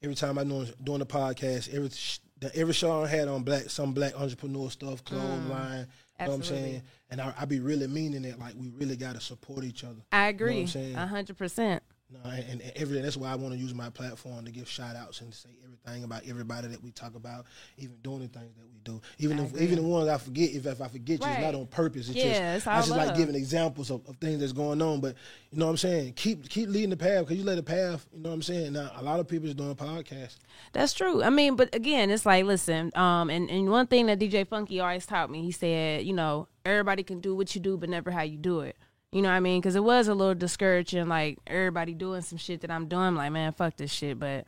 every 0.02 0.16
time 0.16 0.38
I 0.38 0.44
doing 0.44 0.68
doing 0.82 0.98
the 0.98 1.06
podcast, 1.06 1.72
every 1.72 1.90
sh- 1.90 2.18
the, 2.40 2.54
every 2.56 2.74
show 2.74 3.04
I 3.04 3.06
had 3.06 3.28
on 3.28 3.44
black 3.44 3.70
some 3.70 3.92
black 3.92 4.18
entrepreneur 4.20 4.68
stuff, 4.70 5.04
clothing 5.04 5.48
line. 5.48 5.86
You 6.20 6.26
know 6.26 6.30
what 6.30 6.34
I'm 6.36 6.40
Mm. 6.42 6.44
Saying? 6.44 6.82
And 7.10 7.20
I, 7.20 7.34
I 7.38 7.44
be 7.44 7.60
really 7.60 7.86
meaning 7.86 8.24
it. 8.24 8.38
Like 8.40 8.54
we 8.56 8.70
really 8.70 8.96
got 8.96 9.14
to 9.14 9.20
support 9.20 9.62
each 9.64 9.84
other. 9.84 10.00
I 10.10 10.24
what 10.26 10.30
agree. 10.30 10.60
I'm 10.62 10.66
saying? 10.66 10.96
A 10.96 11.06
hundred 11.06 11.36
percent. 11.38 11.82
No, 12.22 12.30
and, 12.30 12.60
and 12.60 12.72
every 12.76 13.00
that's 13.00 13.16
why 13.16 13.30
I 13.30 13.34
want 13.34 13.54
to 13.54 13.58
use 13.58 13.74
my 13.74 13.90
platform 13.90 14.44
to 14.44 14.50
give 14.50 14.68
shout 14.68 14.96
outs 14.96 15.20
and 15.20 15.34
say 15.34 15.50
everything 15.64 16.04
about 16.04 16.22
everybody 16.28 16.68
that 16.68 16.82
we 16.82 16.90
talk 16.90 17.14
about, 17.14 17.46
even 17.76 17.96
doing 18.02 18.20
the 18.20 18.28
things 18.28 18.54
that 18.56 18.66
we 18.66 18.78
do. 18.84 19.00
Even 19.18 19.38
if 19.38 19.60
even 19.60 19.76
the 19.76 19.82
ones 19.82 20.08
I 20.08 20.18
forget, 20.18 20.50
if, 20.50 20.66
if 20.66 20.80
I 20.80 20.88
forget 20.88 21.20
you, 21.20 21.26
it's 21.26 21.40
not 21.40 21.54
on 21.54 21.66
purpose. 21.66 22.08
It's 22.08 22.16
Yeah, 22.16 22.54
just 22.54 22.68
I 22.68 22.76
just 22.76 22.90
like 22.90 23.16
giving 23.16 23.34
examples 23.34 23.90
of, 23.90 24.06
of 24.08 24.16
things 24.16 24.40
that's 24.40 24.52
going 24.52 24.80
on. 24.80 25.00
But 25.00 25.16
you 25.50 25.58
know 25.58 25.66
what 25.66 25.72
I'm 25.72 25.76
saying? 25.78 26.12
Keep 26.14 26.48
keep 26.48 26.68
leading 26.68 26.90
the 26.90 26.96
path 26.96 27.20
because 27.20 27.36
you 27.36 27.44
let 27.44 27.56
the 27.56 27.62
path. 27.62 28.06
You 28.12 28.22
know 28.22 28.30
what 28.30 28.34
I'm 28.36 28.42
saying? 28.42 28.72
Now 28.74 28.90
a 28.96 29.02
lot 29.02 29.20
of 29.20 29.26
people 29.28 29.48
is 29.48 29.54
doing 29.54 29.74
podcasts. 29.74 30.36
That's 30.72 30.92
true. 30.92 31.22
I 31.22 31.30
mean, 31.30 31.56
but 31.56 31.74
again, 31.74 32.10
it's 32.10 32.26
like, 32.26 32.44
listen, 32.44 32.92
um, 32.94 33.30
and, 33.30 33.50
and 33.50 33.70
one 33.70 33.86
thing 33.86 34.06
that 34.06 34.18
DJ 34.18 34.46
Funky 34.46 34.80
always 34.80 35.06
taught 35.06 35.30
me, 35.30 35.42
he 35.42 35.52
said, 35.52 36.04
you 36.04 36.12
know, 36.12 36.48
everybody 36.64 37.02
can 37.02 37.20
do 37.20 37.34
what 37.34 37.54
you 37.54 37.60
do, 37.60 37.76
but 37.76 37.88
never 37.88 38.10
how 38.10 38.22
you 38.22 38.36
do 38.36 38.60
it. 38.60 38.76
You 39.14 39.22
know 39.22 39.28
what 39.28 39.36
I 39.36 39.40
mean? 39.40 39.60
Because 39.60 39.76
it 39.76 39.84
was 39.84 40.08
a 40.08 40.14
little 40.14 40.34
discouraging, 40.34 41.06
like 41.06 41.38
everybody 41.46 41.94
doing 41.94 42.22
some 42.22 42.36
shit 42.36 42.62
that 42.62 42.70
I'm 42.72 42.88
doing. 42.88 43.14
Like, 43.14 43.30
man, 43.30 43.52
fuck 43.52 43.76
this 43.76 43.92
shit. 43.92 44.18
But 44.18 44.44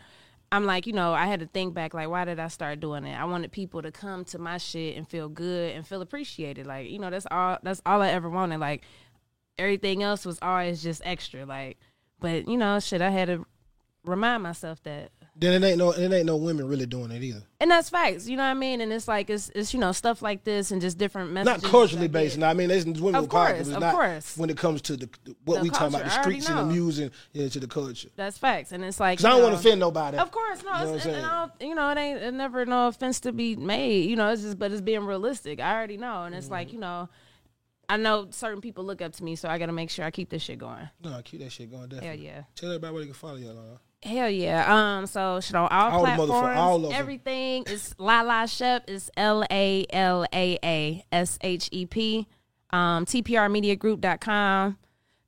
I'm 0.50 0.64
like, 0.64 0.88
you 0.88 0.92
know, 0.92 1.12
I 1.12 1.26
had 1.26 1.38
to 1.38 1.46
think 1.46 1.72
back, 1.72 1.94
like, 1.94 2.08
why 2.08 2.24
did 2.24 2.40
I 2.40 2.48
start 2.48 2.80
doing 2.80 3.04
it? 3.04 3.14
I 3.14 3.26
wanted 3.26 3.52
people 3.52 3.80
to 3.82 3.92
come 3.92 4.24
to 4.24 4.40
my 4.40 4.58
shit 4.58 4.96
and 4.96 5.08
feel 5.08 5.28
good 5.28 5.76
and 5.76 5.86
feel 5.86 6.02
appreciated. 6.02 6.66
Like, 6.66 6.90
you 6.90 6.98
know, 6.98 7.10
that's 7.10 7.28
all. 7.30 7.58
That's 7.62 7.80
all 7.86 8.02
I 8.02 8.08
ever 8.08 8.28
wanted. 8.28 8.58
Like, 8.58 8.82
everything 9.56 10.02
else 10.02 10.26
was 10.26 10.40
always 10.42 10.82
just 10.82 11.00
extra. 11.04 11.46
Like, 11.46 11.78
but 12.18 12.48
you 12.48 12.56
know, 12.56 12.80
shit, 12.80 13.00
I 13.00 13.10
had 13.10 13.28
to 13.28 13.46
remind 14.04 14.42
myself 14.42 14.82
that 14.82 15.12
Then 15.38 15.62
it 15.62 15.66
ain't 15.66 15.76
no 15.78 15.90
it 15.90 16.10
ain't 16.12 16.24
no 16.24 16.36
women 16.36 16.66
really 16.66 16.86
doing 16.86 17.10
it 17.10 17.22
either. 17.22 17.42
and 17.60 17.70
that's 17.70 17.90
facts, 17.90 18.26
you 18.26 18.38
know 18.38 18.42
what 18.42 18.48
I 18.48 18.54
mean? 18.54 18.80
And 18.80 18.90
it's 18.90 19.06
like 19.06 19.28
it's 19.28 19.50
it's 19.54 19.74
you 19.74 19.80
know 19.80 19.92
stuff 19.92 20.22
like 20.22 20.44
this 20.44 20.70
and 20.70 20.80
just 20.80 20.96
different 20.96 21.30
messages. 21.32 21.62
Not 21.62 21.70
culturally 21.70 22.08
based. 22.08 22.42
I 22.42 22.54
mean, 22.54 22.68
there's 22.68 22.86
women 22.86 23.16
Of 23.22 23.28
course. 23.28 23.60
It's 23.60 23.68
of 23.68 23.80
not 23.80 23.92
course. 23.94 24.38
when 24.38 24.48
it 24.48 24.56
comes 24.56 24.80
to 24.82 24.96
the 24.96 25.10
what 25.44 25.56
The 25.58 25.62
we 25.64 25.68
talking 25.70 25.88
about, 25.94 26.04
the 26.04 26.10
streets 26.22 26.48
and 26.48 26.58
the 26.58 26.64
music, 26.64 27.12
yeah, 27.32 27.48
to 27.48 27.60
the 27.60 27.66
culture. 27.66 28.08
That's 28.16 28.38
facts, 28.38 28.72
and 28.72 28.82
it's 28.82 28.98
like 28.98 29.18
Because 29.18 29.26
I 29.26 29.30
don't 29.34 29.42
want 29.42 29.54
to 29.54 29.60
offend 29.60 29.78
nobody. 29.80 30.16
Of 30.16 30.30
course, 30.30 30.62
no, 30.64 30.72
You 30.72 30.78
know 30.78 30.82
it's, 30.84 30.92
and, 30.92 31.02
saying? 31.02 31.16
and 31.16 31.26
I 31.26 31.38
don't, 31.58 31.68
you 31.68 31.74
know, 31.74 31.90
it 31.90 31.98
ain't 31.98 32.18
it 32.22 32.32
never 32.32 32.64
no 32.64 32.88
offense 32.88 33.20
to 33.20 33.32
be 33.32 33.56
made, 33.56 34.08
you 34.08 34.16
know. 34.16 34.30
It's 34.32 34.40
just, 34.42 34.58
but 34.58 34.72
it's 34.72 34.80
being 34.80 35.04
realistic. 35.04 35.60
I 35.60 35.74
already 35.74 35.98
know, 35.98 36.24
and 36.24 36.34
it's 36.34 36.46
Mm-hmm. 36.46 36.52
like 36.54 36.72
you 36.72 36.78
know, 36.78 37.10
I 37.90 37.98
know 37.98 38.28
certain 38.30 38.62
people 38.62 38.84
look 38.84 39.02
up 39.02 39.12
to 39.12 39.22
me, 39.22 39.36
so 39.36 39.50
I 39.50 39.58
got 39.58 39.66
to 39.66 39.72
make 39.72 39.90
sure 39.90 40.04
I 40.06 40.10
keep 40.10 40.30
this 40.30 40.42
shit 40.42 40.58
going. 40.58 40.88
No, 41.04 41.20
keep 41.22 41.40
that 41.40 41.52
shit 41.52 41.70
going. 41.70 41.82
Hell 41.90 42.00
Definitely. 42.00 42.24
yeah. 42.24 42.42
Tell 42.54 42.70
everybody 42.70 42.92
where 42.94 43.02
they 43.02 43.06
can 43.08 43.14
follow 43.14 43.36
you. 43.36 43.52
Lala. 44.04 44.14
Hell 44.16 44.30
yeah. 44.30 44.98
Um. 44.98 45.06
So 45.06 45.40
shit 45.40 45.54
on 45.54 45.68
all, 45.70 45.90
All 45.90 46.00
the 46.00 46.06
platforms. 46.06 46.58
all 46.58 46.76
of 46.76 46.82
them. 46.82 46.92
everything 46.92 47.64
is 47.66 47.94
La 47.98 48.22
La 48.22 48.46
Shep 48.46 48.88
is 48.88 49.10
L 49.16 49.44
A 49.50 49.86
L 49.90 50.24
A 50.32 50.58
A 50.64 51.04
S 51.12 51.38
H 51.42 51.68
E 51.72 51.86
P. 51.86 52.26
Um. 52.70 53.06
TPRMediaGroup.com. 53.06 54.78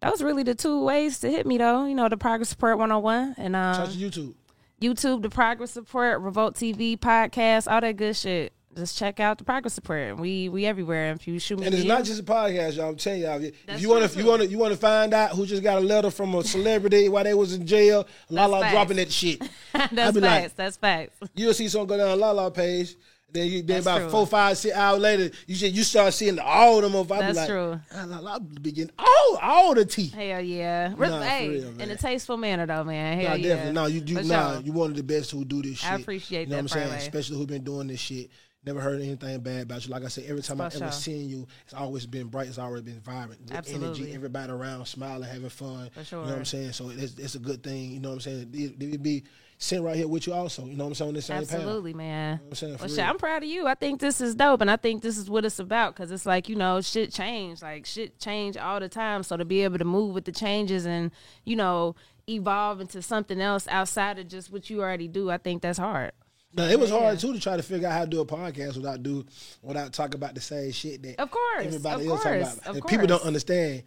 That 0.01 0.13
was 0.13 0.23
really 0.23 0.45
the 0.45 0.55
two 0.55 0.85
ways 0.85 1.19
to 1.21 1.31
hit 1.31 1.47
me 1.47 1.59
though. 1.59 1.85
You 1.87 1.95
know 1.95 2.09
the 2.09 2.17
Progress 2.17 2.53
Report 2.53 2.79
101 2.79 3.35
and 3.39 3.57
um 3.57 3.75
Shout 3.75 3.87
out 3.89 3.93
to 3.93 3.99
YouTube. 3.99 4.35
YouTube, 4.81 5.23
the 5.23 5.29
Progress 5.31 5.75
Report, 5.77 6.21
Revolt 6.21 6.55
TV, 6.55 6.97
podcast, 6.97 7.71
all 7.71 7.81
that 7.81 7.97
good 7.97 8.15
shit. 8.15 8.53
Just 8.77 8.97
check 8.97 9.19
out 9.19 9.39
the 9.39 9.45
Progress 9.45 9.77
Report. 9.77 10.19
We 10.19 10.49
we 10.49 10.65
everywhere. 10.67 11.11
If 11.13 11.27
you 11.27 11.39
shoot 11.41 11.59
me, 11.59 11.67
And 11.67 11.75
it's 11.75 11.85
a 11.85 11.87
not 11.89 12.05
just 12.05 12.21
a 12.21 12.25
podcast, 12.25 12.77
y'all. 12.77 12.91
I'm 12.91 12.97
telling 12.97 13.23
y'all. 13.23 13.43
If 13.43 13.67
That's 13.67 13.83
you 13.83 13.89
want 13.89 14.09
to, 14.09 14.19
you 14.19 14.25
want 14.27 14.43
to, 14.43 14.49
you 14.49 14.59
want 14.59 14.73
to 14.73 14.79
find 14.79 15.13
out 15.15 15.31
who 15.31 15.47
just 15.47 15.63
got 15.63 15.79
a 15.79 15.81
letter 15.81 16.11
from 16.11 16.35
a 16.35 16.45
celebrity 16.45 17.09
while 17.09 17.25
they 17.25 17.35
was 17.35 17.55
in 17.55 17.67
jail. 17.67 18.07
Lala 18.31 18.61
facts. 18.61 18.73
dropping 18.75 18.97
that 18.99 19.11
shit. 19.11 19.43
I 19.75 19.89
that's 19.91 20.15
be 20.15 20.21
facts. 20.21 20.43
like- 20.45 20.57
that's 20.57 20.77
facts. 20.77 21.19
You'll 21.35 21.55
see 21.55 21.69
someone 21.69 21.89
go 21.89 21.97
down 21.97 22.21
Lala 22.21 22.51
page. 22.51 22.95
Then 23.31 23.47
you 23.47 23.59
then 23.59 23.67
That's 23.67 23.87
about 23.87 23.99
true. 23.99 24.09
four, 24.09 24.27
five, 24.27 24.57
six 24.57 24.75
hours 24.75 25.01
later, 25.01 25.31
you 25.47 25.55
should, 25.55 25.77
you 25.77 25.83
start 25.83 26.15
seeing 26.15 26.39
all 26.39 26.81
them. 26.81 26.95
Of, 26.95 27.13
I 27.13 27.17
be 27.19 27.21
That's 27.27 27.37
like, 27.37 27.49
true. 27.49 27.79
"Ah, 27.95 28.05
Lala, 28.07 28.37
I 28.37 28.39
be 28.39 28.73
getting 28.73 28.91
all 28.99 29.39
all 29.43 29.75
the 29.75 29.85
tea. 29.85 30.09
Hell 30.09 30.41
yeah. 30.41 30.95
Nah, 30.97 31.21
hey, 31.21 31.49
real, 31.51 31.73
man. 31.73 31.81
in 31.83 31.91
a 31.91 31.97
tasteful 31.99 32.39
manner 32.39 32.65
though, 32.65 32.85
man. 32.85 33.19
Hell 33.21 33.29
Nah, 33.29 33.35
yeah. 33.35 33.49
definitely. 33.49 33.73
No, 33.75 33.85
you 33.87 34.03
you 34.07 34.17
For 34.17 34.23
nah, 34.25 34.53
sure. 34.55 34.61
you 34.63 34.73
one 34.73 34.91
of 34.93 34.97
the 34.97 35.03
best 35.03 35.31
who 35.33 35.45
do 35.45 35.61
this 35.61 35.77
shit. 35.77 35.93
I 35.93 35.97
appreciate 35.97 36.41
you 36.43 36.47
know 36.47 36.57
that, 36.57 36.57
what 36.57 36.63
I'm 36.63 36.69
saying? 36.69 36.89
Parlay. 36.89 37.03
Especially 37.03 37.37
who've 37.37 37.47
been 37.47 37.65
doing 37.65 37.89
this 37.89 38.01
shit. 38.01 38.31
Never 38.69 38.83
heard 38.83 39.01
anything 39.01 39.41
bad 39.41 39.63
about 39.63 39.87
you. 39.87 39.91
Like 39.91 40.05
I 40.05 40.09
said, 40.09 40.25
every 40.29 40.43
time 40.43 40.61
I 40.61 40.69
For 40.69 40.85
ever 40.85 40.93
seen 40.93 41.31
you, 41.31 41.47
it's 41.65 41.73
always 41.73 42.05
been 42.05 42.27
bright. 42.27 42.49
It's 42.49 42.59
always 42.59 42.83
been 42.83 43.01
vibrant. 43.01 43.51
Absolutely. 43.51 43.87
energy, 43.87 44.15
everybody 44.15 44.53
around, 44.53 44.85
smiling, 44.85 45.27
having 45.27 45.49
fun. 45.49 45.89
For 45.95 46.05
sure. 46.05 46.19
You 46.19 46.27
know 46.27 46.33
what. 46.33 46.39
I'm 46.41 46.45
saying? 46.45 46.73
So 46.73 46.91
it's, 46.91 47.19
it's 47.19 47.35
a 47.35 47.39
good 47.39 47.63
thing. 47.63 47.93
You 47.93 48.01
know 48.01 48.11
what 48.11 48.17
I'm 48.17 48.21
saying? 48.21 48.49
They, 48.51 48.67
they 48.67 48.99
be 48.99 49.25
sitting 49.57 49.83
right 49.83 49.97
here 49.97 50.07
with 50.07 50.27
you 50.27 50.35
also. 50.35 50.67
You 50.67 50.77
know 50.77 50.85
what 50.85 50.89
I'm 50.91 50.95
saying? 50.97 51.09
On 51.09 51.15
the 51.15 51.23
same. 51.23 51.39
Absolutely, 51.39 51.95
man. 51.95 52.41
I'm 52.47 52.55
saying? 52.55 52.77
Well, 52.79 52.91
shit. 52.91 53.09
I'm 53.09 53.17
proud 53.17 53.43
of 53.43 53.49
you. 53.49 53.67
I 53.67 53.75
think 53.75 54.01
this 54.01 54.21
is 54.21 54.35
dope, 54.35 54.61
and 54.61 54.71
I 54.71 54.77
think 54.77 55.03
this 55.03 55.17
is 55.17 55.31
what 55.31 55.47
it's 55.47 55.59
about 55.59 55.95
because 55.95 56.11
it's 56.11 56.27
like 56.27 56.51
you 56.51 56.57
know, 56.57 56.83
shit 56.83 57.11
change, 57.11 57.63
like 57.63 57.87
shit 57.87 58.19
change 58.19 58.59
all 58.59 58.81
the 58.81 58.91
time. 58.91 59.23
So 59.23 59.39
to 59.39 59.47
be 59.47 59.65
able 59.65 59.79
to 59.79 59.87
move 59.87 60.15
with 60.15 60.27
the 60.27 60.33
changes 60.33 60.85
and 60.85 61.11
you 61.47 61.57
know 61.57 61.97
evolve 62.29 62.83
into 62.83 63.01
something 63.01 63.41
else 63.41 63.67
outside 63.69 64.19
of 64.19 64.29
just 64.29 64.53
what 64.53 64.69
you 64.69 64.83
already 64.83 65.09
do, 65.09 65.31
I 65.31 65.39
think 65.39 65.63
that's 65.63 65.79
hard. 65.79 66.13
Now, 66.55 66.65
it 66.65 66.81
was 66.81 66.91
Yeah. 66.91 66.99
hard 66.99 67.19
too 67.19 67.33
to 67.35 67.41
try 67.41 67.57
to 67.57 67.63
figure 67.63 67.87
out 67.89 67.93
how 67.93 68.05
to 68.05 68.11
do 68.11 68.21
a 68.21 68.27
podcast 68.27 68.77
without 68.77 69.03
do 69.03 69.25
without 69.63 69.93
talking 69.93 70.15
about 70.15 70.35
the 70.35 70.41
same 70.41 70.73
shit 70.73 71.03
that 71.03 71.21
Of 71.21 71.31
course, 71.31 71.65
everybody 71.67 72.05
of 72.05 72.11
else 72.11 72.23
talking 72.23 72.41
about. 72.43 72.77
and 72.77 72.87
people 72.87 73.07
don't 73.07 73.23
understand 73.23 73.83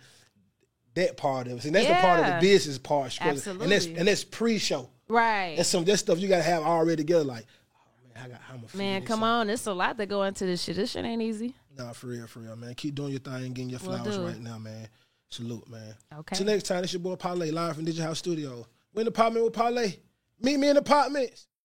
that 0.94 1.18
part 1.18 1.48
of 1.48 1.54
it. 1.60 1.66
And 1.66 1.74
that's 1.76 1.88
the 1.88 1.94
part 1.96 2.20
of 2.20 2.26
the 2.26 2.32
Yeah. 2.34 2.40
business 2.40 2.78
part. 2.78 3.12
'cause- 3.18 3.18
And 3.22 3.30
that's 3.38 3.48
Absolutely. 3.48 3.96
and 3.98 4.08
that's 4.08 4.24
pre-show. 4.24 4.90
Right. 5.08 5.56
That's 5.58 5.70
some 5.70 5.84
that 5.86 5.98
stuff 5.98 6.20
you 6.20 6.28
gotta 6.28 6.44
have 6.44 6.64
already 6.64 6.98
together. 6.98 7.24
Like, 7.24 7.46
oh 7.76 8.14
man, 8.16 8.26
I 8.26 8.28
got 8.30 8.42
how 8.42 8.58
much 8.58 8.74
Man, 8.76 9.04
come 9.06 9.24
on. 9.24 9.50
It's 9.50 9.66
a 9.66 9.74
lot 9.74 9.98
that 9.98 10.08
go 10.08 10.24
into 10.24 10.46
this 10.46 10.62
shit. 10.64 10.76
This 10.76 10.92
shit 10.92 11.04
ain't 11.04 11.22
easy. 11.22 11.56
Nah, 11.78 11.94
for 11.94 12.08
real, 12.08 12.28
for 12.28 12.40
real, 12.42 12.56
man. 12.56 12.76
Keep 12.76 12.96
doing 12.96 13.12
your 13.12 13.20
thing, 13.22 13.54
getting 13.54 13.70
your 13.70 13.80
flowers 13.80 14.18
do. 14.18 14.26
right 14.26 14.40
now, 14.40 14.58
man. 14.60 14.88
Salute, 15.30 15.68
man. 15.70 15.96
Okay. 16.20 16.36
Till 16.36 16.46
next 16.46 16.64
time, 16.68 16.84
it's 16.84 16.92
your 16.94 17.00
boy 17.00 17.16
Parlay 17.16 17.50
live 17.52 17.76
from 17.76 17.86
Digital 17.86 18.08
House 18.08 18.20
Studio. 18.20 18.68
We're 18.94 19.02
in 19.02 19.06
the 19.06 19.10
apartment 19.12 19.46
with 19.46 19.54
Parlay. 19.54 19.96
Meet 20.42 20.58
me 20.58 20.68
in 20.70 20.74
the 20.76 20.82
apartments. 20.82 21.48